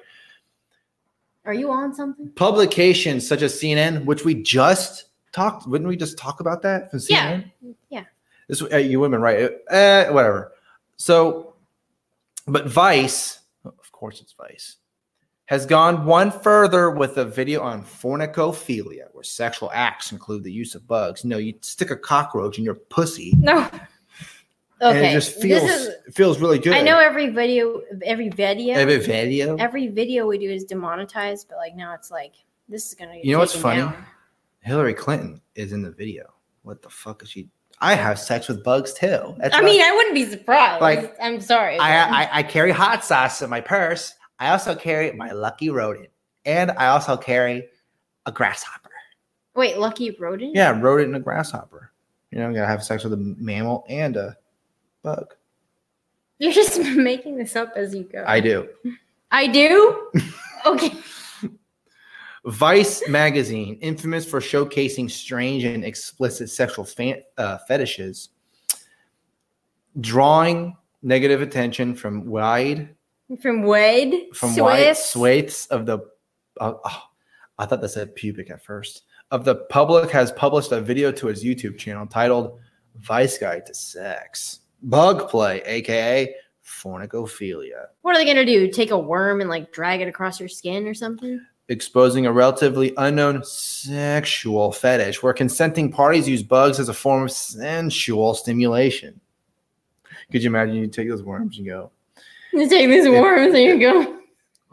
Are 1.46 1.54
you 1.54 1.72
on 1.72 1.94
something? 1.94 2.30
publications 2.36 3.26
such 3.28 3.42
as 3.42 3.54
cnn 3.60 4.04
which 4.06 4.26
we 4.26 4.34
just 4.42 5.06
talked 5.32 5.68
wouldn't 5.68 5.88
we 5.88 5.96
just 5.96 6.18
talk 6.18 6.40
about 6.42 6.62
that 6.64 6.92
from 6.92 7.00
Yeah. 7.10 7.42
Yeah. 7.90 8.04
this 8.48 8.62
uh, 8.62 8.78
you 8.78 9.00
women 9.00 9.22
right 9.22 9.52
uh, 9.72 10.06
whatever 10.08 10.52
so 10.98 11.54
but 12.48 12.68
vice 12.68 13.40
of 13.66 13.92
course 13.94 14.20
it's 14.20 14.34
vice 14.34 14.76
has 15.46 15.66
gone 15.66 16.06
one 16.06 16.32
further 16.32 16.90
with 16.90 17.18
a 17.18 17.26
video 17.26 17.62
on 17.62 17.84
formicophilia 17.84 19.06
where 19.12 19.24
sexual 19.24 19.70
acts 19.74 20.12
include 20.12 20.44
the 20.44 20.52
use 20.52 20.76
of 20.76 20.88
bugs 20.88 21.26
No, 21.26 21.38
you 21.38 21.54
stick 21.62 21.92
a 21.92 21.98
cockroach 21.98 22.58
in 22.58 22.64
your 22.64 22.76
pussy 22.76 23.34
No. 23.38 23.70
Okay. 24.82 25.12
it 25.12 25.14
just 25.14 25.40
feels 25.42 25.62
this 25.62 25.82
is, 25.88 26.16
feels 26.16 26.40
really 26.42 26.60
good 26.60 26.74
I 26.74 26.82
know 26.82 27.00
every 27.00 27.30
video, 27.30 27.82
every 28.04 28.30
video, 28.30 28.76
every 28.76 28.98
video 28.98 29.56
every 29.58 29.88
video 29.88 30.28
we 30.28 30.38
do 30.38 30.50
is 30.50 30.66
demonetized, 30.66 31.48
but 31.50 31.58
like 31.58 31.76
now 31.76 31.94
it's 31.94 32.12
like 32.12 32.34
this 32.70 32.88
is 32.88 32.94
gonna. 32.96 33.14
Get 33.16 33.26
You 33.26 33.34
know 33.34 33.40
what's 33.40 33.56
funny? 33.56 33.82
down. 33.82 34.06
hillary 34.62 34.94
clinton 34.94 35.42
is 35.56 35.74
in 35.74 35.82
the 35.82 35.92
video 35.92 36.34
what 36.64 36.82
the 36.82 36.90
fuck 36.90 37.22
is 37.22 37.30
she 37.30 37.50
i 37.80 37.94
have 37.96 38.18
sex 38.18 38.48
with 38.48 38.64
bugs 38.64 38.94
too 38.94 39.36
That's 39.38 39.56
I 39.56 39.62
mean, 39.62 39.82
I 39.82 39.92
wouldn't 39.92 40.16
be 40.16 40.26
surprised. 40.26 40.82
Like, 40.82 41.16
I'm 41.22 41.42
sorry. 41.42 41.78
I, 41.78 42.24
I 42.24 42.30
I 42.40 42.44
carry 42.44 42.72
hot 42.72 43.04
sauce 43.04 43.42
in 43.42 43.50
my 43.50 43.60
purse. 43.62 44.14
I 44.44 44.50
also 44.50 44.76
carry 44.76 45.10
my 45.14 45.32
lucky 45.32 45.70
rodent, 45.70 46.10
and 46.44 46.72
I 46.72 46.88
also 46.88 47.16
carry 47.16 47.70
a 48.26 48.32
grasshopper. 48.32 48.90
wait, 49.56 49.78
lucky 49.78 50.12
rodent. 50.20 50.54
Yeah, 50.54 50.78
rodent 50.82 51.08
and 51.08 51.16
a 51.16 51.20
grasshopper. 51.22 51.94
You 52.30 52.40
know, 52.40 52.50
you 52.50 52.56
gotta 52.56 52.68
have 52.68 52.84
sex 52.84 53.06
with 53.06 53.14
a 53.14 53.18
mammal 53.18 53.86
and 53.88 54.18
a 54.18 54.36
bug. 55.02 55.34
You're 56.40 56.52
just 56.52 56.78
making 56.96 57.38
this 57.38 57.56
up 57.56 57.72
as 57.78 57.96
you 57.96 58.04
go. 58.04 58.26
I 58.28 58.42
do. 58.42 58.68
I 59.32 59.48
do. 59.48 60.12
okay. 60.66 60.92
Vice 62.46 63.08
magazine, 63.08 63.78
infamous 63.80 64.26
for 64.26 64.42
showcasing 64.42 65.10
strange 65.10 65.64
and 65.64 65.86
explicit 65.86 66.50
sexual 66.50 66.84
fan, 66.84 67.24
uh, 67.38 67.60
fetishes, 67.60 68.28
drawing 70.02 70.76
negative 71.02 71.42
attention 71.42 71.96
from 71.96 72.26
wide 72.26 72.94
From 73.42 73.64
Wade. 73.64 74.28
from 74.34 74.56
wide 74.56 74.96
Swiss. 74.98 75.06
swathes 75.12 75.68
of 75.68 75.86
the 75.86 76.00
uh, 76.60 76.74
oh, 76.84 77.04
I 77.58 77.66
thought 77.66 77.82
that 77.82 77.90
said 77.90 78.16
pubic 78.16 78.50
at 78.50 78.64
first. 78.64 79.04
Of 79.32 79.46
the 79.46 79.56
public 79.56 80.12
has 80.12 80.32
published 80.32 80.72
a 80.72 80.82
video 80.82 81.12
to 81.14 81.28
his 81.28 81.44
YouTube 81.44 81.78
channel 81.78 82.06
titled 82.06 82.60
"Vice 82.98 83.38
Guide 83.38 83.66
to 83.66 83.74
Sex." 83.74 84.60
Bug 84.84 85.30
play, 85.30 85.62
aka 85.66 86.36
formicophilia, 86.66 87.88
What 88.02 88.16
are 88.16 88.20
they 88.20 88.26
gonna 88.26 88.46
do? 88.46 88.70
Take 88.70 88.92
a 88.92 88.98
worm 88.98 89.42
and 89.42 89.50
like 89.50 89.72
drag 89.72 90.02
it 90.02 90.08
across 90.08 90.40
your 90.40 90.50
skin 90.50 90.88
or 90.88 90.94
something? 90.94 91.40
exposing 91.70 92.26
a 92.26 92.32
relatively 92.32 92.94
unknown 92.98 93.42
sexual 93.44 94.72
fetish 94.74 95.24
where 95.24 95.34
consenting 95.34 95.90
parties 95.90 96.28
use 96.28 96.44
bugs 96.44 96.78
as 96.78 96.90
a 96.90 96.94
form 96.94 97.24
of 97.24 97.32
sensual 97.32 98.34
stimulation. 98.34 99.20
Could 100.30 100.44
you 100.44 100.50
imagine 100.50 100.76
you 100.76 100.88
take 100.88 101.08
those 101.10 101.24
worms 101.24 101.58
and 101.58 101.66
go, 101.66 101.92
You 102.54 102.70
take 102.70 102.90
these 102.90 103.08
worms 103.10 103.54
and 103.56 103.64
you 103.64 103.80
go. 103.80 104.20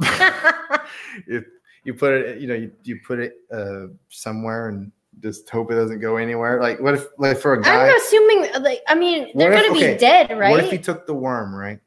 you, 1.26 1.44
you 1.84 1.94
put 1.94 2.12
it, 2.12 2.40
you 2.40 2.46
know, 2.46 2.54
you, 2.54 2.70
you 2.84 3.00
put 3.06 3.18
it 3.18 3.36
uh, 3.52 3.86
somewhere 4.08 4.68
and 4.68 4.92
just 5.20 5.48
hope 5.48 5.70
it 5.70 5.74
doesn't 5.74 6.00
go 6.00 6.16
anywhere. 6.16 6.60
Like, 6.60 6.80
what 6.80 6.94
if, 6.94 7.06
like, 7.18 7.38
for 7.38 7.54
a 7.54 7.62
guy, 7.62 7.88
I'm 7.88 7.96
assuming, 7.96 8.50
like, 8.62 8.80
I 8.88 8.94
mean, 8.94 9.30
they're 9.34 9.52
if- 9.52 9.62
gonna 9.62 9.74
be 9.74 9.98
dead, 9.98 10.30
right? 10.38 10.50
what 10.50 10.64
if 10.64 10.72
you 10.72 10.78
took 10.78 11.06
the 11.06 11.14
worm, 11.14 11.54
right? 11.54 11.80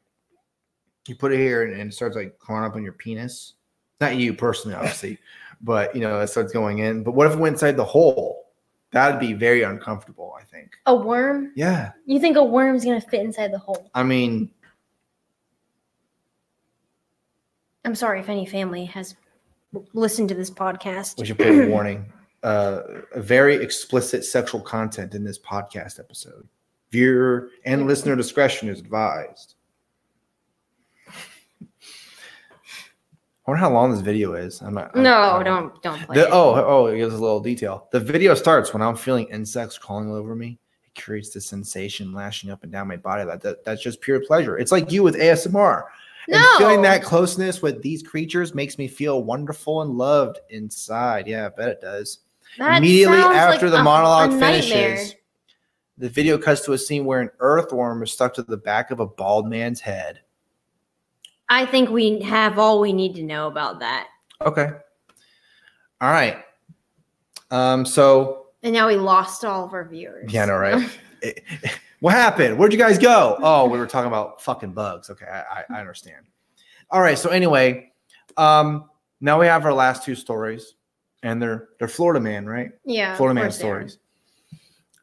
You 1.06 1.14
put 1.14 1.32
it 1.32 1.38
here 1.38 1.64
and, 1.64 1.78
and 1.78 1.90
it 1.90 1.94
starts 1.94 2.16
like 2.16 2.38
crawling 2.38 2.64
up 2.64 2.76
on 2.76 2.82
your 2.82 2.94
penis. 2.94 3.54
Not 4.00 4.16
you 4.16 4.34
personally, 4.34 4.74
obviously, 4.76 5.18
but 5.60 5.94
you 5.94 6.00
know, 6.00 6.20
it 6.20 6.28
starts 6.28 6.52
going 6.52 6.78
in. 6.78 7.02
But 7.02 7.12
what 7.12 7.26
if 7.26 7.34
it 7.34 7.38
went 7.38 7.54
inside 7.54 7.76
the 7.76 7.84
hole? 7.84 8.40
That'd 8.90 9.18
be 9.18 9.32
very 9.32 9.64
uncomfortable, 9.64 10.34
I 10.40 10.44
think. 10.44 10.70
a 10.86 10.94
worm? 10.94 11.52
Yeah. 11.56 11.92
You 12.06 12.20
think 12.20 12.36
a 12.36 12.44
worm's 12.44 12.84
gonna 12.84 13.00
fit 13.00 13.20
inside 13.22 13.52
the 13.52 13.58
hole? 13.58 13.90
I 13.94 14.04
mean, 14.04 14.50
I'm 17.84 17.94
sorry 17.94 18.20
if 18.20 18.28
any 18.28 18.46
family 18.46 18.84
has 18.86 19.14
listened 19.92 20.28
to 20.30 20.34
this 20.34 20.50
podcast. 20.50 21.18
we 21.18 21.26
should 21.26 21.38
put 21.38 21.48
a 21.48 21.68
warning. 21.70 22.10
Uh, 22.42 22.82
a 23.14 23.20
very 23.22 23.56
explicit 23.56 24.24
sexual 24.24 24.60
content 24.60 25.14
in 25.14 25.24
this 25.24 25.38
podcast 25.38 25.98
episode. 25.98 26.46
Viewer 26.90 27.48
and 27.64 27.86
listener 27.86 28.14
discretion 28.16 28.68
is 28.68 28.78
advised. 28.80 29.54
I 33.46 33.50
wonder 33.50 33.60
how 33.60 33.70
long 33.72 33.90
this 33.90 34.00
video 34.00 34.34
is. 34.34 34.62
I'm 34.62 34.72
not. 34.74 34.94
No, 34.96 35.12
I'm- 35.12 35.44
don't 35.44 35.82
don't 35.82 36.00
play. 36.06 36.16
The, 36.16 36.26
it. 36.26 36.30
oh, 36.32 36.54
oh, 36.54 36.86
it 36.86 36.96
gives 36.96 37.14
a 37.14 37.18
little 37.18 37.40
detail. 37.40 37.88
The 37.92 38.00
video 38.00 38.34
starts 38.34 38.72
when 38.72 38.80
I'm 38.82 38.96
feeling 38.96 39.26
insects 39.26 39.76
crawling 39.76 40.08
all 40.10 40.16
over 40.16 40.34
me. 40.34 40.58
It 40.86 41.00
creates 41.02 41.30
this 41.30 41.46
sensation 41.46 42.12
lashing 42.14 42.50
up 42.50 42.62
and 42.62 42.72
down 42.72 42.88
my 42.88 42.96
body. 42.96 43.24
That, 43.24 43.42
that 43.42 43.64
that's 43.64 43.82
just 43.82 44.00
pure 44.00 44.20
pleasure. 44.20 44.56
It's 44.58 44.72
like 44.72 44.90
you 44.90 45.02
with 45.02 45.14
ASMR. 45.16 45.84
And 46.28 46.44
feeling 46.58 46.82
that 46.82 47.02
closeness 47.02 47.60
with 47.60 47.82
these 47.82 48.02
creatures 48.02 48.54
makes 48.54 48.78
me 48.78 48.88
feel 48.88 49.22
wonderful 49.24 49.82
and 49.82 49.92
loved 49.92 50.38
inside. 50.50 51.26
Yeah, 51.26 51.46
I 51.46 51.48
bet 51.50 51.68
it 51.68 51.80
does. 51.80 52.20
That 52.58 52.78
Immediately 52.78 53.18
after 53.18 53.66
like 53.66 53.72
the 53.72 53.80
a- 53.80 53.82
monologue 53.82 54.32
a 54.32 54.38
finishes, 54.38 55.14
the 55.98 56.08
video 56.08 56.38
cuts 56.38 56.64
to 56.64 56.72
a 56.72 56.78
scene 56.78 57.04
where 57.04 57.20
an 57.20 57.30
earthworm 57.40 58.02
is 58.02 58.12
stuck 58.12 58.32
to 58.34 58.42
the 58.42 58.56
back 58.56 58.90
of 58.90 59.00
a 59.00 59.06
bald 59.06 59.48
man's 59.48 59.80
head. 59.80 60.20
I 61.48 61.66
think 61.66 61.90
we 61.90 62.20
have 62.20 62.58
all 62.58 62.80
we 62.80 62.92
need 62.92 63.14
to 63.16 63.22
know 63.22 63.48
about 63.48 63.80
that. 63.80 64.08
Okay. 64.40 64.68
All 66.00 66.10
right. 66.10 66.38
Um, 67.50 67.84
so 67.84 68.46
And 68.62 68.72
now 68.72 68.88
we 68.88 68.96
lost 68.96 69.44
all 69.44 69.64
of 69.64 69.72
our 69.72 69.86
viewers. 69.86 70.32
Yeah, 70.32 70.46
know, 70.46 70.56
right? 70.56 70.98
it- 71.22 71.44
what 72.04 72.12
happened? 72.12 72.58
Where'd 72.58 72.70
you 72.70 72.78
guys 72.78 72.98
go? 72.98 73.38
Oh, 73.40 73.66
we 73.66 73.78
were 73.78 73.86
talking 73.86 74.08
about 74.08 74.42
fucking 74.42 74.72
bugs. 74.72 75.08
Okay, 75.08 75.24
I, 75.24 75.38
I, 75.40 75.64
I 75.76 75.80
understand. 75.80 76.26
All 76.90 77.00
right, 77.00 77.16
so 77.18 77.30
anyway, 77.30 77.92
um, 78.36 78.90
now 79.22 79.40
we 79.40 79.46
have 79.46 79.64
our 79.64 79.72
last 79.72 80.04
two 80.04 80.14
stories, 80.14 80.74
and 81.22 81.40
they're 81.40 81.68
they're 81.78 81.88
Florida 81.88 82.20
man, 82.20 82.44
right? 82.44 82.72
yeah. 82.84 83.16
Florida 83.16 83.34
man 83.34 83.44
course 83.44 83.56
they 83.56 83.64
are. 83.70 83.88
stories. 83.88 83.98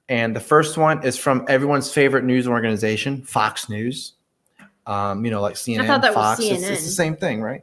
And 0.09 0.35
the 0.35 0.41
first 0.41 0.77
one 0.77 1.03
is 1.03 1.17
from 1.17 1.43
everyone's 1.49 1.91
favorite 1.91 2.23
news 2.23 2.47
organization, 2.47 3.23
Fox 3.23 3.67
News. 3.67 4.13
Um, 4.85 5.25
you 5.25 5.31
know, 5.31 5.41
like 5.41 5.55
CNN, 5.55 5.81
I 5.81 5.87
thought 5.87 6.03
that 6.03 6.13
was 6.13 6.37
Fox. 6.37 6.39
It's, 6.41 6.61
it's 6.61 6.83
the 6.83 6.91
same 6.91 7.15
thing, 7.15 7.41
right? 7.41 7.61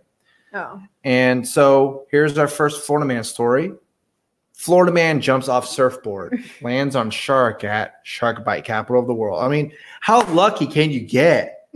Oh. 0.52 0.82
And 1.04 1.46
so 1.46 2.06
here's 2.10 2.36
our 2.38 2.48
first 2.48 2.84
Florida 2.84 3.06
man 3.06 3.22
story. 3.22 3.70
Florida 4.58 4.90
man 4.90 5.20
jumps 5.20 5.46
off 5.48 5.68
surfboard, 5.68 6.42
lands 6.62 6.96
on 6.96 7.10
shark 7.10 7.62
at 7.62 8.00
shark 8.02 8.44
bite 8.44 8.64
capital 8.64 9.00
of 9.00 9.06
the 9.06 9.14
world. 9.14 9.40
I 9.40 9.46
mean, 9.46 9.72
how 10.00 10.26
lucky 10.32 10.66
can 10.66 10.90
you 10.90 10.98
get? 10.98 11.68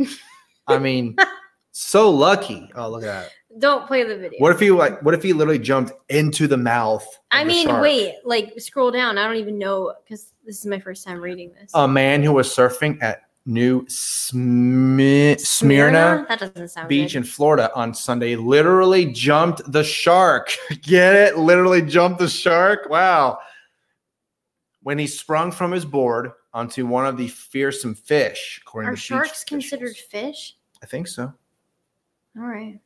I 0.67 0.81
mean, 0.81 1.15
so 1.71 2.11
lucky. 2.11 2.69
Oh, 2.75 2.91
look 2.91 3.05
at 3.05 3.07
that. 3.07 3.31
Don't 3.61 3.87
play 3.87 4.03
the 4.03 4.17
video. 4.17 4.41
What 4.41 4.51
if 4.51 4.59
he 4.59 4.73
like 4.73 5.01
what 5.01 5.15
if 5.15 5.23
he 5.23 5.33
literally 5.33 5.61
jumped 5.61 5.93
into 6.09 6.49
the 6.49 6.57
mouth? 6.57 7.07
I 7.31 7.45
the 7.45 7.49
mean, 7.49 7.69
shark? 7.69 7.83
wait, 7.83 8.17
like 8.25 8.59
scroll 8.59 8.91
down. 8.91 9.17
I 9.17 9.29
don't 9.29 9.37
even 9.37 9.59
know 9.59 9.95
because 10.03 10.33
this 10.45 10.59
is 10.59 10.67
my 10.67 10.81
first 10.81 11.05
time 11.05 11.21
reading 11.21 11.53
this. 11.53 11.71
A 11.75 11.87
man 11.87 12.21
who 12.25 12.33
was 12.33 12.49
surfing 12.49 13.01
at 13.01 13.23
New 13.45 13.85
Smi- 13.87 15.39
Smyrna 15.41 16.27
That 16.29 16.39
doesn't 16.39 16.69
sound 16.69 16.89
Beach 16.89 17.13
good. 17.13 17.19
in 17.19 17.25
Florida 17.25 17.71
on 17.75 17.93
Sunday 17.93 18.37
literally 18.37 19.07
jumped 19.07 19.71
the 19.71 19.83
shark. 19.83 20.57
Get 20.83 21.15
it? 21.15 21.39
Literally 21.39 21.83
jumped 21.83 22.21
the 22.21 22.29
shark. 22.29 22.89
Wow. 22.89 23.39
When 24.83 24.99
he 24.99 25.07
sprung 25.07 25.51
from 25.51 25.73
his 25.73 25.85
board 25.85 26.33
onto 26.55 26.87
one 26.87 27.07
of 27.07 27.17
the 27.17 27.29
fearsome 27.29 27.95
fish, 27.95 28.61
according 28.63 28.91
Are 28.91 28.95
to 28.95 29.01
sharks 29.01 29.43
considered 29.45 29.97
fish? 29.97 30.55
I 30.83 30.87
think 30.87 31.09
so. 31.09 31.33
All 32.37 32.45
right. 32.45 32.79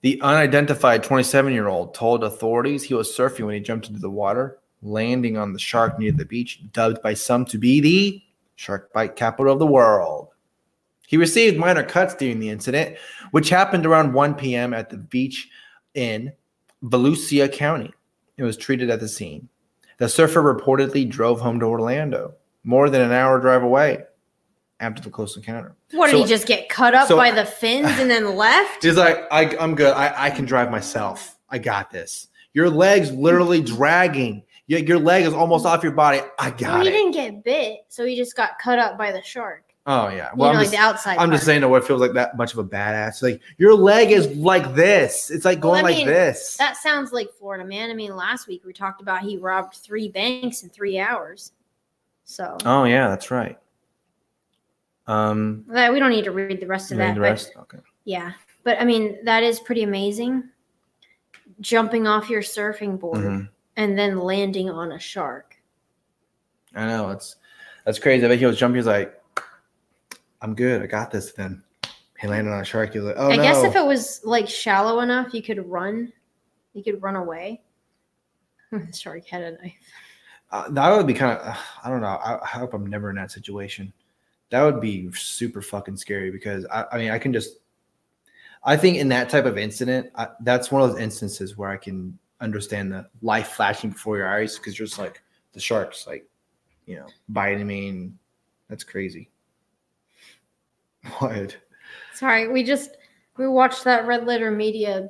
The 0.00 0.20
unidentified 0.20 1.04
27 1.04 1.52
year 1.52 1.68
old 1.68 1.94
told 1.94 2.24
authorities 2.24 2.82
he 2.82 2.94
was 2.94 3.08
surfing 3.14 3.46
when 3.46 3.54
he 3.54 3.60
jumped 3.60 3.88
into 3.88 4.00
the 4.00 4.10
water, 4.10 4.58
landing 4.82 5.36
on 5.36 5.52
the 5.52 5.58
shark 5.58 5.98
near 5.98 6.12
the 6.12 6.24
beach, 6.24 6.60
dubbed 6.72 7.00
by 7.02 7.14
some 7.14 7.44
to 7.46 7.58
be 7.58 7.80
the 7.80 8.22
shark 8.62 8.92
bite 8.92 9.16
capital 9.16 9.52
of 9.52 9.58
the 9.58 9.66
world. 9.66 10.28
He 11.08 11.16
received 11.16 11.58
minor 11.58 11.82
cuts 11.82 12.14
during 12.14 12.38
the 12.38 12.48
incident, 12.48 12.96
which 13.32 13.48
happened 13.50 13.84
around 13.84 14.14
1 14.14 14.34
p.m. 14.34 14.72
at 14.72 14.88
the 14.88 14.96
beach 14.96 15.48
in 15.94 16.32
Volusia 16.84 17.52
County. 17.52 17.92
It 18.36 18.44
was 18.44 18.56
treated 18.56 18.88
at 18.88 19.00
the 19.00 19.08
scene. 19.08 19.48
The 19.98 20.08
surfer 20.08 20.42
reportedly 20.42 21.08
drove 21.10 21.40
home 21.40 21.58
to 21.60 21.66
Orlando, 21.66 22.34
more 22.64 22.88
than 22.88 23.02
an 23.02 23.12
hour 23.12 23.40
drive 23.40 23.62
away 23.64 24.04
after 24.80 25.02
the 25.02 25.10
close 25.10 25.36
encounter. 25.36 25.74
What 25.90 26.10
So- 26.10 26.18
did 26.18 26.22
he 26.22 26.28
just 26.28 26.46
get 26.46 26.68
cut 26.68 26.94
up 26.94 27.08
so- 27.08 27.16
by 27.16 27.32
the 27.32 27.44
fins 27.44 27.88
and 27.98 28.08
then 28.08 28.36
left? 28.36 28.82
He's 28.84 28.96
like, 28.96 29.26
I, 29.32 29.56
I'm 29.58 29.74
good. 29.74 29.92
I, 29.92 30.26
I 30.26 30.30
can 30.30 30.44
drive 30.44 30.70
myself. 30.70 31.36
I 31.50 31.58
got 31.58 31.90
this. 31.90 32.28
Your 32.54 32.70
leg's 32.70 33.10
literally 33.10 33.60
dragging. 33.60 34.44
Your, 34.68 34.80
your 34.80 34.98
leg 34.98 35.24
is 35.24 35.32
almost 35.34 35.66
off 35.66 35.82
your 35.82 35.92
body. 35.92 36.20
I 36.38 36.50
got 36.50 36.60
Well, 36.74 36.82
he 36.82 36.88
it. 36.88 36.92
didn't 36.92 37.12
get 37.12 37.44
bit, 37.44 37.80
so 37.88 38.04
he 38.06 38.16
just 38.16 38.36
got 38.36 38.58
cut 38.58 38.78
up 38.78 38.96
by 38.96 39.12
the 39.12 39.22
shark. 39.22 39.64
Oh 39.84 40.08
yeah. 40.08 40.30
You 40.30 40.36
Well, 40.36 40.36
know, 40.36 40.48
I'm, 40.50 40.54
like 40.54 40.62
just, 40.66 40.72
the 40.72 40.78
outside. 40.78 41.18
I'm 41.18 41.32
just 41.32 41.44
saying 41.44 41.60
that 41.62 41.68
what 41.68 41.84
feels 41.84 42.00
like 42.00 42.12
that 42.12 42.36
much 42.36 42.52
of 42.52 42.58
a 42.60 42.64
badass. 42.64 43.20
Like 43.20 43.40
your 43.58 43.74
leg 43.74 44.12
is 44.12 44.28
like 44.36 44.74
this. 44.76 45.28
It's 45.30 45.44
like 45.44 45.58
going 45.58 45.80
I 45.80 45.82
like 45.82 45.96
mean, 45.96 46.06
this. 46.06 46.56
That 46.56 46.76
sounds 46.76 47.10
like 47.10 47.28
Florida 47.36 47.64
man. 47.64 47.90
I 47.90 47.94
mean, 47.94 48.14
last 48.14 48.46
week 48.46 48.62
we 48.64 48.72
talked 48.72 49.02
about 49.02 49.22
he 49.22 49.38
robbed 49.38 49.74
three 49.74 50.08
banks 50.08 50.62
in 50.62 50.68
three 50.70 51.00
hours. 51.00 51.50
So 52.24 52.56
oh 52.64 52.84
yeah, 52.84 53.08
that's 53.08 53.32
right. 53.32 53.58
Um, 55.08 55.64
that 55.68 55.92
we 55.92 55.98
don't 55.98 56.10
need 56.12 56.24
to 56.24 56.30
read 56.30 56.60
the 56.60 56.66
rest 56.68 56.92
of 56.92 56.98
that. 56.98 57.16
the 57.16 57.20
but- 57.20 57.50
Okay. 57.62 57.78
yeah, 58.04 58.32
but 58.62 58.80
I 58.80 58.84
mean 58.84 59.18
that 59.24 59.42
is 59.42 59.58
pretty 59.58 59.82
amazing. 59.82 60.44
Jumping 61.60 62.06
off 62.06 62.30
your 62.30 62.42
surfing 62.42 63.00
board 63.00 63.18
Mhm. 63.18 63.48
And 63.76 63.98
then 63.98 64.18
landing 64.18 64.70
on 64.70 64.92
a 64.92 64.98
shark. 64.98 65.56
I 66.74 66.86
know 66.86 67.10
it's 67.10 67.36
that's 67.84 67.98
crazy. 67.98 68.24
I 68.24 68.28
bet 68.28 68.38
he 68.38 68.46
was 68.46 68.58
jumping. 68.58 68.76
He's 68.76 68.86
like, 68.86 69.20
"I'm 70.40 70.54
good. 70.54 70.82
I 70.82 70.86
got 70.86 71.10
this." 71.10 71.32
Then 71.32 71.62
he 72.20 72.28
landed 72.28 72.52
on 72.52 72.60
a 72.60 72.64
shark. 72.64 72.92
He 72.92 72.98
was 72.98 73.08
like, 73.08 73.16
"Oh 73.18 73.30
I 73.30 73.36
no!" 73.36 73.42
guess 73.42 73.62
if 73.64 73.76
it 73.76 73.84
was 73.84 74.20
like 74.24 74.48
shallow 74.48 75.00
enough, 75.00 75.34
you 75.34 75.42
could 75.42 75.68
run. 75.68 76.12
You 76.74 76.82
could 76.82 77.02
run 77.02 77.16
away. 77.16 77.60
the 78.72 78.92
shark 78.92 79.26
had 79.26 79.42
a 79.42 79.50
knife. 79.52 79.74
Uh, 80.50 80.68
that 80.70 80.94
would 80.94 81.06
be 81.06 81.14
kind 81.14 81.38
of 81.38 81.58
i 81.82 81.88
don't 81.88 82.02
know 82.02 82.08
I, 82.08 82.38
I 82.42 82.46
hope 82.46 82.74
i'm 82.74 82.86
never 82.86 83.08
in 83.08 83.16
that 83.16 83.30
situation 83.30 83.90
that 84.50 84.62
would 84.62 84.82
be 84.82 85.10
super 85.12 85.62
fucking 85.62 85.96
scary 85.96 86.30
because 86.30 86.66
i, 86.66 86.84
I 86.92 86.98
mean 86.98 87.10
i 87.10 87.18
can 87.18 87.32
just 87.32 87.56
i 88.62 88.76
think 88.76 88.98
in 88.98 89.08
that 89.08 89.30
type 89.30 89.46
of 89.46 89.56
incident 89.56 90.10
I, 90.14 90.28
that's 90.40 90.70
one 90.70 90.82
of 90.82 90.90
those 90.90 91.00
instances 91.00 91.56
where 91.56 91.70
i 91.70 91.78
can 91.78 92.18
understand 92.42 92.92
the 92.92 93.06
life 93.22 93.48
flashing 93.52 93.90
before 93.90 94.18
your 94.18 94.28
eyes 94.28 94.58
because 94.58 94.78
you're 94.78 94.86
just 94.86 94.98
like 94.98 95.22
the 95.54 95.60
shark's 95.60 96.06
like 96.06 96.28
you 96.86 96.96
know 96.96 97.06
biting 97.30 97.66
me 97.66 97.88
and 97.88 98.18
that's 98.68 98.84
crazy 98.84 99.30
what 101.18 101.56
Sorry, 102.14 102.48
we 102.48 102.62
just 102.62 102.96
we 103.36 103.48
watched 103.48 103.84
that 103.84 104.06
Red 104.06 104.26
Letter 104.26 104.50
Media 104.50 105.08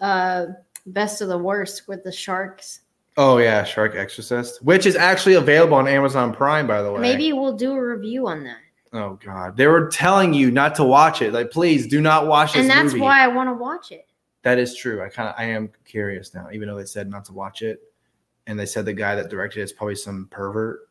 uh 0.00 0.46
best 0.86 1.20
of 1.22 1.28
the 1.28 1.38
worst 1.38 1.86
with 1.88 2.02
the 2.04 2.12
sharks. 2.12 2.80
oh 3.16 3.38
yeah 3.38 3.62
shark 3.64 3.94
exorcist 3.94 4.62
which 4.64 4.84
is 4.86 4.96
actually 4.96 5.34
available 5.34 5.76
on 5.76 5.86
amazon 5.88 6.32
prime 6.32 6.66
by 6.66 6.82
the 6.82 6.90
way 6.92 7.00
Maybe 7.00 7.32
we'll 7.32 7.56
do 7.56 7.72
a 7.72 7.80
review 7.82 8.26
on 8.26 8.42
that. 8.44 8.58
oh 8.92 9.18
god 9.24 9.56
they 9.56 9.66
were 9.66 9.88
telling 9.88 10.34
you 10.34 10.50
not 10.50 10.74
to 10.76 10.84
watch 10.84 11.22
it 11.22 11.32
like 11.32 11.50
please 11.50 11.86
do 11.86 12.00
not 12.00 12.26
watch 12.26 12.52
this 12.52 12.62
And 12.62 12.70
that's 12.70 12.92
movie. 12.92 13.00
why 13.00 13.20
I 13.24 13.28
want 13.28 13.48
to 13.48 13.54
watch 13.54 13.92
it. 13.92 14.06
That 14.44 14.58
is 14.58 14.76
true. 14.76 15.02
I 15.02 15.08
kind 15.08 15.28
of 15.28 15.34
I 15.36 15.44
am 15.44 15.70
curious 15.84 16.34
now, 16.34 16.48
even 16.52 16.68
though 16.68 16.76
they 16.76 16.84
said 16.84 17.10
not 17.10 17.24
to 17.26 17.32
watch 17.32 17.62
it, 17.62 17.80
and 18.46 18.58
they 18.58 18.66
said 18.66 18.84
the 18.84 18.92
guy 18.92 19.14
that 19.14 19.30
directed 19.30 19.60
it 19.60 19.64
is 19.64 19.72
probably 19.72 19.96
some 19.96 20.28
pervert. 20.30 20.88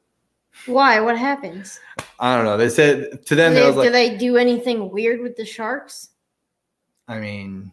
Why? 0.66 0.99
What 0.99 1.18
happens? 1.18 1.80
I 2.20 2.36
don't 2.36 2.45
know. 2.45 2.58
They 2.58 2.70
said 2.70 3.26
to 3.26 3.36
them, 3.36 3.54
do, 3.54 3.60
they 3.60 3.66
was 3.66 3.76
like, 3.76 3.88
do 3.88 3.91
they 3.91 4.18
do 4.18 4.38
anything 4.38 4.91
weird 4.91 5.22
with 5.22 5.36
the 5.36 5.45
sharks? 5.45 6.10
I 7.08 7.20
mean, 7.20 7.72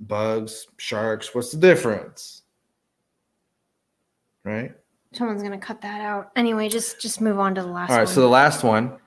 bugs, 0.00 0.66
sharks. 0.78 1.34
What's 1.34 1.52
the 1.52 1.58
difference? 1.58 2.42
Right. 4.44 4.72
Someone's 5.12 5.42
gonna 5.42 5.58
cut 5.58 5.80
that 5.82 6.00
out. 6.00 6.30
Anyway, 6.36 6.68
just 6.68 7.00
just 7.00 7.20
move 7.20 7.38
on 7.38 7.54
to 7.56 7.62
the 7.62 7.68
last 7.68 7.90
All 7.90 7.96
right. 7.96 8.06
one. 8.06 8.14
So 8.14 8.20
the 8.20 8.28
last 8.28 8.64
one 8.64 8.98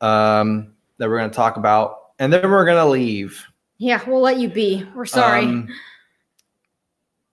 um, 0.00 0.74
that 0.98 1.08
we're 1.08 1.18
going 1.18 1.30
to 1.30 1.36
talk 1.36 1.56
about, 1.56 2.10
and 2.18 2.32
then 2.32 2.50
we're 2.50 2.64
going 2.64 2.78
to 2.78 2.90
leave. 2.90 3.44
Yeah, 3.78 4.02
we'll 4.06 4.20
let 4.20 4.38
you 4.38 4.48
be. 4.48 4.84
We're 4.94 5.06
sorry. 5.06 5.44
Um, 5.44 5.68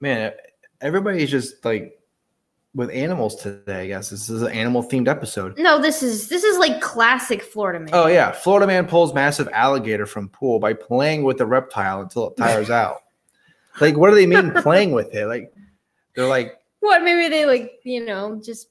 man, 0.01 0.33
everybody's 0.81 1.29
just 1.31 1.63
like 1.65 1.99
with 2.73 2.89
animals 2.91 3.35
today. 3.37 3.81
I 3.83 3.87
guess 3.87 4.09
this 4.09 4.29
is 4.29 4.41
an 4.41 4.51
animal 4.51 4.83
themed 4.83 5.07
episode. 5.07 5.57
no, 5.57 5.81
this 5.81 6.03
is 6.03 6.27
this 6.29 6.43
is 6.43 6.57
like 6.57 6.81
classic 6.81 7.41
Florida 7.41 7.79
man. 7.79 7.89
Oh 7.93 8.07
yeah, 8.07 8.31
Florida 8.31 8.67
man 8.67 8.87
pulls 8.87 9.13
massive 9.13 9.47
alligator 9.51 10.05
from 10.05 10.29
pool 10.29 10.59
by 10.59 10.73
playing 10.73 11.23
with 11.23 11.37
the 11.37 11.45
reptile 11.45 12.01
until 12.01 12.29
it 12.29 12.37
tires 12.37 12.69
out. 12.83 12.97
Like, 13.81 13.97
what 13.97 14.09
do 14.09 14.15
they 14.15 14.25
mean 14.27 14.51
playing 14.61 14.91
with 14.91 15.13
it? 15.13 15.25
Like, 15.27 15.53
they're 16.15 16.27
like, 16.27 16.57
What? 16.79 17.03
Maybe 17.03 17.27
they 17.29 17.45
like 17.45 17.73
you 17.83 18.05
know 18.05 18.39
just 18.43 18.67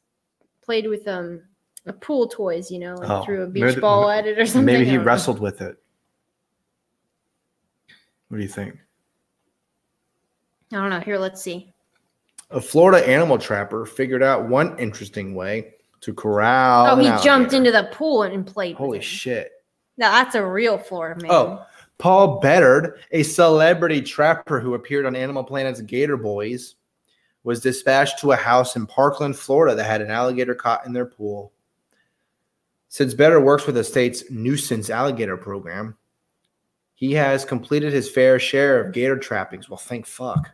played 0.63 0.87
with 0.89 1.07
um 1.09 1.43
a 1.87 1.93
pool 1.93 2.27
toys. 2.29 2.71
You 2.71 2.79
know, 2.79 2.95
like 2.95 3.11
Oh, 3.11 3.25
threw 3.25 3.43
a 3.43 3.47
beach 3.47 3.63
maybe- 3.65 3.81
ball 3.81 4.09
at 4.11 4.27
it 4.27 4.39
or 4.39 4.47
something. 4.47 4.65
maybe 4.67 4.85
he 4.85 4.93
don't 4.93 5.01
know. 5.01 5.05
wrestled 5.07 5.41
with 5.41 5.61
it. 5.61 5.77
What 8.35 8.39
do 8.39 8.43
you 8.43 8.51
think? 8.51 8.77
I 10.73 10.77
don't 10.79 10.91
know. 10.91 10.99
Here, 10.99 11.19
let's 11.19 11.41
see. 11.41 11.73
A 12.51 12.61
Florida 12.61 13.09
animal 13.09 13.39
trapper 13.39 13.87
figured 13.87 14.25
out 14.25 14.49
one 14.49 14.77
interesting 14.77 15.37
way 15.37 15.75
to 16.01 16.13
corral. 16.13 16.89
Oh, 16.89 16.97
he 16.97 17.07
jumped 17.23 17.53
into 17.53 17.71
the 17.71 17.89
pool 17.93 18.25
and 18.25 18.45
played. 18.45 18.75
Holy 18.75 19.01
shit! 19.01 19.53
Now 19.99 20.11
that's 20.11 20.35
a 20.35 20.45
real 20.45 20.79
Florida 20.79 21.23
man. 21.23 21.31
Oh, 21.31 21.65
Paul 21.99 22.41
Bedard, 22.41 22.99
a 23.13 23.23
celebrity 23.23 24.03
trapper 24.03 24.59
who 24.59 24.75
appeared 24.75 25.07
on 25.07 25.15
Animal 25.15 25.45
Planet's 25.45 25.83
Gator 25.83 26.17
Boys, 26.17 26.75
was 27.45 27.61
dispatched 27.61 28.19
to 28.19 28.33
a 28.33 28.37
house 28.37 28.75
in 28.75 28.85
Parkland, 28.85 29.37
Florida 29.37 29.77
that 29.77 29.85
had 29.85 30.03
an 30.03 30.11
alligator 30.11 30.57
caught 30.57 30.87
in 30.87 30.93
their 30.93 31.07
pool. 31.07 31.53
Since 32.89 33.15
Bedard 33.15 33.45
works 33.45 33.65
with 33.65 33.77
the 33.77 33.85
state's 33.85 34.29
nuisance 34.29 34.91
alligator 34.91 35.37
program, 35.37 35.97
he 36.95 37.13
has 37.15 37.45
completed 37.45 37.93
his 37.93 38.11
fair 38.11 38.39
share 38.39 38.81
of 38.81 38.93
gator 38.93 39.19
trappings. 39.19 39.69
Well, 39.69 39.77
thank 39.77 40.07
fuck. 40.07 40.51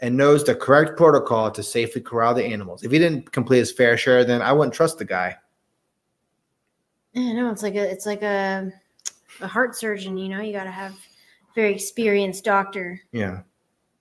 And 0.00 0.16
knows 0.16 0.42
the 0.42 0.54
correct 0.54 0.96
protocol 0.96 1.50
to 1.50 1.62
safely 1.62 2.00
corral 2.00 2.32
the 2.32 2.44
animals. 2.44 2.82
If 2.82 2.90
he 2.92 2.98
didn't 2.98 3.30
complete 3.30 3.58
his 3.58 3.70
fair 3.70 3.98
share, 3.98 4.24
then 4.24 4.40
I 4.40 4.52
wouldn't 4.52 4.72
trust 4.72 4.96
the 4.96 5.04
guy. 5.04 5.36
I 7.14 7.32
know 7.32 7.50
it's 7.50 7.62
like 7.62 7.74
a 7.74 7.90
it's 7.90 8.06
like 8.06 8.22
a 8.22 8.72
a 9.40 9.46
heart 9.46 9.76
surgeon. 9.76 10.16
You 10.16 10.30
know, 10.30 10.40
you 10.40 10.52
got 10.52 10.64
to 10.64 10.70
have 10.70 10.92
a 10.92 11.54
very 11.54 11.74
experienced 11.74 12.44
doctor. 12.44 13.00
Yeah, 13.12 13.42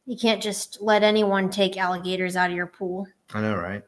You 0.05 0.17
can't 0.17 0.41
just 0.41 0.79
let 0.81 1.03
anyone 1.03 1.49
take 1.49 1.75
alligators 1.77 2.35
out 2.35 2.49
of 2.51 2.55
your 2.55 2.67
pool. 2.67 3.07
I 3.33 3.41
know, 3.41 3.57
right? 3.57 3.83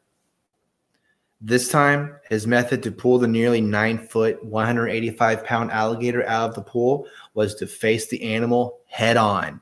This 1.44 1.68
time, 1.68 2.14
his 2.28 2.46
method 2.46 2.84
to 2.84 2.92
pull 2.92 3.18
the 3.18 3.26
nearly 3.26 3.60
nine 3.60 3.98
foot, 3.98 4.42
185 4.44 5.44
pound 5.44 5.72
alligator 5.72 6.24
out 6.28 6.50
of 6.50 6.54
the 6.54 6.62
pool 6.62 7.08
was 7.34 7.56
to 7.56 7.66
face 7.66 8.06
the 8.06 8.22
animal 8.22 8.78
head 8.86 9.16
on 9.16 9.60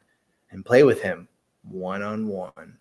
and 0.50 0.62
play 0.62 0.82
with 0.82 1.00
him 1.00 1.26
one 1.62 2.02
on 2.02 2.28
one. 2.28 2.76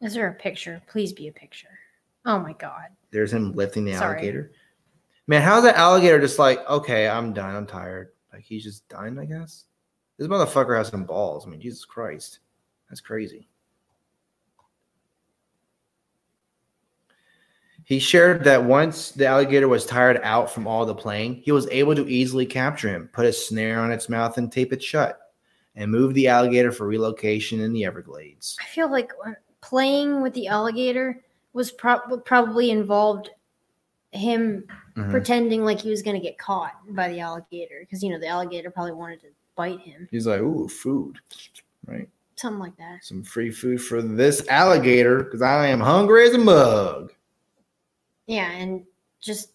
Is 0.00 0.14
there 0.14 0.26
a 0.26 0.34
picture? 0.34 0.82
Please 0.88 1.12
be 1.12 1.28
a 1.28 1.32
picture. 1.32 1.78
Oh 2.26 2.40
my 2.40 2.54
god. 2.54 2.88
There's 3.12 3.32
him 3.32 3.52
lifting 3.52 3.84
the 3.84 3.94
Sorry. 3.94 4.16
alligator. 4.16 4.50
Man, 5.28 5.42
how's 5.42 5.62
that 5.62 5.76
alligator 5.76 6.18
just 6.18 6.40
like, 6.40 6.68
okay, 6.68 7.08
I'm 7.08 7.32
done, 7.32 7.54
I'm 7.54 7.66
tired? 7.66 8.08
Like 8.32 8.42
he's 8.42 8.64
just 8.64 8.88
done, 8.88 9.16
I 9.16 9.26
guess. 9.26 9.66
This 10.18 10.26
motherfucker 10.26 10.76
has 10.76 10.88
some 10.88 11.04
balls. 11.04 11.46
I 11.46 11.50
mean, 11.50 11.60
Jesus 11.60 11.84
Christ. 11.84 12.40
That's 12.88 13.00
crazy. 13.00 13.46
He 17.90 17.98
shared 17.98 18.44
that 18.44 18.62
once 18.62 19.10
the 19.10 19.26
alligator 19.26 19.66
was 19.66 19.84
tired 19.84 20.20
out 20.22 20.48
from 20.48 20.68
all 20.68 20.86
the 20.86 20.94
playing, 20.94 21.42
he 21.44 21.50
was 21.50 21.66
able 21.72 21.96
to 21.96 22.06
easily 22.08 22.46
capture 22.46 22.88
him, 22.88 23.10
put 23.12 23.26
a 23.26 23.32
snare 23.32 23.80
on 23.80 23.90
its 23.90 24.08
mouth, 24.08 24.38
and 24.38 24.50
tape 24.52 24.72
it 24.72 24.80
shut, 24.80 25.18
and 25.74 25.90
move 25.90 26.14
the 26.14 26.28
alligator 26.28 26.70
for 26.70 26.86
relocation 26.86 27.58
in 27.58 27.72
the 27.72 27.84
Everglades. 27.84 28.56
I 28.62 28.66
feel 28.66 28.88
like 28.88 29.10
uh, 29.26 29.32
playing 29.60 30.22
with 30.22 30.32
the 30.34 30.46
alligator 30.46 31.20
was 31.52 31.72
prob- 31.72 32.24
probably 32.24 32.70
involved 32.70 33.30
him 34.12 34.64
Mhm. 34.96 35.10
pretending 35.10 35.64
like 35.64 35.80
he 35.80 35.90
was 35.90 36.00
going 36.02 36.14
to 36.14 36.22
get 36.22 36.38
caught 36.38 36.74
by 36.90 37.08
the 37.08 37.18
alligator 37.18 37.80
because 37.80 38.04
you 38.04 38.10
know 38.10 38.20
the 38.20 38.28
alligator 38.28 38.70
probably 38.70 38.92
wanted 38.92 39.20
to 39.22 39.26
bite 39.56 39.80
him, 39.80 40.06
He's 40.12 40.28
like, 40.28 40.40
ooh, 40.40 40.68
food, 40.68 41.18
right? 41.86 42.08
something 42.36 42.60
like 42.60 42.76
that. 42.76 43.02
Some 43.02 43.24
free 43.24 43.50
food 43.50 43.82
for 43.82 44.00
this 44.00 44.46
alligator 44.46 45.24
because 45.24 45.42
I 45.42 45.66
am 45.66 45.80
hungry 45.80 46.24
as 46.28 46.34
a 46.34 46.38
mug. 46.38 47.12
Yeah, 48.30 48.48
and 48.48 48.84
just 49.20 49.50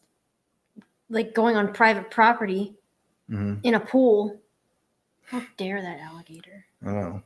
like 1.10 1.34
going 1.34 1.56
on 1.56 1.72
private 1.72 2.12
property 2.12 2.76
hmm 3.30 3.54
in 3.64 3.76
a 3.76 3.80
pool. 3.80 4.38
How 5.28 5.42
dare 5.56 5.82
that 5.82 6.02
alligator? 6.02 6.66
I 6.84 6.86
don't 6.88 6.96
know. 6.96 7.24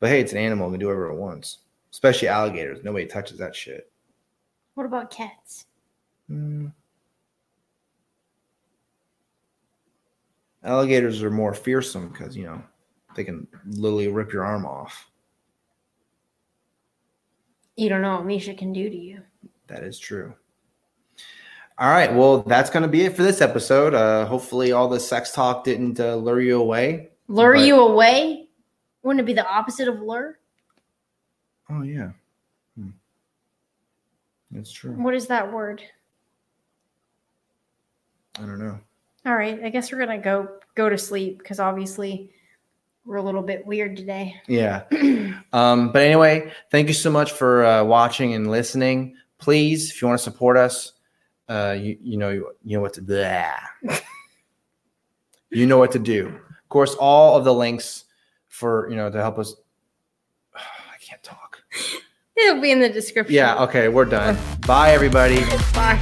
But 0.00 0.10
hey, 0.10 0.20
it's 0.20 0.32
an 0.32 0.38
animal. 0.38 0.66
It 0.66 0.72
can 0.72 0.80
do 0.80 0.86
whatever 0.86 1.10
it 1.10 1.16
wants. 1.16 1.58
Especially 1.92 2.26
alligators. 2.26 2.82
Nobody 2.82 3.06
touches 3.06 3.38
that 3.38 3.54
shit. 3.54 3.92
What 4.74 4.86
about 4.86 5.12
cats? 5.12 5.66
Mm. 6.28 6.72
Alligators 10.64 11.22
are 11.22 11.30
more 11.30 11.54
fearsome 11.54 12.08
because, 12.08 12.36
you 12.36 12.44
know, 12.44 12.60
they 13.14 13.22
can 13.22 13.46
literally 13.66 14.08
rip 14.08 14.32
your 14.32 14.44
arm 14.44 14.66
off. 14.66 15.08
You 17.76 17.88
don't 17.88 18.02
know 18.02 18.16
what 18.16 18.26
Misha 18.26 18.54
can 18.54 18.72
do 18.72 18.90
to 18.90 18.96
you. 18.96 19.22
That 19.68 19.84
is 19.84 19.98
true. 19.98 20.34
All 21.78 21.88
right. 21.90 22.12
Well, 22.12 22.42
that's 22.42 22.70
going 22.70 22.82
to 22.82 22.88
be 22.88 23.02
it 23.02 23.14
for 23.16 23.22
this 23.22 23.40
episode. 23.40 23.94
Uh, 23.94 24.26
hopefully, 24.26 24.72
all 24.72 24.88
the 24.88 24.98
sex 24.98 25.32
talk 25.32 25.64
didn't 25.64 26.00
uh, 26.00 26.16
lure 26.16 26.40
you 26.40 26.60
away. 26.60 27.10
Lure 27.28 27.54
But- 27.54 27.64
you 27.66 27.80
away? 27.80 28.48
Wouldn't 29.02 29.20
it 29.20 29.26
be 29.26 29.32
the 29.32 29.46
opposite 29.46 29.86
of 29.88 30.00
lure? 30.00 30.38
Oh, 31.70 31.82
yeah. 31.82 32.10
Hmm. 32.76 32.88
That's 34.50 34.72
true. 34.72 34.92
What 34.92 35.14
is 35.14 35.26
that 35.28 35.52
word? 35.52 35.82
I 38.38 38.40
don't 38.42 38.58
know. 38.58 38.78
All 39.26 39.34
right, 39.34 39.62
I 39.62 39.68
guess 39.68 39.90
we're 39.92 39.98
gonna 39.98 40.18
go 40.18 40.48
go 40.74 40.88
to 40.88 40.96
sleep 40.96 41.38
because 41.38 41.58
obviously 41.60 42.30
we're 43.04 43.16
a 43.16 43.22
little 43.22 43.42
bit 43.42 43.66
weird 43.66 43.96
today. 43.96 44.40
Yeah. 44.46 44.84
Um, 45.52 45.92
but 45.92 46.02
anyway, 46.02 46.52
thank 46.70 46.88
you 46.88 46.94
so 46.94 47.10
much 47.10 47.32
for 47.32 47.64
uh, 47.64 47.82
watching 47.82 48.34
and 48.34 48.50
listening. 48.50 49.16
Please, 49.38 49.90
if 49.90 50.02
you 50.02 50.08
want 50.08 50.18
to 50.18 50.22
support 50.22 50.58
us, 50.58 50.92
uh, 51.48 51.76
you 51.78 51.96
you 52.02 52.16
know 52.16 52.30
you 52.30 52.76
know 52.76 52.80
what 52.80 52.94
to 52.94 53.00
do. 53.00 53.24
you 55.50 55.66
know 55.66 55.78
what 55.78 55.92
to 55.92 55.98
do. 55.98 56.28
Of 56.28 56.68
course, 56.68 56.94
all 56.94 57.36
of 57.36 57.44
the 57.44 57.54
links 57.54 58.04
for 58.48 58.88
you 58.90 58.96
know 58.96 59.10
to 59.10 59.18
help 59.18 59.38
us. 59.38 59.54
I 60.54 60.96
can't 61.00 61.22
talk. 61.22 61.62
It'll 62.36 62.60
be 62.60 62.70
in 62.70 62.80
the 62.80 62.88
description. 62.88 63.34
Yeah. 63.34 63.62
Okay, 63.64 63.88
we're 63.88 64.04
done. 64.04 64.38
Bye, 64.66 64.92
everybody. 64.92 65.40
Bye. 65.74 65.98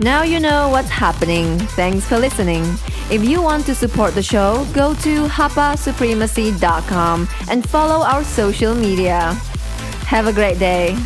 Now 0.00 0.24
you 0.24 0.40
know 0.40 0.68
what's 0.68 0.88
happening. 0.88 1.58
Thanks 1.76 2.08
for 2.08 2.18
listening. 2.18 2.64
If 3.08 3.22
you 3.22 3.40
want 3.40 3.66
to 3.66 3.74
support 3.74 4.14
the 4.14 4.22
show, 4.22 4.66
go 4.72 4.94
to 4.94 5.26
hapasupremacy.com 5.28 7.28
and 7.48 7.68
follow 7.68 8.04
our 8.04 8.24
social 8.24 8.74
media. 8.74 9.34
Have 10.06 10.26
a 10.26 10.32
great 10.32 10.58
day. 10.58 10.96